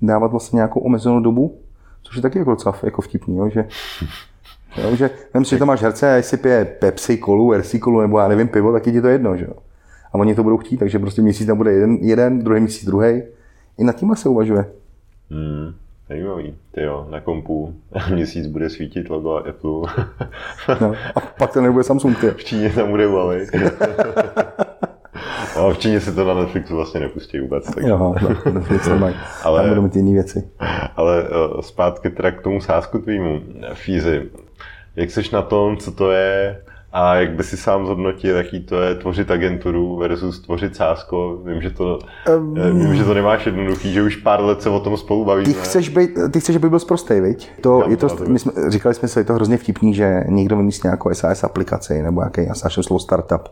dávat 0.01 0.31
vlastně 0.31 0.57
nějakou 0.57 0.79
omezenou 0.79 1.19
dobu, 1.19 1.57
což 2.03 2.15
je 2.15 2.21
taky 2.21 2.39
jako 2.39 2.51
docela 2.51 2.75
jako 2.83 3.01
vtipný, 3.01 3.37
jo, 3.37 3.49
že 3.49 3.67
Jo, 4.77 4.95
že 4.95 5.09
vem 5.33 5.45
si, 5.45 5.49
že 5.49 5.59
tam 5.59 5.67
máš 5.67 5.81
herce 5.81 6.13
a 6.13 6.15
jestli 6.15 6.37
pije 6.37 6.65
Pepsi, 6.65 7.17
kolu, 7.17 7.53
RC 7.53 7.75
kolu 7.79 8.01
nebo 8.01 8.19
já 8.19 8.27
nevím, 8.27 8.47
pivo, 8.47 8.71
tak 8.71 8.87
je 8.87 8.93
ti 8.93 9.01
to 9.01 9.07
jedno, 9.07 9.37
že 9.37 9.45
jo. 9.45 9.53
A 10.13 10.15
oni 10.15 10.35
to 10.35 10.43
budou 10.43 10.57
chtít, 10.57 10.77
takže 10.77 10.99
prostě 10.99 11.21
měsíc 11.21 11.47
tam 11.47 11.57
bude 11.57 11.71
jeden, 11.71 11.95
jeden 12.01 12.39
druhý 12.39 12.61
měsíc 12.61 12.85
druhý. 12.85 13.23
I 13.77 13.83
nad 13.83 13.95
tímhle 13.95 14.17
se 14.17 14.29
uvažuje. 14.29 14.65
Hmm, 15.29 15.73
zajímavý. 16.11 16.55
Ty 16.71 16.81
jo, 16.81 17.07
na 17.09 17.21
kompu 17.21 17.75
měsíc 18.13 18.47
bude 18.47 18.69
svítit 18.69 19.09
logo 19.09 19.37
Apple. 19.37 20.05
no, 20.81 20.93
a 21.15 21.19
pak 21.19 21.53
to 21.53 21.61
nebude 21.61 21.83
Samsung, 21.83 22.19
ty. 22.19 22.31
V 22.37 22.43
Číně 22.43 22.69
tam 22.69 22.89
bude 22.89 23.05
Huawei. 23.07 23.47
No, 25.57 25.73
v 25.73 25.77
Číně 25.77 25.99
si 25.99 26.15
to 26.15 26.25
na 26.25 26.33
Netflixu 26.33 26.75
vlastně 26.75 26.99
nepustí 26.99 27.39
vůbec. 27.39 27.65
Tak. 27.65 27.83
Jo, 27.83 27.97
no, 27.97 28.51
Netflix 28.51 28.87
nemají. 28.87 29.15
Ale, 29.43 29.59
tam 29.59 29.69
budou 29.69 29.81
mít 29.81 29.95
jiné 29.95 30.11
věci. 30.11 30.49
Ale 30.95 31.23
uh, 31.23 31.61
zpátky 31.61 32.09
teda 32.09 32.31
k 32.31 32.41
tomu 32.41 32.61
sásku 32.61 32.99
tvýmu, 32.99 33.41
Fízy. 33.73 34.29
Jak 34.95 35.11
jsi 35.11 35.21
na 35.33 35.41
tom, 35.41 35.77
co 35.77 35.91
to 35.91 36.11
je 36.11 36.61
a 36.93 37.15
jak 37.15 37.31
by 37.31 37.43
si 37.43 37.57
sám 37.57 37.85
zhodnotil, 37.85 38.35
jaký 38.35 38.59
to 38.59 38.81
je 38.81 38.95
tvořit 38.95 39.31
agenturu 39.31 39.97
versus 39.97 40.39
tvořit 40.39 40.75
sásko? 40.75 41.41
Vím, 41.45 41.61
že 41.61 41.69
to, 41.69 41.99
um, 42.37 42.53
vím, 42.53 42.95
že 42.95 43.03
to 43.03 43.13
nemáš 43.13 43.45
jednoduchý, 43.45 43.93
že 43.93 44.03
už 44.03 44.15
pár 44.15 44.41
let 44.41 44.61
se 44.61 44.69
o 44.69 44.79
tom 44.79 44.97
spolu 44.97 45.25
bavíme. 45.25 45.53
Ty 45.53 45.53
chceš, 45.53 45.89
být, 45.89 46.09
ty 46.31 46.39
chceš, 46.39 46.55
aby 46.55 46.69
byl 46.69 46.79
zprostej, 46.79 47.21
viď? 47.21 47.49
To, 47.61 47.83
je 47.87 47.97
to, 47.97 48.07
my 48.27 48.39
jsme, 48.39 48.51
říkali 48.67 48.95
jsme 48.95 49.07
si, 49.07 49.19
je 49.19 49.23
to 49.23 49.33
hrozně 49.33 49.57
vtipný, 49.57 49.93
že 49.93 50.23
někdo 50.27 50.57
vymyslí 50.57 50.87
nějakou 50.87 51.13
SAS 51.13 51.43
aplikaci 51.43 52.01
nebo 52.01 52.21
nějaký, 52.21 52.45
já 52.45 52.69
slovo 52.69 52.99
startup 52.99 53.49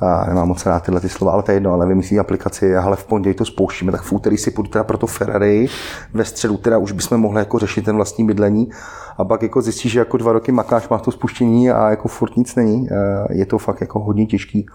a 0.00 0.26
nemám 0.26 0.48
moc 0.48 0.66
rád 0.66 0.82
tyhle 0.82 1.00
ty 1.00 1.08
slova, 1.08 1.32
ale 1.32 1.42
to 1.42 1.50
je 1.50 1.56
jedno, 1.56 1.72
ale 1.72 1.86
vymyslí 1.86 2.18
aplikaci, 2.18 2.76
ale 2.76 2.96
v 2.96 3.04
pondělí 3.04 3.34
to 3.34 3.44
spouštíme, 3.44 3.92
tak 3.92 4.02
v 4.02 4.12
úterý 4.12 4.36
si 4.38 4.50
půjdu 4.50 4.70
teda 4.70 4.84
pro 4.84 4.98
to 4.98 5.06
Ferrari, 5.06 5.66
ve 6.14 6.24
středu 6.24 6.56
teda 6.56 6.78
už 6.78 6.92
bychom 6.92 7.18
mohli 7.18 7.38
jako 7.38 7.58
řešit 7.58 7.84
ten 7.84 7.96
vlastní 7.96 8.26
bydlení 8.26 8.70
a 9.18 9.24
pak 9.24 9.42
jako 9.42 9.62
zjistíš, 9.62 9.92
že 9.92 9.98
jako 9.98 10.16
dva 10.16 10.32
roky 10.32 10.52
makáš, 10.52 10.88
máš 10.88 11.02
to 11.02 11.12
spuštění 11.12 11.70
a 11.70 11.90
jako 11.90 12.08
furt 12.08 12.36
nic 12.36 12.54
není. 12.54 12.88
Eh, 12.90 13.34
je 13.34 13.46
to 13.46 13.58
fakt 13.58 13.80
jako 13.80 13.98
hodně 13.98 14.26
těžký. 14.26 14.66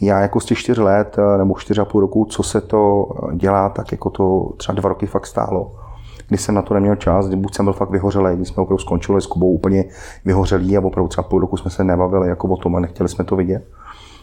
Já 0.00 0.20
jako 0.20 0.40
z 0.40 0.44
těch 0.44 0.58
čtyř 0.58 0.78
let 0.78 1.16
eh, 1.18 1.38
nebo 1.38 1.54
čtyři 1.58 1.80
a 1.80 1.84
půl 1.84 2.00
roku, 2.00 2.24
co 2.24 2.42
se 2.42 2.60
to 2.60 3.08
dělá, 3.34 3.68
tak 3.68 3.92
jako 3.92 4.10
to 4.10 4.50
třeba 4.56 4.80
dva 4.80 4.88
roky 4.88 5.06
fakt 5.06 5.26
stálo 5.26 5.72
kdy 6.28 6.38
jsem 6.38 6.54
na 6.54 6.62
to 6.62 6.74
neměl 6.74 6.96
čas, 6.96 7.26
kdy 7.26 7.36
buď 7.36 7.54
jsem 7.54 7.66
byl 7.66 7.72
fakt 7.72 7.90
vyhořelý, 7.90 8.36
kdy 8.36 8.44
jsme 8.44 8.62
opravdu 8.62 8.78
skončili 8.78 9.20
s 9.20 9.26
Kubou 9.26 9.52
úplně 9.52 9.84
vyhořelý 10.24 10.76
a 10.76 10.80
opravdu 10.80 11.08
třeba 11.08 11.28
půl 11.28 11.40
roku 11.40 11.56
jsme 11.56 11.70
se 11.70 11.84
nebavili 11.84 12.28
jako 12.28 12.48
o 12.48 12.56
tom 12.56 12.76
a 12.76 12.80
nechtěli 12.80 13.08
jsme 13.08 13.24
to 13.24 13.36
vidět. 13.36 13.64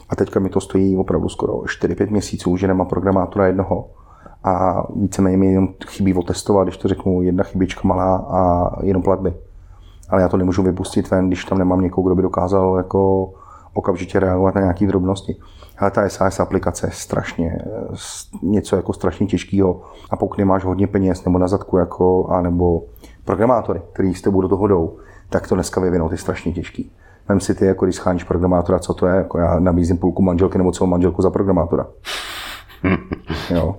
A 0.10 0.16
teďka 0.16 0.40
mi 0.40 0.50
to 0.50 0.62
stojí 0.62 0.98
opravdu 0.98 1.30
skoro 1.30 1.54
4-5 1.54 2.12
měsíců, 2.12 2.58
že 2.58 2.68
nemám 2.68 2.88
programátora 2.88 3.48
jednoho 3.48 3.90
a 4.44 4.84
víceméně 4.96 5.38
mi 5.38 5.48
jenom 5.48 5.68
chybí 5.88 6.14
otestovat, 6.14 6.68
když 6.68 6.78
to 6.78 6.88
řeknu, 6.88 7.22
jedna 7.22 7.44
chybička 7.44 7.82
malá 7.84 8.18
a 8.18 8.70
jenom 8.84 9.02
platby. 9.02 9.34
Ale 10.10 10.22
já 10.22 10.30
to 10.30 10.38
nemůžu 10.38 10.64
vypustit 10.64 11.12
ven, 11.12 11.28
když 11.28 11.46
tam 11.46 11.58
nemám 11.58 11.82
někoho, 11.82 12.06
kdo 12.06 12.16
by 12.16 12.22
dokázal 12.22 12.78
jako 12.78 13.32
okamžitě 13.74 14.20
reagovat 14.20 14.56
na 14.56 14.62
nějaké 14.62 14.88
drobnosti. 14.88 15.36
Ale 15.78 15.92
ta 15.92 16.10
SAS 16.10 16.40
aplikace 16.40 16.88
je 16.88 16.92
strašně, 16.92 17.62
něco 18.42 18.76
jako 18.76 18.94
strašně 18.94 19.28
těžkého. 19.28 19.82
A 20.10 20.16
pokud 20.16 20.38
nemáš 20.38 20.64
hodně 20.64 20.88
peněz 20.88 21.26
nebo 21.26 21.40
na 21.40 21.48
zadku, 21.48 21.78
jako, 21.78 22.28
a 22.28 22.42
nebo 22.42 22.84
programátory, 23.26 23.82
který 23.94 24.14
s 24.14 24.22
tebou 24.22 24.42
do 24.42 24.48
toho 24.48 24.68
jdou, 24.68 24.98
tak 25.30 25.48
to 25.48 25.56
dneska 25.56 25.82
vyvinout 25.82 26.12
je 26.12 26.18
strašně 26.18 26.52
těžký. 26.52 26.92
Vem 27.28 27.40
si 27.40 27.56
ty, 27.56 27.66
jako 27.66 27.86
když 27.86 27.96
scháníš 27.96 28.24
programátora, 28.24 28.80
co 28.80 28.94
to 28.94 29.08
je, 29.08 29.16
jako 29.16 29.38
já 29.38 29.60
nabízím 29.60 29.98
půlku 29.98 30.22
manželky 30.22 30.58
nebo 30.58 30.72
celou 30.72 30.90
manželku 30.90 31.22
za 31.22 31.30
programátora. 31.30 31.88
jo. 33.50 33.76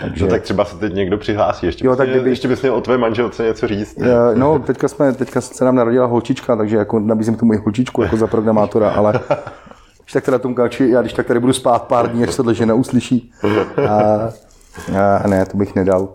Takže... 0.00 0.24
No 0.24 0.30
tak 0.30 0.42
třeba 0.42 0.64
se 0.64 0.76
teď 0.76 0.94
někdo 0.94 1.18
přihlásí, 1.18 1.66
ještě, 1.66 1.86
jo, 1.86 1.96
tak 1.96 2.08
kdyby... 2.08 2.30
ještě 2.30 2.48
bys 2.48 2.62
měl 2.62 2.74
o 2.74 2.80
tvé 2.80 2.98
manželce 2.98 3.44
něco 3.44 3.68
říct. 3.68 3.98
Ne? 3.98 4.08
No, 4.34 4.58
teďka, 4.58 4.88
jsme, 4.88 5.12
teďka 5.12 5.40
se 5.40 5.64
nám 5.64 5.74
narodila 5.74 6.06
holčička, 6.06 6.56
takže 6.56 6.76
jako 6.76 7.00
nabízím 7.00 7.36
tu 7.36 7.46
moji 7.46 7.58
holčičku 7.58 8.02
jako 8.02 8.16
za 8.16 8.26
programátora, 8.26 8.90
ale 8.90 9.12
když 10.02 10.12
tak 10.12 10.24
teda 10.24 10.38
tomu 10.38 10.54
káči, 10.54 10.90
já 10.90 11.00
když 11.00 11.12
tak 11.12 11.26
tady 11.26 11.40
budu 11.40 11.52
spát 11.52 11.82
pár 11.82 12.10
dní, 12.10 12.24
až 12.24 12.34
se 12.34 12.42
to 12.42 12.52
žena 12.52 12.74
uslyší. 12.74 13.32
A, 13.88 14.28
a, 15.24 15.28
ne, 15.28 15.46
to 15.46 15.56
bych 15.56 15.74
nedal. 15.74 16.08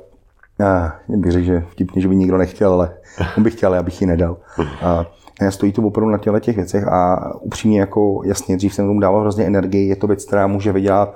A, 0.65 0.95
bych 1.07 1.31
řekl, 1.31 1.45
že 1.45 1.63
vtipně, 1.69 2.01
že 2.01 2.07
by 2.07 2.15
nikdo 2.15 2.37
nechtěl, 2.37 2.73
ale 2.73 2.93
on 3.37 3.43
bych 3.43 3.53
chtěl, 3.53 3.73
já 3.73 3.83
bych 3.83 4.01
ji 4.01 4.07
nedal. 4.07 4.37
A, 4.81 5.05
stojí 5.49 5.71
to 5.71 5.81
opravdu 5.81 6.11
na 6.11 6.17
těle 6.17 6.41
těch 6.41 6.55
věcech 6.55 6.87
a 6.87 7.31
upřímně 7.41 7.79
jako 7.79 8.21
jasně, 8.25 8.57
dřív 8.57 8.73
jsem 8.73 8.87
tomu 8.87 8.99
dával 8.99 9.21
hrozně 9.21 9.45
energii, 9.45 9.87
je 9.87 9.95
to 9.95 10.07
věc, 10.07 10.25
která 10.25 10.47
může 10.47 10.71
vydělat 10.71 11.15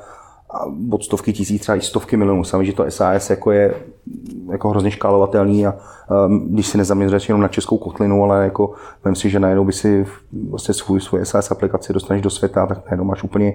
od 0.91 1.03
stovky 1.03 1.33
tisíc, 1.33 1.61
třeba 1.61 1.75
i 1.75 1.81
stovky 1.81 2.17
milionů. 2.17 2.43
Sami, 2.43 2.65
že 2.65 2.73
to 2.73 2.85
SAS 2.89 3.29
jako 3.29 3.51
je 3.51 3.73
jako 4.51 4.69
hrozně 4.69 4.91
škálovatelný 4.91 5.67
a 5.67 5.75
um, 6.27 6.47
když 6.53 6.67
si 6.67 6.77
nezaměřuješ 6.77 7.29
jenom 7.29 7.41
na 7.41 7.47
českou 7.47 7.77
kotlinu, 7.77 8.23
ale 8.23 8.43
jako 8.43 8.73
vím 9.05 9.15
si, 9.15 9.29
že 9.29 9.39
najednou 9.39 9.65
by 9.65 9.73
si 9.73 10.05
vlastně 10.49 10.73
svůj, 10.73 11.01
svůj 11.01 11.25
SAS 11.25 11.51
aplikaci 11.51 11.93
dostaneš 11.93 12.21
do 12.21 12.29
světa, 12.29 12.65
tak 12.65 12.85
najednou 12.85 13.05
máš 13.05 13.23
úplně 13.23 13.53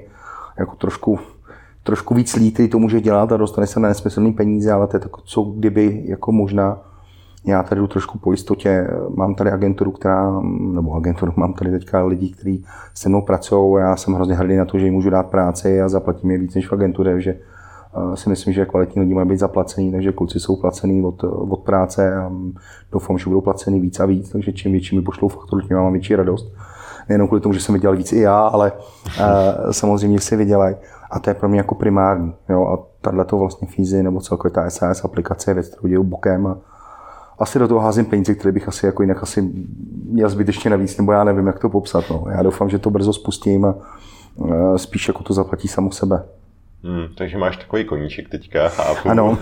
jako 0.58 0.76
trošku 0.76 1.18
trošku 1.82 2.14
víc 2.14 2.34
lidí, 2.34 2.68
to 2.68 2.78
může 2.78 3.00
dělat 3.00 3.32
a 3.32 3.36
dostane 3.36 3.66
se 3.66 3.80
na 3.80 3.88
nesmyslný 3.88 4.32
peníze, 4.32 4.72
ale 4.72 4.86
to 4.86 4.96
je 4.96 5.00
tak, 5.00 5.12
co 5.24 5.42
kdyby 5.42 6.02
jako 6.04 6.32
možná 6.32 6.78
já 7.46 7.62
tady 7.62 7.80
jdu 7.80 7.86
trošku 7.86 8.18
po 8.18 8.32
jistotě, 8.32 8.88
mám 9.14 9.34
tady 9.34 9.50
agenturu, 9.50 9.90
která, 9.90 10.40
nebo 10.72 10.94
agenturu, 10.94 11.32
mám 11.36 11.52
tady 11.52 11.70
teďka 11.70 12.04
lidi, 12.04 12.30
kteří 12.30 12.64
se 12.94 13.08
mnou 13.08 13.22
pracují 13.22 13.80
já 13.80 13.96
jsem 13.96 14.14
hrozně 14.14 14.34
hrdý 14.34 14.56
na 14.56 14.64
to, 14.64 14.78
že 14.78 14.84
jim 14.84 14.94
můžu 14.94 15.10
dát 15.10 15.26
práci 15.26 15.82
a 15.82 15.88
zaplatím 15.88 16.30
je 16.30 16.38
víc 16.38 16.54
než 16.54 16.68
v 16.68 16.72
agentuře, 16.72 17.20
že 17.20 17.30
eh, 17.30 18.16
si 18.16 18.28
myslím, 18.28 18.54
že 18.54 18.66
kvalitní 18.66 19.02
lidi 19.02 19.14
mají 19.14 19.28
být 19.28 19.38
zaplacení, 19.38 19.92
takže 19.92 20.12
kluci 20.12 20.40
jsou 20.40 20.56
placený 20.56 21.02
od, 21.02 21.24
od 21.24 21.60
práce 21.60 22.16
a 22.16 22.32
doufám, 22.92 23.18
že 23.18 23.24
budou 23.24 23.40
placený 23.40 23.80
víc 23.80 24.00
a 24.00 24.06
víc, 24.06 24.30
takže 24.30 24.52
čím 24.52 24.72
větší 24.72 24.96
mi 24.96 25.02
pošlou 25.02 25.28
fakturu, 25.28 25.66
tím 25.66 25.76
mám 25.76 25.92
větší 25.92 26.16
radost. 26.16 26.54
Nejenom 27.08 27.28
kvůli 27.28 27.40
tomu, 27.40 27.52
že 27.52 27.60
jsem 27.60 27.74
vydělal 27.74 27.96
víc 27.96 28.12
i 28.12 28.18
já, 28.20 28.40
ale 28.40 28.72
uh, 28.72 29.70
samozřejmě 29.70 30.20
si 30.20 30.36
vydělají. 30.36 30.76
A 31.10 31.18
to 31.18 31.30
je 31.30 31.34
pro 31.34 31.48
mě 31.48 31.58
jako 31.58 31.74
primární. 31.74 32.34
Jo? 32.48 32.66
A 32.66 32.78
tahle 33.00 33.24
to 33.24 33.38
vlastně 33.38 33.68
Fízy 33.68 34.02
nebo 34.02 34.20
celkově 34.20 34.50
ta 34.50 34.70
SAS 34.70 35.04
aplikace 35.04 35.50
je 35.50 35.54
věc, 35.54 35.68
kterou 35.68 35.88
dělám 35.88 36.06
bokem 36.06 36.46
a, 36.46 36.58
asi 37.38 37.58
do 37.58 37.68
toho 37.68 37.80
házím 37.80 38.04
peníze, 38.04 38.34
které 38.34 38.52
bych 38.52 38.68
asi 38.68 38.86
jako 38.86 39.02
jinak 39.02 39.22
asi 39.22 39.50
měl 40.04 40.28
zbytečně 40.28 40.70
navíc, 40.70 40.98
nebo 40.98 41.12
já 41.12 41.24
nevím, 41.24 41.46
jak 41.46 41.58
to 41.58 41.68
popsat. 41.68 42.04
No. 42.10 42.24
Já 42.30 42.42
doufám, 42.42 42.70
že 42.70 42.78
to 42.78 42.90
brzo 42.90 43.12
spustím 43.12 43.64
a 43.64 43.74
spíš 44.76 45.08
jako 45.08 45.22
to 45.22 45.34
zaplatí 45.34 45.68
samo 45.68 45.92
sebe. 45.92 46.24
Hmm, 46.84 47.06
takže 47.18 47.38
máš 47.38 47.56
takový 47.56 47.84
koníček 47.84 48.28
teďka, 48.28 48.68
chápu. 48.68 49.08
Ano. 49.08 49.38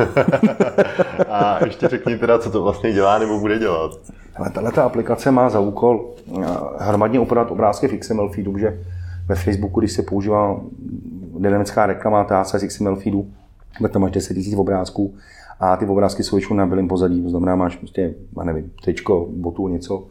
a 1.29 1.65
ještě 1.65 1.89
řekni 1.89 2.19
teda, 2.19 2.39
co 2.39 2.51
to 2.51 2.63
vlastně 2.63 2.93
dělá 2.93 3.19
nebo 3.19 3.41
bude 3.41 3.59
dělat. 3.59 3.91
Ale 4.37 4.51
tahle 4.51 4.71
aplikace 4.71 5.31
má 5.31 5.49
za 5.49 5.61
úkol 5.61 6.15
hromadně 6.79 7.21
upravat 7.21 7.51
obrázky 7.51 7.89
v 7.89 7.99
XML 7.99 8.29
feedu, 8.29 8.59
že 8.59 8.79
ve 9.29 9.35
Facebooku, 9.35 9.81
když 9.81 9.93
se 9.93 10.03
používá 10.03 10.61
dynamická 11.39 11.87
reklama 11.87 12.25
tása 12.25 12.59
z 12.59 12.67
XML 12.67 12.97
feedu, 12.97 13.31
tak 13.83 13.93
tam 13.93 14.03
máš 14.03 14.11
10 14.11 14.37
000 14.37 14.61
obrázků 14.61 15.15
a 15.63 15.77
ty 15.77 15.87
obrázky 15.87 16.23
jsou 16.23 16.37
většinou 16.37 16.57
na 16.57 16.67
bělém 16.67 16.89
pozadí, 16.89 17.23
to 17.23 17.31
znamená, 17.31 17.57
máš 17.57 17.77
prostě, 17.77 18.15
já 18.39 18.45
nevím, 18.45 18.71
tričko, 18.85 19.27
botu, 19.31 19.69
něco 19.69 20.07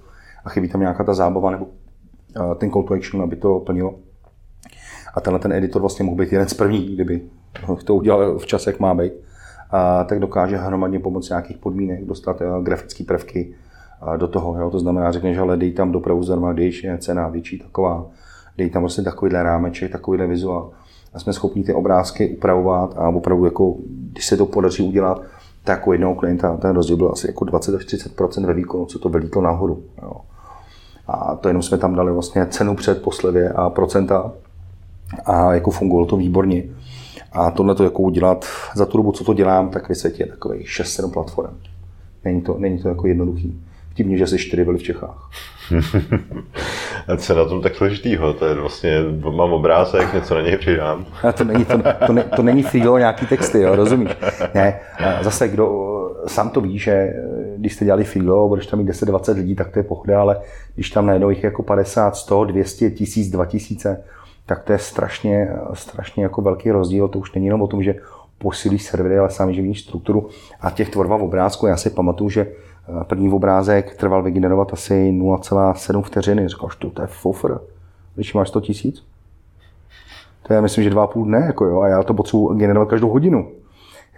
a 0.46 0.50
chybí 0.50 0.70
tam 0.70 0.82
nějaká 0.82 1.04
ta 1.04 1.14
zábava 1.14 1.52
nebo 1.52 1.68
ten 2.58 2.72
call 2.72 2.84
to 2.84 2.94
action, 2.94 3.24
aby 3.24 3.36
to 3.36 3.60
plnilo. 3.60 3.96
A 5.14 5.22
tenhle 5.22 5.40
ten 5.40 5.54
editor 5.54 5.82
vlastně 5.82 6.06
mohl 6.06 6.18
být 6.18 6.32
jeden 6.32 6.48
z 6.48 6.54
prvních, 6.54 6.96
kdyby 6.96 7.22
to 7.86 7.96
udělal 7.96 8.38
v 8.38 8.46
čase, 8.46 8.70
jak 8.70 8.80
má 8.80 8.94
být. 8.94 9.14
A 9.72 10.04
tak 10.04 10.20
dokáže 10.20 10.58
hromadně 10.58 11.00
pomocí 11.00 11.30
nějakých 11.32 11.58
podmínek 11.58 12.06
dostat 12.06 12.42
grafické 12.62 13.04
prvky 13.04 13.54
do 14.18 14.28
toho. 14.28 14.60
Jo? 14.60 14.70
To 14.70 14.80
znamená, 14.80 15.12
řekneš, 15.12 15.38
ale 15.38 15.58
dej 15.58 15.72
tam 15.72 15.92
dopravu 15.92 16.24
zdarma, 16.24 16.54
když 16.54 16.84
je 16.84 16.98
cena 16.98 17.28
větší 17.28 17.60
taková, 17.60 18.06
dej 18.58 18.70
tam 18.70 18.82
prostě 18.82 19.02
takovýhle 19.02 19.44
rámeček, 19.44 19.92
takovýhle 19.92 20.28
vizuál. 20.28 20.72
A 21.14 21.20
jsme 21.20 21.34
schopni 21.34 21.64
ty 21.64 21.74
obrázky 21.74 22.30
upravovat 22.30 22.98
a 22.98 23.10
opravdu, 23.10 23.46
jako, 23.46 23.76
když 24.12 24.26
se 24.26 24.38
to 24.38 24.46
podaří 24.46 24.84
udělat, 24.84 25.22
tak 25.64 25.78
jako 25.78 25.94
jednoho 25.94 26.16
klienta 26.16 26.58
ten 26.58 26.76
rozdíl 26.76 26.98
byl 26.98 27.10
asi 27.14 27.28
jako 27.28 27.46
20 27.46 27.76
až 27.76 27.86
30% 27.86 28.46
ve 28.46 28.54
výkonu, 28.54 28.86
co 28.86 29.00
to 29.00 29.10
vylítlo 29.10 29.42
nahoru. 29.42 29.84
Jo. 30.02 30.14
A 31.08 31.36
to 31.36 31.48
jenom 31.48 31.64
jsme 31.64 31.78
tam 31.78 31.96
dali 31.96 32.12
vlastně 32.12 32.46
cenu 32.46 32.76
před 32.76 33.02
poslevě 33.02 33.50
a 33.50 33.70
procenta 33.70 34.32
a 35.26 35.54
jako 35.54 35.72
fungovalo 35.72 36.08
to 36.08 36.18
výborně. 36.18 36.64
A 37.32 37.52
tohle 37.52 37.76
to 37.76 37.84
jako 37.84 38.04
udělat 38.04 38.46
za 38.76 38.86
tu 38.86 38.98
dobu, 38.98 39.12
co 39.12 39.24
to 39.24 39.34
dělám, 39.34 39.70
tak 39.70 39.90
ve 39.90 39.96
světě 39.96 40.24
je 40.24 40.28
takových 40.28 40.68
6-7 40.68 41.12
platform. 41.12 41.58
Není 42.26 42.42
to, 42.42 42.56
není 42.58 42.80
to 42.80 42.90
jako 42.90 43.08
jednoduchý. 43.08 43.64
Vtipně, 43.92 44.18
že 44.18 44.28
se 44.28 44.38
čtyři 44.38 44.66
byly 44.66 44.78
v 44.78 44.84
Čechách. 44.84 45.30
A 47.08 47.18
co 47.18 47.36
na 47.36 47.46
tom 47.46 47.62
tak 47.62 47.76
složitýho? 47.76 48.34
To 48.34 48.46
je 48.46 48.56
vlastně, 48.56 48.98
mám 49.20 49.54
obrázek, 49.54 50.14
něco 50.14 50.36
na 50.36 50.42
něj 50.42 50.58
přidám. 50.58 51.06
A 51.24 51.32
to 51.32 51.44
není, 51.44 51.66
to, 51.66 51.84
to, 52.08 52.14
ne, 52.14 52.24
to 52.24 52.44
není 52.44 52.64
freelo 52.64 52.98
nějaký 52.98 53.26
texty, 53.26 53.62
jo, 53.62 53.76
rozumíš? 53.76 54.12
Ne, 54.54 54.80
zase 55.22 55.48
kdo, 55.48 55.92
sám 56.28 56.50
to 56.50 56.62
ví, 56.62 56.80
že 56.80 57.14
když 57.58 57.74
jste 57.74 57.86
dělali 57.86 58.04
freelo, 58.04 58.48
budeš 58.48 58.68
tam 58.68 58.80
mít 58.80 58.90
10-20 58.90 59.36
lidí, 59.36 59.56
tak 59.56 59.70
to 59.70 59.80
je 59.80 59.84
pochoda, 59.84 60.22
ale 60.22 60.42
když 60.76 60.90
tam 60.90 61.06
najednou 61.06 61.30
jich 61.30 61.44
jako 61.44 61.64
50, 61.64 62.16
100, 62.16 62.46
200, 62.46 62.92
1000, 62.92 63.30
2000, 63.30 64.04
tak 64.46 64.64
to 64.64 64.72
je 64.72 64.80
strašně, 64.80 65.52
strašně 65.74 66.24
jako 66.24 66.42
velký 66.42 66.72
rozdíl. 66.72 67.08
To 67.08 67.20
už 67.20 67.34
není 67.34 67.46
jenom 67.46 67.62
o 67.62 67.68
tom, 67.68 67.84
že 67.84 67.96
posílíš 68.38 68.84
servery, 68.84 69.18
ale 69.18 69.30
sami, 69.30 69.54
že 69.54 69.62
vidíš 69.62 69.82
strukturu 69.82 70.30
a 70.62 70.70
těch 70.70 70.90
tvorba 70.90 71.18
v 71.18 71.24
obrázku. 71.24 71.68
Já 71.68 71.78
si 71.78 71.90
pamatuju, 71.90 72.30
že 72.30 72.48
První 73.08 73.32
obrázek 73.32 73.96
trval 73.96 74.24
vygenerovat 74.24 74.74
asi 74.74 75.12
0,7 75.12 76.02
vteřiny. 76.02 76.48
Říkal, 76.48 76.70
že 76.70 76.90
to 76.90 77.02
je 77.02 77.08
fofr. 77.08 77.60
Když 78.16 78.34
máš 78.34 78.48
100 78.48 78.62
tisíc? 78.62 79.04
To 80.48 80.54
je, 80.54 80.62
myslím, 80.62 80.84
že 80.84 80.90
dva 80.90 81.08
půl 81.08 81.26
dne, 81.26 81.44
jako 81.46 81.66
jo, 81.66 81.82
a 81.82 81.88
já 81.88 82.04
to 82.04 82.14
potřebuji 82.14 82.54
generovat 82.54 82.90
každou 82.90 83.10
hodinu. 83.10 83.48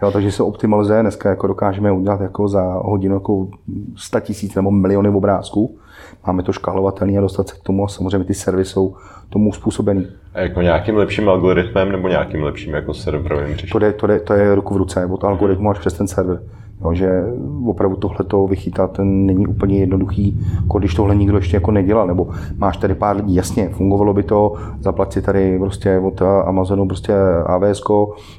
Jo, 0.02 0.10
takže 0.10 0.32
se 0.32 0.42
optimalizuje, 0.42 1.02
dneska 1.02 1.28
jako 1.28 1.46
dokážeme 1.46 1.92
udělat 1.92 2.20
jako 2.20 2.48
za 2.48 2.62
hodinu 2.62 3.14
jako 3.14 3.48
100 3.96 4.20
tisíc 4.20 4.54
nebo 4.54 4.70
miliony 4.70 5.08
obrázků. 5.08 5.78
Máme 6.26 6.42
to 6.42 6.52
škálovatelné 6.52 7.18
a 7.18 7.20
dostat 7.20 7.48
se 7.48 7.56
k 7.56 7.62
tomu 7.62 7.84
a 7.84 7.88
samozřejmě 7.88 8.24
ty 8.24 8.34
servisy 8.34 8.70
jsou 8.70 8.96
tomu 9.28 9.52
způsobený. 9.52 10.06
A 10.34 10.40
jako 10.40 10.62
nějakým 10.62 10.96
lepším 10.96 11.28
algoritmem 11.28 11.92
nebo 11.92 12.08
nějakým 12.08 12.42
lepším 12.42 12.74
jako 12.74 12.94
serverovým 12.94 13.56
řešením? 13.56 13.92
To, 13.92 14.06
to, 14.06 14.18
to 14.24 14.34
je 14.34 14.54
ruku 14.54 14.74
v 14.74 14.76
ruce, 14.76 15.06
od 15.06 15.24
algoritmu 15.24 15.70
až 15.70 15.78
přes 15.78 15.94
ten 15.94 16.08
server. 16.08 16.42
Jo, 16.80 16.94
že 16.94 17.24
opravdu 17.66 17.96
tohle 17.96 18.24
to 18.26 18.46
vychytat 18.46 18.98
není 19.02 19.46
úplně 19.46 19.78
jednoduchý, 19.78 20.40
jako 20.62 20.78
když 20.78 20.94
tohle 20.94 21.14
nikdo 21.14 21.36
ještě 21.36 21.56
jako 21.56 21.70
nedělal, 21.70 22.06
nebo 22.06 22.28
máš 22.56 22.76
tady 22.76 22.94
pár 22.94 23.16
lidí, 23.16 23.34
jasně, 23.34 23.68
fungovalo 23.68 24.14
by 24.14 24.22
to, 24.22 24.54
zaplat 24.80 25.12
si 25.12 25.22
tady 25.22 25.58
prostě 25.58 25.98
od 25.98 26.22
Amazonu 26.22 26.86
prostě 26.86 27.14
AWS, 27.46 27.82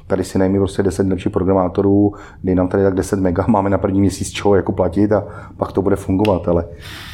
tady 0.06 0.24
si 0.24 0.38
najmi 0.38 0.58
prostě 0.58 0.82
10 0.82 1.06
lepších 1.06 1.32
programátorů, 1.32 2.12
dej 2.44 2.54
nám 2.54 2.68
tady 2.68 2.82
tak 2.82 2.94
10 2.94 3.20
mega, 3.20 3.44
máme 3.48 3.70
na 3.70 3.78
první 3.78 4.00
měsíc 4.00 4.30
čeho 4.30 4.54
jako 4.54 4.72
platit 4.72 5.12
a 5.12 5.24
pak 5.56 5.72
to 5.72 5.82
bude 5.82 5.96
fungovat, 5.96 6.48
ale 6.48 6.64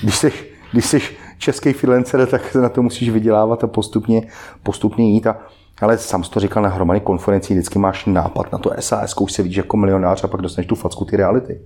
když 0.03 0.17
jsi, 0.17 0.33
když 0.73 0.85
jsi 0.85 1.01
český 1.39 1.73
freelancer, 1.73 2.27
tak 2.27 2.55
na 2.55 2.69
to 2.69 2.83
musíš 2.83 3.11
vydělávat 3.11 3.65
a 3.65 3.67
postupně, 3.67 4.23
postupně 4.63 5.11
jít 5.11 5.27
a 5.27 5.37
ale 5.83 5.99
sám 5.99 6.23
to 6.23 6.41
říkal 6.41 6.63
na 6.63 6.69
hromadě 6.69 7.01
konferencí, 7.01 7.55
vždycky 7.55 7.79
máš 7.79 8.07
nápad 8.07 8.53
na 8.53 8.59
to 8.59 8.71
SAS, 8.81 9.17
už 9.21 9.33
se 9.33 9.43
vidíš 9.43 9.57
jako 9.57 9.77
milionář 9.77 10.25
a 10.25 10.29
pak 10.29 10.41
dostaneš 10.41 10.67
tu 10.67 10.75
facku 10.75 11.05
ty 11.05 11.17
reality. 11.17 11.61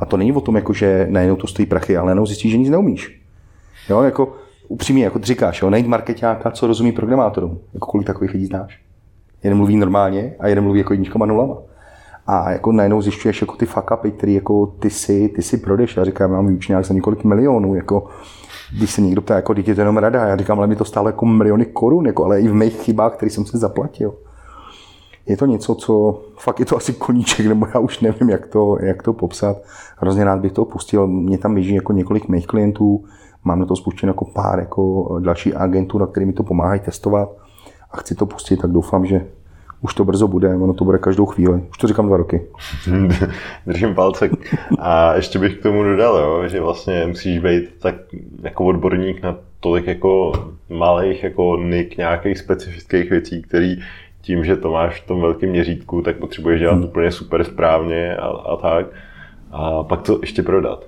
A 0.00 0.06
to 0.06 0.16
není 0.16 0.32
o 0.32 0.40
tom, 0.40 0.56
jako, 0.56 0.72
že 0.72 1.06
najednou 1.10 1.36
to 1.36 1.46
stojí 1.46 1.66
prachy, 1.66 1.96
ale 1.96 2.06
najednou 2.06 2.26
zjistíš, 2.26 2.52
že 2.52 2.58
nic 2.58 2.70
neumíš. 2.70 3.20
Jo, 3.88 4.02
jako 4.02 4.32
upřímně, 4.68 5.04
jako 5.04 5.18
říkáš, 5.18 5.62
jo, 5.62 5.70
najít 5.70 5.86
marketáka, 5.86 6.50
co 6.50 6.66
rozumí 6.66 6.92
programátorům. 6.92 7.58
Jako 7.74 7.86
kolik 7.86 8.06
takových 8.06 8.32
lidí 8.32 8.46
znáš? 8.46 8.80
Jeden 9.42 9.56
mluví 9.56 9.76
normálně 9.76 10.34
a 10.40 10.48
jeden 10.48 10.64
mluví 10.64 10.78
jako 10.78 10.92
jedničkama 10.92 11.26
nulama. 11.26 11.56
A 12.26 12.50
jako 12.50 12.72
najednou 12.72 13.02
zjišťuješ 13.02 13.40
jako 13.40 13.56
ty 13.56 13.66
fuck 13.66 13.90
upy, 13.90 14.10
který 14.10 14.34
jako 14.34 14.66
ty 14.66 14.90
si, 14.90 15.28
ty 15.28 15.42
si 15.42 15.56
prodeš. 15.56 15.96
Já 15.96 16.04
říkám, 16.04 16.30
já 16.30 16.36
mám 16.36 16.46
výučňák 16.46 16.84
za 16.84 16.94
několik 16.94 17.24
milionů, 17.24 17.74
jako 17.74 18.08
když 18.76 18.90
se 18.90 19.00
někdo 19.00 19.22
ptá, 19.22 19.36
jako 19.36 19.54
dítě 19.54 19.70
jenom 19.70 19.96
rada, 19.96 20.26
já 20.26 20.36
říkám, 20.36 20.58
ale 20.58 20.66
mi 20.66 20.76
to 20.76 20.84
stálo 20.84 21.08
jako 21.08 21.26
miliony 21.26 21.66
korun, 21.66 22.06
jako, 22.06 22.24
ale 22.24 22.40
i 22.40 22.48
v 22.48 22.54
mých 22.54 22.82
chybách, 22.82 23.12
který 23.12 23.30
jsem 23.30 23.46
si 23.46 23.58
zaplatil. 23.58 24.14
Je 25.26 25.36
to 25.36 25.46
něco, 25.46 25.74
co 25.74 26.22
fakt 26.38 26.60
je 26.60 26.66
to 26.66 26.76
asi 26.76 26.92
koníček, 26.92 27.46
nebo 27.46 27.66
já 27.74 27.80
už 27.80 28.00
nevím, 28.00 28.30
jak 28.30 28.46
to, 28.46 28.76
jak 28.80 29.02
to 29.02 29.12
popsat. 29.12 29.56
Hrozně 29.96 30.24
rád 30.24 30.40
bych 30.40 30.52
to 30.52 30.64
pustil. 30.64 31.06
Mě 31.06 31.38
tam 31.38 31.54
běží 31.54 31.74
jako 31.74 31.92
několik 31.92 32.28
mých 32.28 32.46
klientů, 32.46 33.04
mám 33.44 33.60
na 33.60 33.66
to 33.66 33.76
spuštěno 33.76 34.10
jako 34.10 34.24
pár 34.24 34.58
jako 34.58 35.08
další 35.20 35.54
agentů, 35.54 35.98
na 35.98 36.06
kterými 36.06 36.32
to 36.32 36.42
pomáhají 36.42 36.80
testovat 36.80 37.28
a 37.90 37.96
chci 37.96 38.14
to 38.14 38.26
pustit, 38.26 38.56
tak 38.56 38.70
doufám, 38.70 39.06
že 39.06 39.26
už 39.82 39.94
to 39.94 40.04
brzo 40.04 40.28
bude, 40.28 40.48
ono 40.48 40.74
to 40.74 40.84
bude 40.84 40.98
každou 40.98 41.26
chvíli. 41.26 41.62
Už 41.70 41.78
to 41.78 41.86
říkám 41.86 42.06
dva 42.06 42.16
roky. 42.16 42.42
Držím 43.66 43.94
palce. 43.94 44.30
A 44.78 45.14
ještě 45.14 45.38
bych 45.38 45.56
k 45.56 45.62
tomu 45.62 45.82
dodal, 45.82 46.16
jo, 46.16 46.48
že 46.48 46.60
vlastně 46.60 47.06
musíš 47.06 47.38
být 47.38 47.64
tak 47.78 47.94
jako 48.42 48.64
odborník 48.64 49.22
na 49.22 49.36
tolik 49.60 49.86
jako 49.86 50.32
malých 50.68 51.24
jako 51.24 51.56
nik 51.56 51.96
nějakých 51.96 52.38
specifických 52.38 53.10
věcí, 53.10 53.42
který 53.42 53.76
tím, 54.22 54.44
že 54.44 54.56
to 54.56 54.72
máš 54.72 55.00
v 55.00 55.06
tom 55.06 55.20
velkém 55.20 55.50
měřítku, 55.50 56.02
tak 56.02 56.16
potřebuješ 56.16 56.60
dělat 56.60 56.74
hmm. 56.74 56.84
úplně 56.84 57.12
super 57.12 57.44
správně 57.44 58.16
a, 58.16 58.26
a 58.26 58.56
tak. 58.56 58.86
A 59.50 59.82
pak 59.82 60.02
to 60.02 60.18
ještě 60.20 60.42
prodat. 60.42 60.84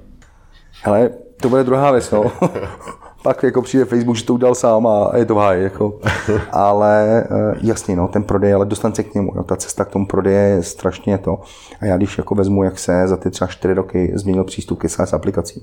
Ale 0.85 1.11
to 1.43 1.49
bude 1.49 1.65
druhá 1.65 1.91
věc, 1.91 2.11
no. 2.11 2.33
pak 3.23 3.43
jako 3.43 3.63
přijde 3.63 3.85
Facebook, 3.85 4.17
že 4.17 4.25
to 4.25 4.35
udělal 4.35 4.55
sám 4.55 4.87
a 4.87 5.11
je 5.17 5.25
to 5.25 5.35
háj, 5.35 5.63
jako. 5.63 5.99
ale 6.53 7.25
eh, 7.31 7.55
jasně, 7.63 7.97
no, 7.97 8.09
ten 8.09 8.23
prodej, 8.23 8.55
ale 8.55 8.67
dostat 8.67 8.97
se 8.97 9.03
k 9.03 9.15
němu, 9.15 9.33
no, 9.35 9.45
ta 9.45 9.57
cesta 9.57 9.85
k 9.85 9.91
tomu 9.91 10.07
prodeje 10.07 10.49
je 10.49 10.63
strašně 10.63 11.19
to. 11.19 11.41
A 11.81 11.87
já 11.87 11.97
když 11.97 12.19
jako 12.19 12.35
vezmu, 12.35 12.63
jak 12.63 12.79
se 12.79 13.09
za 13.09 13.17
ty 13.17 13.31
třeba 13.31 13.49
čtyři 13.49 13.75
roky 13.75 14.13
změnil 14.15 14.45
přístup 14.45 14.79
ke 14.79 14.89
SaaS 14.89 15.13
aplikacím. 15.13 15.63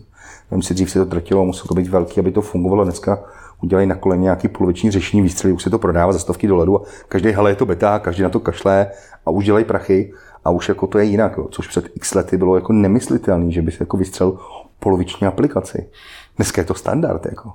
Vím 0.52 0.62
si, 0.62 0.74
dřív 0.74 0.92
se 0.92 1.00
to 1.00 1.06
drtilo, 1.06 1.46
muselo 1.46 1.68
to 1.68 1.74
být 1.74 1.88
velký, 1.88 2.20
aby 2.20 2.32
to 2.32 2.42
fungovalo. 2.42 2.84
Dneska 2.84 3.20
udělají 3.62 3.88
na 3.88 3.96
koleni 3.96 4.24
nějaký 4.24 4.48
poloviční 4.48 4.92
řešení 4.92 5.22
výstřely, 5.22 5.54
už 5.54 5.64
se 5.64 5.70
to 5.70 5.80
prodává 5.80 6.14
za 6.14 6.20
stovky 6.20 6.48
dolarů 6.48 6.82
a 6.82 6.86
každý, 7.08 7.32
hele, 7.32 7.52
je 7.52 7.56
to 7.56 7.66
beta, 7.66 8.00
každý 8.00 8.24
na 8.24 8.30
to 8.30 8.40
kašle 8.40 8.88
a 9.26 9.32
už 9.32 9.46
dělají 9.46 9.66
prachy 9.66 10.14
a 10.46 10.50
už 10.50 10.70
jako 10.70 10.88
to 10.88 11.00
je 11.00 11.06
jinak, 11.06 11.38
jo. 11.38 11.48
což 11.52 11.68
před 11.68 11.86
x 11.96 12.14
lety 12.14 12.38
bylo 12.38 12.56
jako 12.56 12.74
nemyslitelné, 12.74 13.52
že 13.52 13.62
by 13.62 13.72
se 13.72 13.78
jako 13.80 13.98
vystřel 13.98 14.38
poloviční 14.80 15.28
aplikaci. 15.28 15.90
Dneska 16.36 16.62
je 16.62 16.66
to 16.66 16.74
standard, 16.74 17.26
jako. 17.26 17.54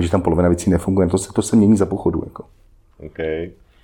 Že 0.00 0.10
tam 0.10 0.22
polovina 0.22 0.48
věcí 0.48 0.70
nefunguje, 0.70 1.08
to 1.08 1.18
se, 1.18 1.32
to 1.32 1.42
se 1.42 1.56
mění 1.56 1.76
za 1.76 1.86
pochodu. 1.86 2.22
Jako. 2.24 2.44
OK. 3.06 3.18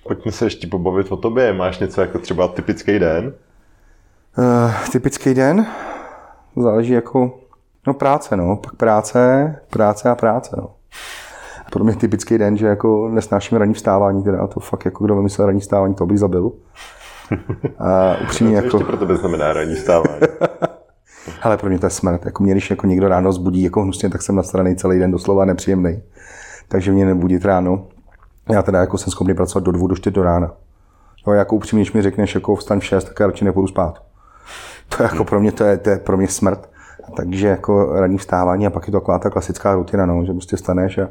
Pojďme 0.03 0.31
se 0.31 0.45
ještě 0.45 0.67
pobavit 0.67 1.11
o 1.11 1.17
tobě. 1.17 1.53
Máš 1.53 1.79
něco 1.79 2.01
jako 2.01 2.19
třeba 2.19 2.47
typický 2.47 2.99
den? 2.99 3.33
Uh, 4.37 4.71
typický 4.91 5.33
den? 5.33 5.65
Záleží 6.55 6.93
jako, 6.93 7.39
no 7.87 7.93
práce, 7.93 8.37
no. 8.37 8.55
Pak 8.55 8.75
práce, 8.75 9.55
práce 9.69 10.09
a 10.09 10.15
práce, 10.15 10.55
no. 10.57 10.69
Pro 11.71 11.83
mě 11.83 11.95
typický 11.95 12.37
den, 12.37 12.57
že 12.57 12.67
jako 12.67 13.09
nesnáším 13.09 13.57
ranní 13.57 13.73
vstávání, 13.73 14.23
teda 14.23 14.47
to 14.47 14.59
fakt 14.59 14.85
jako 14.85 15.05
kdo 15.05 15.15
vymyslel 15.15 15.47
ranní 15.47 15.61
vstávání, 15.61 15.95
to 15.95 16.05
bych 16.05 16.19
zabil. 16.19 16.51
A 17.79 18.17
upřímně 18.23 18.55
jako... 18.55 18.77
ještě 18.77 18.85
pro 18.85 18.97
tebe 18.97 19.17
znamená 19.17 19.53
ranní 19.53 19.75
vstávání? 19.75 20.21
Ale 21.41 21.57
pro 21.57 21.69
mě 21.69 21.79
to 21.79 21.85
je 21.85 21.89
smrt. 21.89 22.25
Jako 22.25 22.43
mě, 22.43 22.51
když 22.51 22.69
jako 22.69 22.87
někdo 22.87 23.07
ráno 23.07 23.33
zbudí 23.33 23.63
jako 23.63 23.81
hnusně, 23.81 24.09
tak 24.09 24.21
jsem 24.21 24.35
nastraný 24.35 24.75
celý 24.75 24.99
den 24.99 25.11
doslova 25.11 25.45
nepříjemný. 25.45 26.01
Takže 26.67 26.91
mě 26.91 27.05
nebudit 27.05 27.45
ráno. 27.45 27.87
Já 28.49 28.61
teda 28.61 28.79
jako 28.79 28.97
jsem 28.97 29.11
schopný 29.11 29.33
pracovat 29.33 29.63
do 29.65 29.71
dvou, 29.71 29.87
do 29.87 29.95
čtyř 29.95 30.13
do 30.13 30.23
rána. 30.23 30.53
No, 31.27 31.33
jako 31.33 31.55
upřímně, 31.55 31.83
když 31.83 31.93
mi 31.93 32.01
řekneš, 32.01 32.35
jako 32.35 32.55
vstaň 32.55 32.79
v 32.79 32.85
šest, 32.85 33.03
tak 33.03 33.19
já 33.19 33.27
radši 33.27 33.45
nepůjdu 33.45 33.67
spát. 33.67 34.03
To 34.97 35.03
je 35.03 35.09
jako 35.11 35.25
pro 35.25 35.39
mě, 35.39 35.51
to 35.51 35.63
je, 35.63 35.77
to 35.77 35.89
je 35.89 35.97
pro 35.97 36.17
mě 36.17 36.27
smrt. 36.27 36.69
Takže 37.15 37.47
jako 37.47 37.99
ranní 37.99 38.17
vstávání 38.17 38.67
a 38.67 38.69
pak 38.69 38.87
je 38.87 38.91
to 38.91 38.99
taková 38.99 39.19
ta 39.19 39.29
klasická 39.29 39.75
rutina, 39.75 40.05
no, 40.05 40.25
že 40.25 40.31
prostě 40.31 40.57
staneš 40.57 40.97
a 40.97 41.09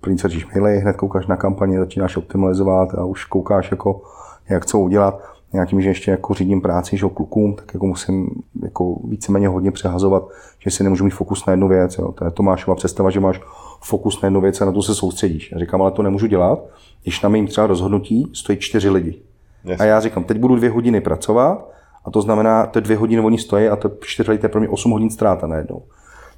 první 0.00 0.18
co 0.18 0.28
maily, 0.54 0.80
hned 0.80 0.96
koukáš 0.96 1.26
na 1.26 1.36
kampaně, 1.36 1.78
začínáš 1.78 2.16
optimalizovat 2.16 2.94
a 2.94 3.04
už 3.04 3.24
koukáš 3.24 3.70
jako, 3.70 4.02
jak 4.48 4.66
co 4.66 4.78
udělat 4.78 5.22
já 5.54 5.64
tím, 5.64 5.82
že 5.82 5.88
ještě 5.88 6.10
jako 6.10 6.34
řídím 6.34 6.60
práci 6.60 6.96
že 6.96 7.06
klukům, 7.14 7.54
tak 7.54 7.74
jako 7.74 7.86
musím 7.86 8.28
jako 8.62 8.96
víceméně 9.04 9.48
hodně 9.48 9.70
přehazovat, 9.70 10.28
že 10.58 10.70
si 10.70 10.84
nemůžu 10.84 11.04
mít 11.04 11.10
fokus 11.10 11.46
na 11.46 11.50
jednu 11.50 11.68
věc. 11.68 11.98
Jo. 11.98 12.12
To 12.12 12.24
je 12.24 12.30
Tomášova 12.30 12.74
představa, 12.74 13.10
že 13.10 13.20
máš 13.20 13.40
fokus 13.80 14.22
na 14.22 14.26
jednu 14.26 14.40
věc 14.40 14.60
a 14.60 14.64
na 14.64 14.72
to 14.72 14.82
se 14.82 14.94
soustředíš. 14.94 15.52
Já 15.52 15.58
říkám, 15.58 15.82
ale 15.82 15.90
to 15.90 16.02
nemůžu 16.02 16.26
dělat, 16.26 16.64
když 17.02 17.22
na 17.22 17.28
mým 17.28 17.46
třeba 17.46 17.66
rozhodnutí 17.66 18.30
stojí 18.34 18.58
čtyři 18.58 18.90
lidi. 18.90 19.22
Yes. 19.64 19.80
A 19.80 19.84
já 19.84 20.00
říkám, 20.00 20.24
teď 20.24 20.38
budu 20.38 20.56
dvě 20.56 20.70
hodiny 20.70 21.00
pracovat 21.00 21.70
a 22.04 22.10
to 22.10 22.22
znamená, 22.22 22.66
to 22.66 22.80
dvě 22.80 22.96
hodiny 22.96 23.22
oni 23.22 23.38
stojí 23.38 23.68
a 23.68 23.76
to 23.76 23.90
čtyři 24.00 24.30
lidi, 24.30 24.40
to 24.40 24.46
je 24.46 24.50
pro 24.50 24.60
mě 24.60 24.68
osm 24.68 24.90
hodin 24.90 25.10
ztráta 25.10 25.46
najednou. 25.46 25.82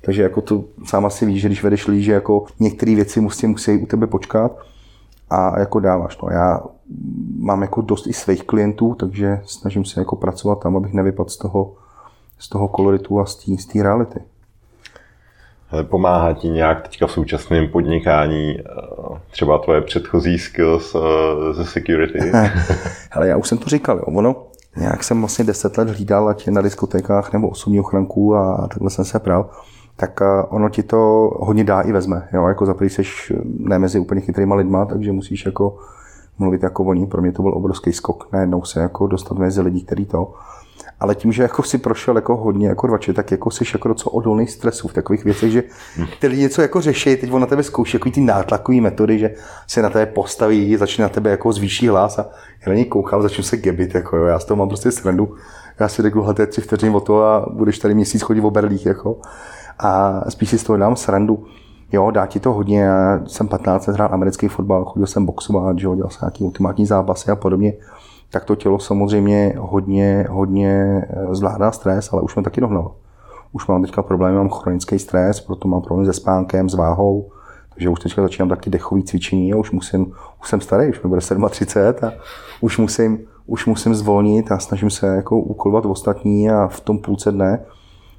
Takže 0.01 0.23
jako 0.23 0.41
to 0.41 0.65
sám 0.85 1.07
asi 1.07 1.27
víš, 1.27 1.41
že 1.41 1.49
když 1.49 1.63
vedeš 1.63 1.87
lidi, 1.87 2.03
že 2.03 2.13
jako 2.13 2.45
některé 2.61 2.95
věci 2.95 3.21
musí, 3.21 3.47
musí 3.47 3.83
u 3.83 3.87
tebe 3.87 4.07
počkat 4.07 4.59
a 5.33 5.59
jako 5.61 5.81
dáváš 5.81 6.17
to. 6.17 6.31
Já 6.31 6.61
mám 7.39 7.63
jako 7.63 7.81
dost 7.81 8.07
i 8.07 8.13
svých 8.13 8.45
klientů, 8.45 8.95
takže 8.95 9.41
snažím 9.45 9.85
se 9.85 10.01
jako 10.01 10.17
pracovat 10.17 10.61
tam, 10.63 10.77
abych 10.77 10.93
nevypadl 10.93 11.29
z 11.29 11.37
toho, 11.37 11.75
z 12.39 12.49
toho 12.49 12.69
koloritu 12.69 13.21
a 13.21 13.27
z 13.27 13.67
té 13.73 13.83
reality. 13.83 14.21
Ale 15.71 15.85
pomáhá 15.85 16.33
ti 16.33 16.49
nějak 16.49 16.83
teďka 16.83 17.07
v 17.07 17.13
současném 17.13 17.69
podnikání 17.69 18.59
eh, 18.59 18.63
třeba 19.31 19.59
tvoje 19.59 19.81
předchozí 19.81 20.39
skills 20.39 20.95
eh, 20.95 21.55
ze 21.55 21.65
security? 21.65 22.19
Ale 23.13 23.29
já 23.29 23.37
už 23.37 23.49
jsem 23.49 23.59
to 23.59 23.71
říkal, 23.71 23.97
jo. 23.97 24.05
ono, 24.07 24.47
nějak 24.77 25.05
jsem 25.05 25.21
vlastně 25.21 25.45
deset 25.45 25.79
let 25.79 25.89
hlídal, 25.89 26.29
ať 26.29 26.49
na 26.49 26.63
diskotékách 26.63 27.33
nebo 27.33 27.49
osobní 27.49 27.81
ochranku 27.81 28.37
a 28.37 28.69
takhle 28.69 28.91
jsem 28.91 29.05
se 29.05 29.19
pral, 29.19 29.51
tak 30.03 30.23
eh, 30.23 30.43
ono 30.49 30.69
ti 30.69 30.83
to 30.83 31.31
hodně 31.41 31.65
dá 31.65 31.81
i 31.81 31.93
vezme. 31.93 32.29
Jo? 32.33 32.47
Jako 32.49 32.67
za 32.67 32.75
jsi 32.81 33.03
ne 33.59 33.79
mezi 33.79 33.99
úplně 33.99 34.21
chytrýma 34.21 34.55
lidma, 34.55 34.85
takže 34.85 35.13
musíš 35.13 35.47
jako 35.47 35.79
mluvit 36.39 36.63
jako 36.63 36.85
oni. 36.85 37.07
Pro 37.07 37.23
mě 37.23 37.33
to 37.33 37.43
byl 37.43 37.55
obrovský 37.55 37.93
skok 37.93 38.29
najednou 38.33 38.65
se 38.65 38.81
jako 38.81 39.07
dostat 39.07 39.39
mezi 39.39 39.61
lidi, 39.61 39.81
který 39.81 40.05
to. 40.05 40.35
Ale 41.01 41.15
tím, 41.15 41.33
že 41.33 41.43
jako 41.43 41.63
si 41.63 41.79
prošel 41.79 42.17
jako 42.17 42.37
hodně 42.37 42.69
jako 42.69 42.87
rvače, 42.87 43.13
tak 43.13 43.31
jako 43.31 43.51
jsi 43.51 43.65
jako 43.75 43.89
docela 43.89 44.15
odolný 44.15 44.47
stresu 44.47 44.89
v 44.89 44.93
takových 44.93 45.25
věcech, 45.25 45.53
že 45.53 45.63
ty 46.21 46.27
lidi 46.27 46.43
něco 46.43 46.63
jako 46.63 46.81
řeší, 46.81 47.17
teď 47.17 47.33
on 47.33 47.41
na 47.41 47.47
tebe 47.47 47.63
zkouší 47.63 47.97
jako 47.97 48.11
ty 48.11 48.21
nátlakové 48.21 48.81
metody, 48.81 49.19
že 49.19 49.35
se 49.67 49.83
na 49.83 49.91
tebe 49.91 50.07
postaví, 50.07 50.77
začne 50.77 51.03
na 51.03 51.09
tebe 51.09 51.31
jako 51.31 51.53
zvýší 51.53 51.89
hlas 51.89 52.19
a 52.19 52.27
já 52.67 52.69
na 52.69 52.75
něj 52.75 52.85
koukám, 52.85 53.23
začnu 53.23 53.45
se 53.45 53.57
gebit, 53.57 53.95
jako 53.95 54.17
jo, 54.17 54.25
já 54.25 54.39
z 54.39 54.45
toho 54.45 54.59
mám 54.59 54.69
prostě 54.69 54.91
srandu. 54.91 55.35
Já 55.81 55.89
si 55.89 56.03
řeknu, 56.03 56.27
je 56.39 56.47
tři 56.47 56.61
vteřiny 56.61 56.95
o 56.95 57.01
to 57.01 57.23
a 57.23 57.47
budeš 57.53 57.79
tady 57.79 57.95
měsíc 57.95 58.23
chodit 58.23 58.41
v 58.41 58.47
oberlích, 58.47 58.87
jako. 58.87 59.17
A 59.83 60.23
spíš 60.29 60.51
si 60.51 60.59
z 60.59 60.65
toho 60.65 60.77
dám 60.77 60.97
srandu. 60.97 61.45
Jo, 61.93 62.11
dá 62.11 62.27
ti 62.27 62.41
to 62.41 62.53
hodně. 62.53 62.81
Já 62.81 63.21
jsem 63.27 63.49
15 63.49 63.87
let 63.87 63.95
hrál 63.95 64.09
americký 64.13 64.49
fotbal, 64.49 64.85
chodil 64.85 65.07
jsem 65.07 65.27
boxovat, 65.27 65.79
že 65.79 65.87
jo, 65.87 65.95
dělal 65.95 66.11
jsem 66.11 66.19
nějaký 66.23 66.45
ultimátní 66.45 66.87
zápasy 66.87 67.31
a 67.31 67.37
podobně. 67.37 67.73
Tak 68.31 68.45
to 68.45 68.57
tělo 68.57 68.79
samozřejmě 68.79 69.55
hodně, 69.59 70.27
hodně 70.31 71.03
eh, 71.11 71.35
zvládá 71.35 71.73
stres, 71.73 72.13
ale 72.13 72.23
už 72.23 72.35
mě 72.35 72.45
taky 72.45 72.61
dohnalo. 72.61 72.97
Už 73.53 73.67
mám 73.67 73.83
teďka 73.83 74.03
problémy, 74.03 74.37
mám 74.37 74.49
chronický 74.49 74.99
stres, 74.99 75.41
proto 75.41 75.69
mám 75.69 75.83
problém 75.83 76.07
se 76.07 76.13
spánkem, 76.13 76.69
s 76.69 76.75
váhou, 76.75 77.31
takže 77.75 77.89
už 77.89 78.01
teďka 78.01 78.23
začínám 78.23 78.49
taky 78.49 78.71
dechový 78.71 79.03
cvičení 79.03 79.55
už 79.55 79.71
musím, 79.71 80.13
už 80.43 80.49
jsem 80.49 80.61
starý, 80.61 80.91
už 80.91 81.03
mi 81.03 81.09
bude 81.09 81.21
37 81.51 82.09
a 82.09 82.13
už 82.61 82.79
musím, 82.79 83.19
už 83.47 83.67
musím 83.67 83.95
zvolnit 83.95 84.53
a 84.53 84.59
snažím 84.59 84.91
se 84.91 85.07
jako 85.07 85.39
úkolovat 85.39 85.87
ostatní 85.87 86.51
a 86.51 86.69
v 86.69 86.81
tom 86.81 86.99
půlce 86.99 87.33
dne 87.33 87.65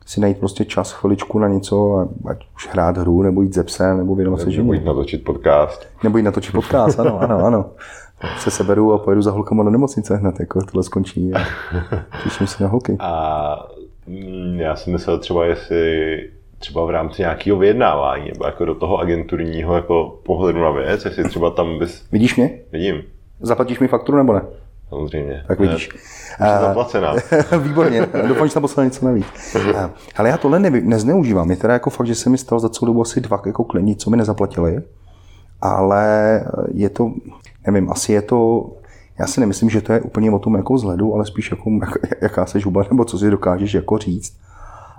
si 0.06 0.22
najít 0.22 0.38
prostě 0.38 0.66
čas, 0.66 0.92
chviličku 0.92 1.40
na 1.40 1.48
něco, 1.48 2.08
ať 2.26 2.38
už 2.56 2.70
hrát 2.72 2.98
hru, 2.98 3.22
nebo 3.22 3.42
jít 3.42 3.54
ze 3.54 3.64
psem, 3.64 3.98
nebo 3.98 4.16
věnovat 4.16 4.42
se 4.42 4.52
ženě. 4.52 4.58
Nebo 4.64 4.74
jít 4.74 4.86
natočit 4.86 5.24
podcast. 5.24 5.88
Nebo 6.04 6.18
jít 6.18 6.24
natočit 6.24 6.52
podcast, 6.52 7.00
ano, 7.00 7.22
ano, 7.22 7.46
ano. 7.46 7.66
Se 8.38 8.52
seberu 8.52 8.94
a 8.94 8.98
pojedu 8.98 9.22
za 9.22 9.32
holkama 9.32 9.64
do 9.64 9.70
nemocnice 9.70 10.16
hned, 10.16 10.40
jako 10.40 10.62
tohle 10.62 10.84
skončí 10.84 11.34
a 11.34 11.40
těším 12.24 12.48
se 12.48 12.64
na 12.64 12.70
holky. 12.70 12.98
A 13.00 13.68
mm, 14.08 14.60
já 14.60 14.76
si 14.76 14.92
myslel 14.92 15.20
třeba, 15.20 15.46
jestli 15.46 16.30
třeba 16.60 16.86
v 16.86 16.90
rámci 16.90 17.22
nějakého 17.22 17.58
vyjednávání, 17.58 18.28
nebo 18.28 18.46
jako 18.46 18.66
do 18.66 18.76
toho 18.76 18.98
agenturního 18.98 19.76
jako 19.76 20.20
pohledu 20.26 20.62
na 20.62 20.72
věc, 20.72 21.06
jestli 21.06 21.24
třeba 21.24 21.50
tam 21.50 21.80
bys... 21.80 22.04
Vidíš 22.12 22.36
mě? 22.36 22.60
Vidím. 22.72 23.02
Zaplatíš 23.40 23.80
mi 23.80 23.88
fakturu 23.88 24.18
nebo 24.18 24.34
ne? 24.34 24.42
Samozřejmě. 24.94 25.44
Tak 25.48 25.60
vidíš. 25.60 25.90
Ne, 26.40 26.58
zaplacená. 26.62 27.14
Výborně, 27.60 28.08
doufám, 28.28 28.48
že 28.48 28.54
tam 28.54 28.62
poslal 28.62 28.86
něco 28.86 29.06
navíc. 29.06 29.26
Ale 30.16 30.30
já 30.30 30.38
tohle 30.38 30.60
nevy, 30.60 30.82
nezneužívám. 30.82 31.52
Je 31.52 31.58
teda 31.58 31.74
jako 31.74 31.90
fakt, 31.90 32.08
že 32.08 32.16
se 32.16 32.30
mi 32.30 32.38
stalo 32.38 32.60
za 32.60 32.70
celou 32.70 32.88
dobu 32.88 33.02
asi 33.02 33.22
dva 33.22 33.42
jako 33.46 33.64
klení, 33.64 33.96
co 33.96 34.10
mi 34.10 34.18
nezaplatili. 34.18 34.82
Ale 35.62 36.44
je 36.74 36.90
to, 36.90 37.12
nevím, 37.68 37.92
asi 37.92 38.14
je 38.14 38.22
to, 38.22 38.70
já 39.20 39.28
si 39.28 39.40
nemyslím, 39.40 39.70
že 39.70 39.82
to 39.82 39.94
je 39.94 40.02
úplně 40.02 40.32
o 40.32 40.40
tom 40.40 40.56
jako 40.56 40.74
vzhledu, 40.74 41.14
ale 41.14 41.26
spíš 41.26 41.52
jako, 41.52 41.70
jaká 42.22 42.46
seš 42.46 42.66
huba, 42.66 42.84
nebo 42.92 43.06
co 43.06 43.18
si 43.18 43.30
dokážeš 43.30 43.74
jako 43.74 43.98
říct. 43.98 44.38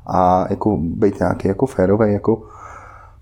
A 0.06 0.46
jako 0.50 0.76
být 0.80 1.18
nějaký 1.20 1.48
jako 1.48 1.66
férový, 1.66 2.12
jako 2.12 2.42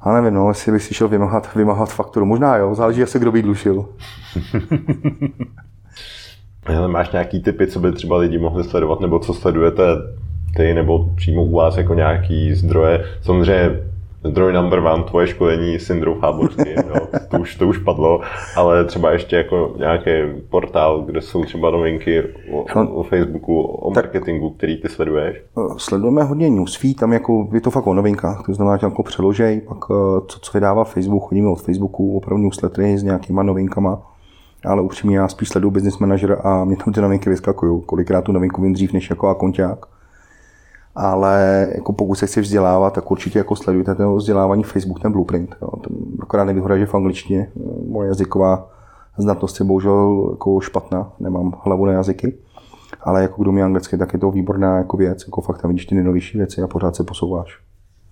a 0.00 0.12
nevím, 0.12 0.34
no, 0.34 0.48
jestli 0.48 0.72
bych 0.72 0.82
si 0.82 0.94
šel 0.94 1.08
vymáhat, 1.08 1.54
vymáhat 1.54 1.92
fakturu. 1.92 2.26
Možná 2.26 2.56
jo, 2.56 2.74
záleží 2.74 3.02
asi, 3.02 3.18
kdo 3.18 3.32
by 3.32 3.42
dlušil. 3.42 3.88
Ale 6.66 6.88
máš 6.88 7.12
nějaký 7.12 7.42
typy, 7.42 7.66
co 7.66 7.80
by 7.80 7.92
třeba 7.92 8.16
lidi 8.16 8.38
mohli 8.38 8.64
sledovat, 8.64 9.00
nebo 9.00 9.18
co 9.18 9.34
sledujete 9.34 9.82
ty, 10.56 10.74
nebo 10.74 11.08
přímo 11.16 11.44
u 11.44 11.56
vás 11.56 11.76
jako 11.76 11.94
nějaký 11.94 12.54
zdroje? 12.54 13.04
Samozřejmě 13.22 13.92
zdroj 14.24 14.52
number 14.52 14.78
one, 14.78 15.02
tvoje 15.02 15.26
školení 15.26 15.78
s 15.78 15.90
Indrou 15.90 16.14
Fáborským, 16.14 16.74
jo, 16.76 17.06
to, 17.30 17.38
už, 17.38 17.56
to 17.56 17.68
už 17.68 17.78
padlo, 17.78 18.20
ale 18.56 18.84
třeba 18.84 19.12
ještě 19.12 19.36
jako 19.36 19.74
nějaký 19.78 20.10
portál, 20.50 21.02
kde 21.02 21.20
jsou 21.20 21.44
třeba 21.44 21.70
novinky 21.70 22.22
o, 22.52 22.64
o 22.86 23.02
Facebooku, 23.02 23.62
o 23.62 23.90
marketingu, 23.90 24.50
který 24.50 24.80
ty 24.80 24.88
sleduješ? 24.88 25.36
Eh, 25.36 25.74
sledujeme 25.76 26.22
hodně 26.22 26.50
newsfeed, 26.50 26.96
tam 26.96 27.12
jako, 27.12 27.48
je 27.52 27.60
to 27.60 27.70
fakt 27.70 27.86
o 27.86 27.94
novinkách, 27.94 28.42
to 28.46 28.54
znamená, 28.54 28.76
že 28.76 28.86
jako 28.86 29.02
přeložej, 29.02 29.60
pak 29.60 29.78
eh, 29.90 29.94
co, 30.26 30.38
co 30.40 30.50
vydává 30.54 30.84
Facebook, 30.84 31.22
chodíme 31.28 31.48
od 31.48 31.62
Facebooku, 31.62 32.16
opravdu 32.16 32.44
newslettery 32.44 32.98
s 32.98 33.02
nějakýma 33.02 33.42
novinkama, 33.42 34.02
ale 34.64 34.82
upřímně 34.82 35.16
já 35.16 35.28
spíš 35.28 35.48
sleduju 35.48 35.70
business 35.70 35.98
manager 35.98 36.38
a 36.44 36.64
mě 36.64 36.76
tam 36.76 36.94
ty 36.94 37.00
novinky 37.00 37.30
vyskakují. 37.30 37.82
Kolikrát 37.86 38.22
tu 38.22 38.32
novinku 38.32 38.62
vím 38.62 38.72
dřív 38.72 38.92
než 38.92 39.10
jako 39.10 39.28
akonťák. 39.28 39.86
Ale 40.94 41.68
jako 41.74 41.92
pokud 41.92 42.14
se 42.14 42.26
chci 42.26 42.40
vzdělávat, 42.40 42.94
tak 42.94 43.10
určitě 43.10 43.38
jako 43.38 43.56
sledujte 43.56 43.94
ten 43.94 44.16
vzdělávání 44.16 44.62
Facebook, 44.62 45.00
ten 45.00 45.12
blueprint. 45.12 45.56
Jo. 45.62 45.68
Ten 45.68 45.96
akorát 46.22 46.44
nevýhoda, 46.44 46.78
že 46.78 46.86
v 46.86 46.94
angličtině 46.94 47.50
moje 47.88 48.08
jazyková 48.08 48.68
znatnost 49.18 49.60
je 49.60 49.66
bohužel 49.66 50.28
jako 50.30 50.60
špatná, 50.60 51.12
nemám 51.20 51.52
hlavu 51.64 51.86
na 51.86 51.92
jazyky. 51.92 52.34
Ale 53.00 53.22
jako 53.22 53.42
kdo 53.42 53.50
umí 53.50 53.62
anglicky, 53.62 53.98
tak 53.98 54.12
je 54.12 54.18
to 54.18 54.30
výborná 54.30 54.78
jako 54.78 54.96
věc, 54.96 55.24
jako 55.26 55.40
fakt 55.40 55.62
tam 55.62 55.68
vidíš 55.68 55.86
ty 55.86 55.94
nejnovější 55.94 56.38
věci 56.38 56.62
a 56.62 56.66
pořád 56.66 56.96
se 56.96 57.04
posouváš. 57.04 57.58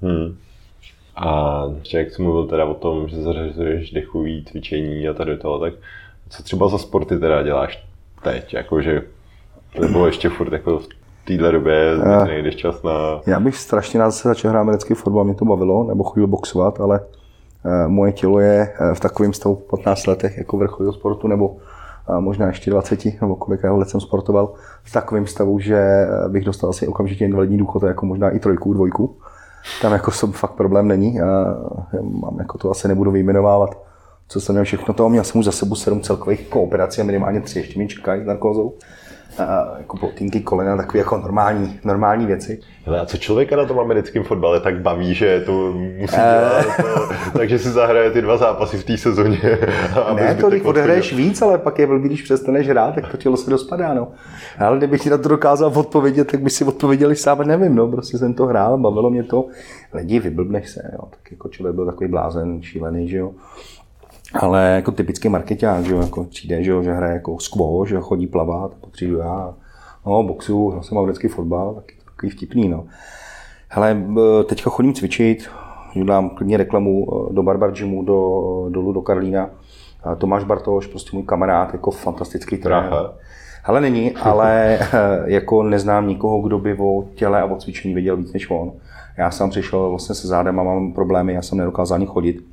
Hmm. 0.03 0.37
A 1.17 1.63
jak 1.95 2.11
jsi 2.11 2.23
mluvil 2.23 2.47
teda 2.47 2.65
o 2.65 2.75
tom, 2.75 3.09
že 3.09 3.23
zařazuješ 3.23 3.91
dechový 3.91 4.45
cvičení 4.45 5.09
a 5.09 5.15
tady 5.15 5.39
toho, 5.39 5.59
tak 5.59 5.75
co 6.31 6.43
třeba 6.43 6.69
za 6.69 6.79
sporty 6.79 7.19
teda 7.19 7.43
děláš 7.43 7.85
teď? 8.23 8.55
Jakože, 8.55 9.03
nebo 9.81 10.07
ještě 10.07 10.29
furt 10.29 10.53
jako 10.53 10.79
v 10.79 10.87
téhle 11.25 11.53
době 11.53 11.95
nejdeš 12.27 12.57
čas 12.57 12.83
na... 12.83 13.21
Já 13.27 13.41
bych 13.41 13.57
strašně 13.57 14.01
rád 14.01 14.11
se 14.11 14.29
začal 14.29 14.51
hrát 14.51 14.61
americký 14.61 14.95
fotbal, 14.95 15.25
mě 15.25 15.35
to 15.35 15.45
bavilo, 15.45 15.85
nebo 15.85 16.05
chodil 16.05 16.27
boxovat, 16.27 16.81
ale 16.81 17.01
uh, 17.01 17.89
moje 17.89 18.13
tělo 18.13 18.41
je 18.41 18.75
uh, 18.81 18.95
v 18.95 19.01
takovém 19.01 19.33
stavu 19.33 19.57
15 19.57 20.07
letech 20.07 20.39
jako 20.39 20.57
vrcholového 20.57 20.93
sportu, 20.93 21.29
nebo 21.29 21.57
možná 22.19 22.47
ještě 22.47 22.71
20, 22.71 23.21
nebo 23.21 23.37
kolik 23.37 23.65
let 23.65 23.89
jsem 23.89 24.01
sportoval, 24.01 24.53
v 24.83 24.93
takovém 24.93 25.27
stavu, 25.27 25.59
že 25.59 26.07
bych 26.29 26.45
dostal 26.45 26.71
asi 26.71 26.87
okamžitě 26.87 27.25
invalidní 27.25 27.59
důchod, 27.59 27.83
jako 27.83 28.07
možná 28.07 28.31
i 28.31 28.39
trojku, 28.39 28.75
dvojku. 28.75 29.17
Tam 29.83 29.93
jako 29.93 30.11
jsem 30.11 30.33
fakt 30.33 30.53
problém 30.53 30.89
není. 30.89 31.21
A 31.21 31.57
mám, 32.03 32.39
jako 32.39 32.59
to 32.59 32.71
asi 32.71 32.89
nebudu 32.89 33.11
vyjmenovávat 33.11 33.90
co 34.31 34.41
jsem 34.41 34.55
měl 34.55 34.65
všechno 34.65 34.95
toho, 34.95 35.09
měl 35.09 35.25
jsem 35.25 35.39
už 35.39 35.45
za 35.45 35.53
sebou 35.53 35.75
sedm 35.75 36.01
celkových 36.01 36.49
kooperací 36.49 37.01
a 37.01 37.05
minimálně 37.05 37.41
tři 37.41 37.59
ještě 37.59 37.79
mi 37.79 37.89
čekají 37.89 38.23
s 38.23 38.27
narkózou. 38.27 38.75
A, 39.39 39.75
jako 39.79 39.97
potínky, 39.97 40.41
kolena, 40.41 40.77
takové 40.77 40.99
jako 40.99 41.19
normální, 41.19 41.81
normální 41.85 42.27
věci. 42.27 42.61
Hele, 42.85 43.01
a 43.01 43.07
co 43.07 43.17
člověka 43.17 43.57
na 43.57 43.65
tom 43.65 43.79
americkém 43.79 44.25
fotbale 44.25 44.61
tak 44.61 44.81
baví, 44.81 45.15
že 45.15 45.41
to 45.41 45.73
musí 45.73 46.17
dělat, 46.17 46.67
to, 46.77 47.39
takže 47.39 47.59
si 47.59 47.71
zahraje 47.71 48.11
ty 48.11 48.23
dva 48.23 48.37
zápasy 48.37 48.79
v 48.79 48.85
té 48.85 48.99
sezóně. 48.99 49.39
ne, 50.15 50.35
to 50.35 50.51
když 50.51 50.63
odehraješ 50.63 51.13
víc, 51.13 51.43
ale 51.43 51.59
pak 51.59 51.79
je 51.79 51.87
blbý, 51.87 52.09
když 52.09 52.23
přestaneš 52.23 52.69
hrát, 52.69 52.95
tak 52.95 53.09
to 53.09 53.17
tělo 53.17 53.37
se 53.37 53.51
dospadá. 53.51 53.95
No. 53.95 54.09
Ale 54.59 54.79
kdybych 54.79 55.03
ti 55.03 55.11
na 55.11 55.19
to 55.19 55.29
dokázal 55.29 55.73
odpovědět, 55.75 56.31
tak 56.31 56.41
by 56.41 56.51
si 56.51 56.65
odpověděli 56.65 57.17
sám, 57.17 57.39
nevím, 57.39 57.75
no, 57.75 57.89
prostě 57.89 58.19
jsem 58.19 58.35
to 58.35 58.47
hrál, 58.47 58.79
bavilo 58.79 59.11
mě 59.11 59.23
to. 59.23 59.47
Lidi, 59.95 60.21
vyblbneš 60.21 60.71
se, 60.71 60.91
jo. 60.93 61.09
tak 61.11 61.31
jako 61.31 61.49
člověk 61.49 61.75
byl 61.75 61.87
takový 61.87 62.11
blázen, 62.11 62.63
šílený, 62.63 63.09
že 63.09 63.17
jo 63.17 63.31
ale 64.35 64.73
jako 64.75 64.93
typický 64.93 65.29
marketák, 65.29 65.85
že 65.85 65.93
jo, 65.93 66.01
jako 66.01 66.25
přijde, 66.25 66.63
že, 66.63 66.71
jo, 66.71 66.83
že 66.83 66.93
hraje 66.93 67.15
jako 67.15 67.39
squash, 67.39 67.89
že 67.89 68.01
chodí 68.01 68.27
plavat, 68.27 68.75
pak 68.75 68.91
přijdu 68.91 69.19
já, 69.19 69.55
no, 70.07 70.23
boxu, 70.23 70.73
já 70.77 70.83
jsem 70.83 70.95
mám 70.95 71.05
vždycky 71.05 71.29
fotbal, 71.29 71.75
tak 71.75 71.85
je 71.91 71.97
to 71.99 72.05
takový 72.05 72.31
vtipný, 72.31 72.69
no. 72.69 72.85
Hele, 73.69 74.03
teďka 74.47 74.71
chodím 74.71 74.95
cvičit, 74.95 75.51
dělám 75.95 76.31
klidně 76.31 76.57
reklamu 76.57 77.07
e, 77.31 77.33
do 77.33 77.43
Barbar 77.43 77.73
Gymu, 77.73 78.03
do, 78.03 78.67
dolů 78.69 78.93
do 78.93 79.01
Karlína. 79.01 79.51
Tomáš 80.19 80.45
Bartoš, 80.45 80.87
prostě 80.87 81.11
můj 81.13 81.23
kamarád, 81.23 81.73
jako 81.73 81.91
fantastický 81.91 82.57
trenér. 82.57 82.93
Ale 83.65 83.81
není, 83.81 84.13
ale 84.17 84.79
e, 84.79 84.89
jako 85.27 85.63
neznám 85.63 86.09
nikoho, 86.09 86.41
kdo 86.41 86.59
by 86.59 86.77
o 86.79 87.05
těle 87.15 87.41
a 87.41 87.45
o 87.45 87.57
cvičení 87.57 87.95
věděl 87.95 88.17
víc 88.17 88.33
než 88.33 88.51
on. 88.51 88.73
Já 89.19 89.31
jsem 89.31 89.51
přišel 89.51 89.91
vlastně 89.91 90.15
se 90.15 90.29
zádem 90.29 90.61
a 90.61 90.63
mám 90.63 90.93
problémy, 90.93 91.33
já 91.33 91.43
jsem 91.43 91.59
nedokázal 91.59 91.95
ani 91.95 92.07
chodit 92.07 92.50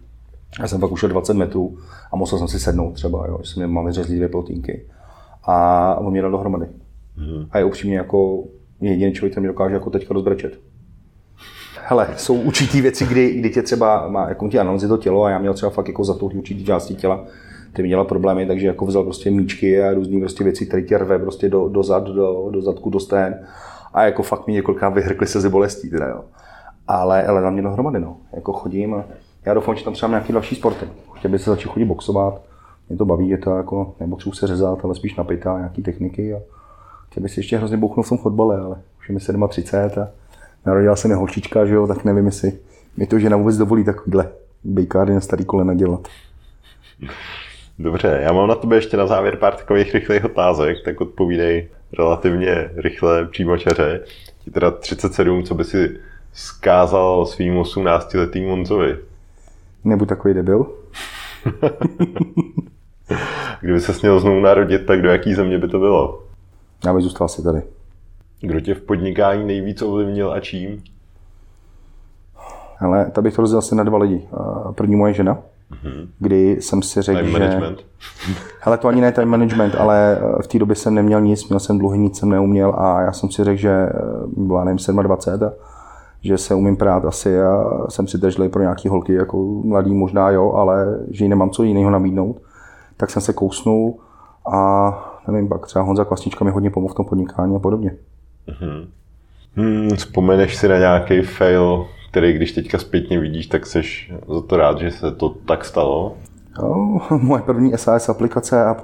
já 0.59 0.67
jsem 0.67 0.79
pak 0.79 0.91
ušel 0.91 1.09
20 1.09 1.33
metrů 1.33 1.77
a 2.11 2.15
musel 2.15 2.37
jsem 2.37 2.47
si 2.47 2.59
sednout 2.59 2.93
třeba, 2.93 3.27
jo, 3.27 3.39
že 3.43 3.53
jsem 3.53 3.71
mám 3.71 3.85
vyřezlý 3.85 4.15
dvě 4.15 4.29
plotínky. 4.29 4.85
A 5.43 5.95
on 5.95 6.11
mě 6.11 6.21
dal 6.21 6.31
dohromady. 6.31 6.65
Hmm. 7.15 7.45
A 7.51 7.57
je 7.57 7.63
upřímně 7.63 7.97
jako 7.97 8.43
jediný 8.81 9.13
člověk, 9.13 9.33
který 9.33 9.41
mi 9.41 9.47
dokáže 9.47 9.73
jako 9.73 9.89
teďka 9.89 10.13
rozbrečet. 10.13 10.59
Hele, 11.83 12.07
jsou 12.17 12.41
určitý 12.41 12.81
věci, 12.81 13.05
kdy, 13.05 13.33
kdy 13.33 13.49
tě 13.49 13.61
třeba 13.61 14.07
má, 14.07 14.29
jako 14.29 14.49
ti 14.49 14.59
analyzuje 14.59 14.89
to 14.89 14.97
tělo 14.97 15.23
a 15.23 15.29
já 15.29 15.39
měl 15.39 15.53
třeba 15.53 15.69
fakt 15.69 15.87
jako 15.87 16.03
za 16.03 16.13
to 16.13 16.25
určitý 16.25 16.65
části 16.65 16.95
těla, 16.95 17.25
ty 17.73 17.81
mi 17.81 17.89
dělal 17.89 18.05
problémy, 18.05 18.45
takže 18.45 18.67
jako 18.67 18.85
vzal 18.85 19.03
prostě 19.03 19.31
míčky 19.31 19.83
a 19.83 19.93
různé 19.93 20.19
prostě 20.19 20.43
věci, 20.43 20.65
které 20.65 20.81
tě 20.81 20.97
rve 20.97 21.19
prostě 21.19 21.49
do, 21.49 21.69
do 21.69 21.83
zad, 21.83 22.03
do, 22.03 22.49
do 22.51 22.61
zadku, 22.61 22.89
do 22.89 22.99
stén. 22.99 23.47
A 23.93 24.03
jako 24.03 24.23
fakt 24.23 24.47
mi 24.47 24.53
několikrát 24.53 24.89
vyhrkli 24.89 25.27
se 25.27 25.41
ze 25.41 25.49
bolestí, 25.49 25.89
teda 25.89 26.07
jo. 26.07 26.23
Ale, 26.87 27.23
ale 27.27 27.41
na 27.41 27.49
mě 27.49 27.61
dohromady, 27.61 27.99
no. 27.99 28.17
Jako 28.33 28.53
chodím 28.53 28.93
a 28.93 29.03
já 29.47 29.53
doufám, 29.53 29.75
že 29.75 29.83
tam 29.83 29.93
třeba 29.93 30.09
nějaký 30.09 30.33
další 30.33 30.55
sporty. 30.55 30.85
Chtěl 31.15 31.31
bych 31.31 31.41
se 31.41 31.49
začít 31.49 31.67
chodit 31.67 31.85
boxovat, 31.85 32.41
mě 32.89 32.97
to 32.97 33.05
baví, 33.05 33.29
je 33.29 33.37
to 33.37 33.57
jako, 33.57 33.95
nepotřebuji 33.99 34.33
se 34.33 34.47
řezat, 34.47 34.85
ale 34.85 34.95
spíš 34.95 35.15
napitá, 35.15 35.57
nějaký 35.57 35.83
techniky 35.83 36.33
a 36.33 36.37
chtěl 37.09 37.23
bych 37.23 37.31
si 37.31 37.39
ještě 37.39 37.57
hrozně 37.57 37.77
bouchnout 37.77 38.05
v 38.05 38.09
tom 38.09 38.17
fotbale, 38.17 38.59
ale 38.59 38.75
už 38.99 39.09
je 39.09 39.13
mi 39.13 39.47
37 39.47 40.03
a 40.03 40.07
narodila 40.65 40.95
se 40.95 41.07
mi 41.07 41.13
holčička, 41.13 41.65
že 41.65 41.73
jo, 41.73 41.87
tak 41.87 42.05
nevím, 42.05 42.25
jestli 42.25 42.53
mi 42.97 43.07
to 43.07 43.19
žena 43.19 43.37
vůbec 43.37 43.57
dovolí 43.57 43.83
takovýhle 43.83 44.29
bejkárny 44.63 45.13
na 45.13 45.21
starý 45.21 45.45
kolena 45.45 45.73
dělat. 45.73 46.07
Dobře, 47.79 48.19
já 48.23 48.33
mám 48.33 48.47
na 48.47 48.55
tebe 48.55 48.75
ještě 48.75 48.97
na 48.97 49.07
závěr 49.07 49.35
pár 49.35 49.55
takových 49.55 49.93
rychlých 49.93 50.25
otázek, 50.25 50.77
tak 50.85 51.01
odpovídej 51.01 51.69
relativně 51.97 52.69
rychle, 52.75 53.25
přímo 53.25 53.57
čaře. 53.57 54.03
Ti 54.43 54.51
teda 54.51 54.71
37, 54.71 55.43
co 55.43 55.55
by 55.55 55.63
si 55.63 55.97
zkázal 56.33 57.25
svým 57.25 57.61
18-letým 57.61 58.47
Monzovi? 58.47 58.97
Nebuď 59.87 60.09
takový 60.09 60.33
debil. 60.33 60.65
Kdyby 63.61 63.79
se 63.79 63.93
směl 63.93 64.19
znovu 64.19 64.39
narodit, 64.39 64.85
tak 64.85 65.01
do 65.01 65.09
jaký 65.09 65.33
země 65.33 65.57
by 65.57 65.67
to 65.67 65.79
bylo? 65.79 66.23
Já 66.85 66.93
bych 66.93 67.03
zůstal 67.03 67.25
asi 67.25 67.43
tady. 67.43 67.61
Kdo 68.41 68.59
tě 68.59 68.73
v 68.73 68.81
podnikání 68.81 69.45
nejvíc 69.45 69.81
ovlivnil 69.81 70.31
a 70.31 70.39
čím? 70.39 70.83
Ale 72.79 73.11
tady 73.11 73.23
bych 73.23 73.35
to 73.35 73.41
rozdělil 73.41 73.59
asi 73.59 73.75
na 73.75 73.83
dva 73.83 73.97
lidi. 73.97 74.27
První 74.75 74.95
moje 74.95 75.13
žena, 75.13 75.33
mm-hmm. 75.35 76.07
kdy 76.19 76.61
jsem 76.61 76.81
si 76.81 77.01
řekl, 77.01 77.19
time 77.19 77.31
že... 77.31 77.39
management. 77.39 77.79
Hele, 78.59 78.77
to 78.77 78.87
ani 78.87 79.01
ne 79.01 79.11
time 79.11 79.29
management, 79.29 79.75
ale 79.75 80.17
eh, 80.17 80.43
v 80.43 80.47
té 80.47 80.59
době 80.59 80.75
jsem 80.75 80.95
neměl 80.95 81.21
nic, 81.21 81.49
měl 81.49 81.59
jsem 81.59 81.77
dluhy, 81.77 81.97
nic 81.97 82.19
jsem 82.19 82.29
neuměl 82.29 82.75
a 82.77 83.01
já 83.01 83.11
jsem 83.11 83.31
si 83.31 83.43
řekl, 83.43 83.59
že 83.59 83.69
eh, 83.69 83.91
byla 84.37 84.63
nevím, 84.63 84.77
27 85.01 85.47
a 85.47 85.76
že 86.27 86.37
se 86.37 86.55
umím 86.55 86.77
prát 86.77 87.05
asi 87.05 87.41
a 87.41 87.65
jsem 87.89 88.05
držel 88.05 88.49
pro 88.49 88.61
nějaký 88.61 88.89
holky, 88.89 89.13
jako 89.13 89.37
mladý 89.63 89.93
možná 89.93 90.29
jo, 90.29 90.51
ale 90.51 90.99
že 91.11 91.25
ji 91.25 91.29
nemám 91.29 91.49
co 91.49 91.63
jiného 91.63 91.91
nabídnout. 91.91 92.41
Tak 92.97 93.09
jsem 93.09 93.21
se 93.21 93.33
kousnul 93.33 93.95
a 94.53 94.91
nevím, 95.27 95.49
pak 95.49 95.67
třeba 95.67 95.85
Honza 95.85 96.05
Kvasnička 96.05 96.45
mi 96.45 96.51
hodně 96.51 96.69
pomohl 96.69 96.93
v 96.93 96.95
tom 96.97 97.05
podnikání 97.05 97.55
a 97.55 97.59
podobně. 97.59 97.95
Mm-hmm. 98.47 98.87
Hmm, 99.55 99.89
vzpomeneš 99.95 100.55
si 100.55 100.67
na 100.67 100.77
nějaký 100.77 101.21
fail, 101.21 101.85
který 102.11 102.33
když 102.33 102.51
teďka 102.51 102.77
zpětně 102.77 103.19
vidíš, 103.19 103.47
tak 103.47 103.65
jsi 103.65 103.81
za 104.33 104.41
to 104.41 104.57
rád, 104.57 104.79
že 104.79 104.91
se 104.91 105.11
to 105.11 105.29
tak 105.29 105.65
stalo? 105.65 106.13
No, 106.61 107.01
moje 107.21 107.41
první 107.41 107.71
SAS 107.75 108.09
aplikace, 108.09 108.75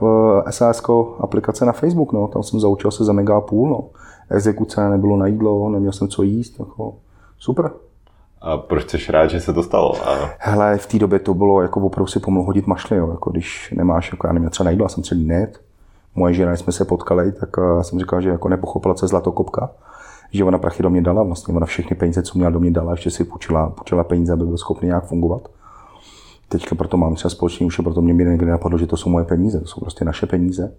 SAS 0.49 0.81
aplikace 1.19 1.65
na 1.65 1.71
Facebook, 1.71 2.13
no, 2.13 2.27
tam 2.27 2.43
jsem 2.43 2.59
zaučil 2.59 2.91
se 2.91 3.03
za 3.03 3.13
mega 3.13 3.41
půl, 3.41 3.69
no. 3.69 3.89
Exekuce, 4.29 4.89
nebylo 4.89 5.17
na 5.17 5.27
jídlo, 5.27 5.69
neměl 5.69 5.91
jsem 5.91 6.07
co 6.07 6.23
jíst, 6.23 6.59
jako 6.59 6.93
super. 7.43 7.71
A 8.41 8.57
proč 8.57 8.89
jsi 8.89 9.11
rád, 9.11 9.27
že 9.27 9.41
se 9.41 9.53
to 9.53 9.63
stalo? 9.63 10.07
A... 10.07 10.29
Hele, 10.39 10.77
v 10.77 10.87
té 10.87 10.99
době 10.99 11.19
to 11.19 11.33
bylo 11.33 11.61
jako 11.61 11.79
opravdu 11.79 12.07
si 12.07 12.19
pomohl 12.19 12.45
hodit 12.45 12.67
mašly, 12.67 12.97
jo. 12.97 13.11
Jako 13.11 13.29
když 13.29 13.73
nemáš, 13.77 14.11
jako 14.11 14.27
já 14.27 14.33
neměl 14.33 14.49
třeba 14.49 14.65
na 14.65 14.71
jídlo, 14.71 14.89
jsem 14.89 15.03
celý 15.03 15.23
net. 15.23 15.61
Moje 16.15 16.33
žena, 16.33 16.55
jsme 16.55 16.73
se 16.73 16.85
potkali, 16.85 17.31
tak 17.31 17.57
uh, 17.57 17.81
jsem 17.81 17.99
říkal, 17.99 18.21
že 18.21 18.29
jako 18.29 18.49
nepochopila, 18.49 18.95
co 18.95 19.05
je 19.05 19.09
zlatokopka 19.09 19.69
že 20.33 20.43
ona 20.43 20.57
prachy 20.57 20.83
do 20.83 20.89
mě 20.89 21.01
dala, 21.01 21.23
vlastně 21.23 21.55
ona 21.55 21.65
všechny 21.65 21.95
peníze, 21.95 22.23
co 22.23 22.37
měla 22.37 22.51
do 22.51 22.59
mě 22.59 22.71
dala, 22.71 22.91
ještě 22.91 23.11
si 23.11 23.23
půjčila, 23.23 23.69
půjčila 23.69 24.03
peníze, 24.03 24.33
aby 24.33 24.45
byl 24.45 24.57
schopný 24.57 24.87
nějak 24.87 25.05
fungovat. 25.05 25.41
Teďka 26.49 26.75
proto 26.75 26.97
mám 26.97 27.15
třeba 27.15 27.29
společný 27.29 27.65
už, 27.65 27.77
proto 27.77 28.01
mě 28.01 28.13
někdy 28.13 28.45
napadlo, 28.45 28.77
že 28.77 28.87
to 28.87 28.97
jsou 28.97 29.09
moje 29.09 29.25
peníze, 29.25 29.59
to 29.59 29.65
jsou 29.65 29.81
prostě 29.81 30.05
naše 30.05 30.25
peníze. 30.25 30.71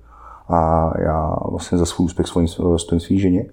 A 0.49 0.91
já 0.99 1.37
vlastně 1.45 1.79
za 1.79 1.87
svůj 1.87 2.05
úspěch 2.05 2.27
svojím, 2.27 2.49
stojím 2.77 3.01
svý 3.01 3.19
ženě. 3.19 3.45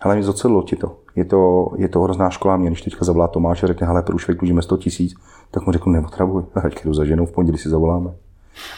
Ale 0.00 0.14
mě 0.14 0.24
zocelo 0.24 0.62
ti 0.62 0.76
to. 0.76 0.96
Je 1.16 1.24
to, 1.24 1.70
je 1.76 1.88
to 1.88 2.00
hrozná 2.00 2.30
škola 2.30 2.56
mě, 2.56 2.70
když 2.70 2.82
teďka 2.82 3.04
zavolá 3.04 3.28
Tomáš 3.28 3.62
a 3.62 3.66
řekne, 3.66 3.86
hele, 3.86 4.02
průšvih 4.02 4.38
dlužíme 4.38 4.62
100 4.62 4.76
tisíc, 4.76 5.14
tak 5.50 5.66
mu 5.66 5.72
řeknu, 5.72 5.92
nepotřebuji, 5.92 6.48
ať 6.64 6.84
jdu 6.84 6.94
za 6.94 7.04
ženou, 7.04 7.26
v 7.26 7.32
pondělí 7.32 7.58
si 7.58 7.68
zavoláme. 7.68 8.10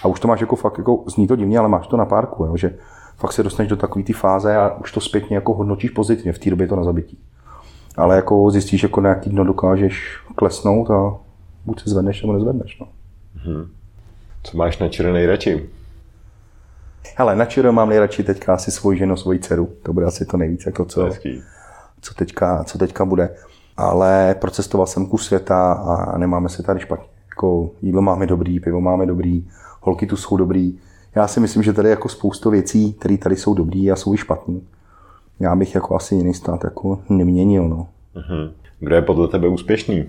A 0.02 0.08
už 0.08 0.20
to 0.20 0.28
máš 0.28 0.40
jako 0.40 0.56
fakt, 0.56 0.78
jako, 0.78 1.04
zní 1.06 1.26
to 1.26 1.36
divně, 1.36 1.58
ale 1.58 1.68
máš 1.68 1.86
to 1.86 1.96
na 1.96 2.04
párku, 2.04 2.44
jo, 2.44 2.56
že 2.56 2.74
fakt 3.16 3.32
se 3.32 3.42
dostaneš 3.42 3.70
do 3.70 3.76
takové 3.76 4.04
té 4.04 4.12
fáze 4.12 4.56
a 4.56 4.76
už 4.80 4.92
to 4.92 5.00
zpětně 5.00 5.36
jako 5.36 5.54
hodnotíš 5.54 5.90
pozitivně, 5.90 6.32
v 6.32 6.38
té 6.38 6.50
době 6.50 6.64
je 6.64 6.68
to 6.68 6.76
na 6.76 6.84
zabití. 6.84 7.18
Ale 7.96 8.16
jako 8.16 8.50
zjistíš, 8.50 8.82
jako 8.82 9.00
na 9.00 9.08
jaký 9.08 9.30
dno 9.30 9.44
dokážeš 9.44 10.18
klesnout 10.34 10.90
a 10.90 11.16
buď 11.66 11.82
se 11.82 11.90
zvedneš, 11.90 12.22
nebo 12.22 12.32
nezvedneš. 12.32 12.78
No. 12.80 12.86
Hmm. 13.34 13.66
Co 14.42 14.56
máš 14.56 14.78
na 14.78 14.88
čere 14.88 15.12
nejradši? 15.12 15.68
Hele, 17.16 17.36
na 17.36 17.44
čere 17.44 17.72
mám 17.72 17.88
nejradši 17.88 18.22
teďka 18.22 18.54
asi 18.54 18.70
svoji 18.70 18.98
ženu, 18.98 19.16
svoji 19.16 19.38
dceru. 19.38 19.68
To 19.82 19.92
bude 19.92 20.06
asi 20.06 20.24
to 20.24 20.36
nejvíc, 20.36 20.66
jako 20.66 20.84
co, 20.84 21.08
co, 22.00 22.14
teďka, 22.14 22.64
co 22.64 22.78
teďka 22.78 23.04
bude. 23.04 23.30
Ale 23.76 24.34
procestoval 24.40 24.86
jsem 24.86 25.06
kus 25.06 25.26
světa 25.26 25.72
a 25.72 26.18
nemáme 26.18 26.48
se 26.48 26.62
tady 26.62 26.80
špatně. 26.80 27.06
Jako 27.28 27.70
jídlo 27.82 28.02
máme 28.02 28.26
dobrý, 28.26 28.60
pivo 28.60 28.80
máme 28.80 29.06
dobrý, 29.06 29.48
holky 29.80 30.06
tu 30.06 30.16
jsou 30.16 30.36
dobrý 30.36 30.78
já 31.14 31.28
si 31.28 31.40
myslím, 31.40 31.62
že 31.62 31.72
tady 31.72 31.88
je 31.88 31.90
jako 31.90 32.08
spoustu 32.08 32.50
věcí, 32.50 32.92
které 32.92 33.18
tady 33.18 33.36
jsou 33.36 33.54
dobrý 33.54 33.90
a 33.90 33.96
jsou 33.96 34.14
i 34.14 34.16
špatný. 34.16 34.62
Já 35.40 35.56
bych 35.56 35.74
jako 35.74 35.96
asi 35.96 36.14
jiný 36.14 36.34
stát 36.34 36.64
jako 36.64 36.98
neměnil. 37.08 37.68
No. 37.68 37.88
Uh-huh. 38.16 38.52
Kdo 38.80 38.94
je 38.94 39.02
podle 39.02 39.28
tebe 39.28 39.48
úspěšný? 39.48 40.06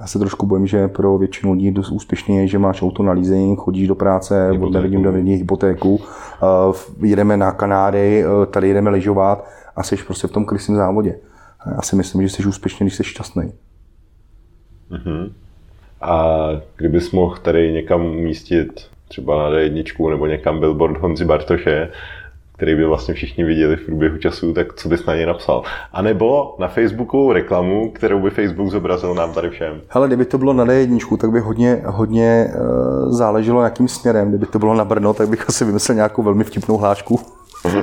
Já 0.00 0.06
se 0.06 0.18
trošku 0.18 0.46
bojím, 0.46 0.66
že 0.66 0.88
pro 0.88 1.18
většinu 1.18 1.52
lidí 1.52 1.70
dost 1.70 1.90
úspěšný 1.90 2.36
je, 2.36 2.46
že 2.46 2.58
máš 2.58 2.82
auto 2.82 3.02
na 3.02 3.12
leasing, 3.12 3.58
chodíš 3.58 3.88
do 3.88 3.94
práce, 3.94 4.50
od 4.60 4.72
nevidím 4.72 5.02
do 5.02 5.12
hypotéku, 5.12 6.00
jedeme 7.00 7.36
na 7.36 7.52
Kanáry, 7.52 8.24
tady 8.50 8.68
jedeme 8.68 8.90
lyžovat 8.90 9.48
a 9.76 9.82
jsi 9.82 9.96
prostě 9.96 10.26
v 10.26 10.30
tom 10.30 10.44
krysím 10.44 10.76
závodě. 10.76 11.18
Já 11.76 11.82
si 11.82 11.96
myslím, 11.96 12.22
že 12.22 12.28
jsi 12.28 12.44
úspěšný, 12.44 12.86
když 12.86 12.94
jsi 12.94 13.04
šťastný. 13.04 13.52
Uh-huh. 14.90 15.32
A 16.00 16.48
kdybys 16.76 17.12
mohl 17.12 17.36
tady 17.36 17.72
někam 17.72 18.04
umístit 18.06 18.86
třeba 19.08 19.36
na 19.36 19.56
D1 19.56 20.10
nebo 20.10 20.26
někam 20.26 20.60
billboard 20.60 20.98
Honzi 21.00 21.24
Bartoše, 21.24 21.88
který 22.52 22.74
by 22.74 22.84
vlastně 22.84 23.14
všichni 23.14 23.44
viděli 23.44 23.76
v 23.76 23.86
průběhu 23.86 24.18
času, 24.18 24.52
tak 24.52 24.74
co 24.74 24.88
bys 24.88 25.06
na 25.06 25.14
něj 25.14 25.26
napsal? 25.26 25.62
A 25.92 26.02
nebo 26.02 26.56
na 26.58 26.68
Facebooku 26.68 27.32
reklamu, 27.32 27.90
kterou 27.90 28.20
by 28.20 28.30
Facebook 28.30 28.68
zobrazil 28.68 29.14
nám 29.14 29.32
tady 29.32 29.50
všem. 29.50 29.80
Hele, 29.88 30.06
kdyby 30.06 30.24
to 30.24 30.38
bylo 30.38 30.52
na 30.52 30.64
D1, 30.64 31.16
tak 31.16 31.30
by 31.30 31.40
hodně, 31.40 31.82
hodně 31.86 32.52
uh, 32.54 33.12
záleželo 33.12 33.62
jakým 33.62 33.88
směrem. 33.88 34.28
Kdyby 34.28 34.46
to 34.46 34.58
bylo 34.58 34.74
na 34.74 34.84
Brno, 34.84 35.14
tak 35.14 35.28
bych 35.28 35.48
asi 35.48 35.64
vymyslel 35.64 35.96
nějakou 35.96 36.22
velmi 36.22 36.44
vtipnou 36.44 36.76
hlášku. 36.76 37.20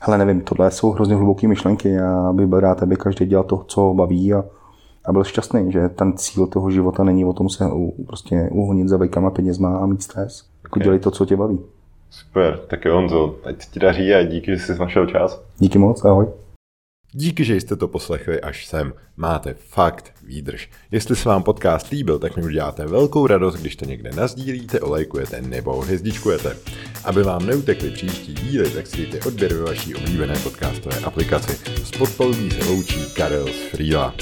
Hele, 0.00 0.18
nevím, 0.18 0.40
tohle 0.40 0.70
jsou 0.70 0.90
hrozně 0.90 1.14
hluboké 1.14 1.48
myšlenky. 1.48 1.90
Já 1.90 2.32
bych 2.32 2.46
byl 2.46 2.60
rád, 2.60 2.82
aby 2.82 2.96
každý 2.96 3.26
dělal 3.26 3.44
to, 3.44 3.64
co 3.66 3.80
ho 3.80 3.94
baví 3.94 4.34
a 4.34 4.44
a 5.04 5.12
byl 5.12 5.24
šťastný, 5.24 5.72
že 5.72 5.88
ten 5.88 6.12
cíl 6.16 6.46
toho 6.46 6.70
života 6.70 7.04
není 7.04 7.24
o 7.24 7.32
tom 7.32 7.48
se 7.48 7.64
u, 7.72 8.04
prostě 8.06 8.48
uhonit 8.52 8.88
za 8.88 8.96
vejkama 8.96 9.30
penězma 9.30 9.78
a 9.78 9.86
mít 9.86 10.02
stres. 10.02 10.44
Jako 10.62 10.76
okay. 10.76 10.84
dělej 10.84 10.98
to, 10.98 11.10
co 11.10 11.26
tě 11.26 11.36
baví. 11.36 11.58
Super, 12.10 12.58
tak 12.58 12.84
jo 12.84 12.94
Honzo, 12.94 13.38
ať 13.44 13.70
ti 13.70 13.80
daří 13.80 14.14
a 14.14 14.22
díky, 14.22 14.56
že 14.56 14.58
jsi 14.58 14.78
našel 14.78 15.06
čas. 15.06 15.42
Díky 15.58 15.78
moc, 15.78 16.04
ahoj. 16.04 16.26
Díky, 17.12 17.44
že 17.44 17.56
jste 17.56 17.76
to 17.76 17.88
poslechli 17.88 18.40
až 18.40 18.66
sem. 18.66 18.92
Máte 19.16 19.54
fakt 19.54 20.12
výdrž. 20.26 20.70
Jestli 20.90 21.16
se 21.16 21.28
vám 21.28 21.42
podcast 21.42 21.88
líbil, 21.88 22.18
tak 22.18 22.36
mi 22.36 22.42
uděláte 22.42 22.86
velkou 22.86 23.26
radost, 23.26 23.54
když 23.54 23.76
to 23.76 23.84
někde 23.84 24.10
nazdílíte, 24.16 24.80
olejkujete 24.80 25.42
nebo 25.42 25.80
hvězdičkujete. 25.80 26.56
Aby 27.04 27.22
vám 27.22 27.46
neutekly 27.46 27.90
příští 27.90 28.34
díly, 28.34 28.70
tak 28.70 28.86
si 28.86 29.20
odběr 29.26 29.54
ve 29.54 29.62
vaší 29.62 29.94
oblíbené 29.94 30.34
podcastové 30.42 30.98
aplikaci. 30.98 31.52
S 31.84 31.90
se 31.90 32.64
loučí 32.64 33.14
Karel 33.16 33.46
z 33.46 33.70
Freela. 33.70 34.14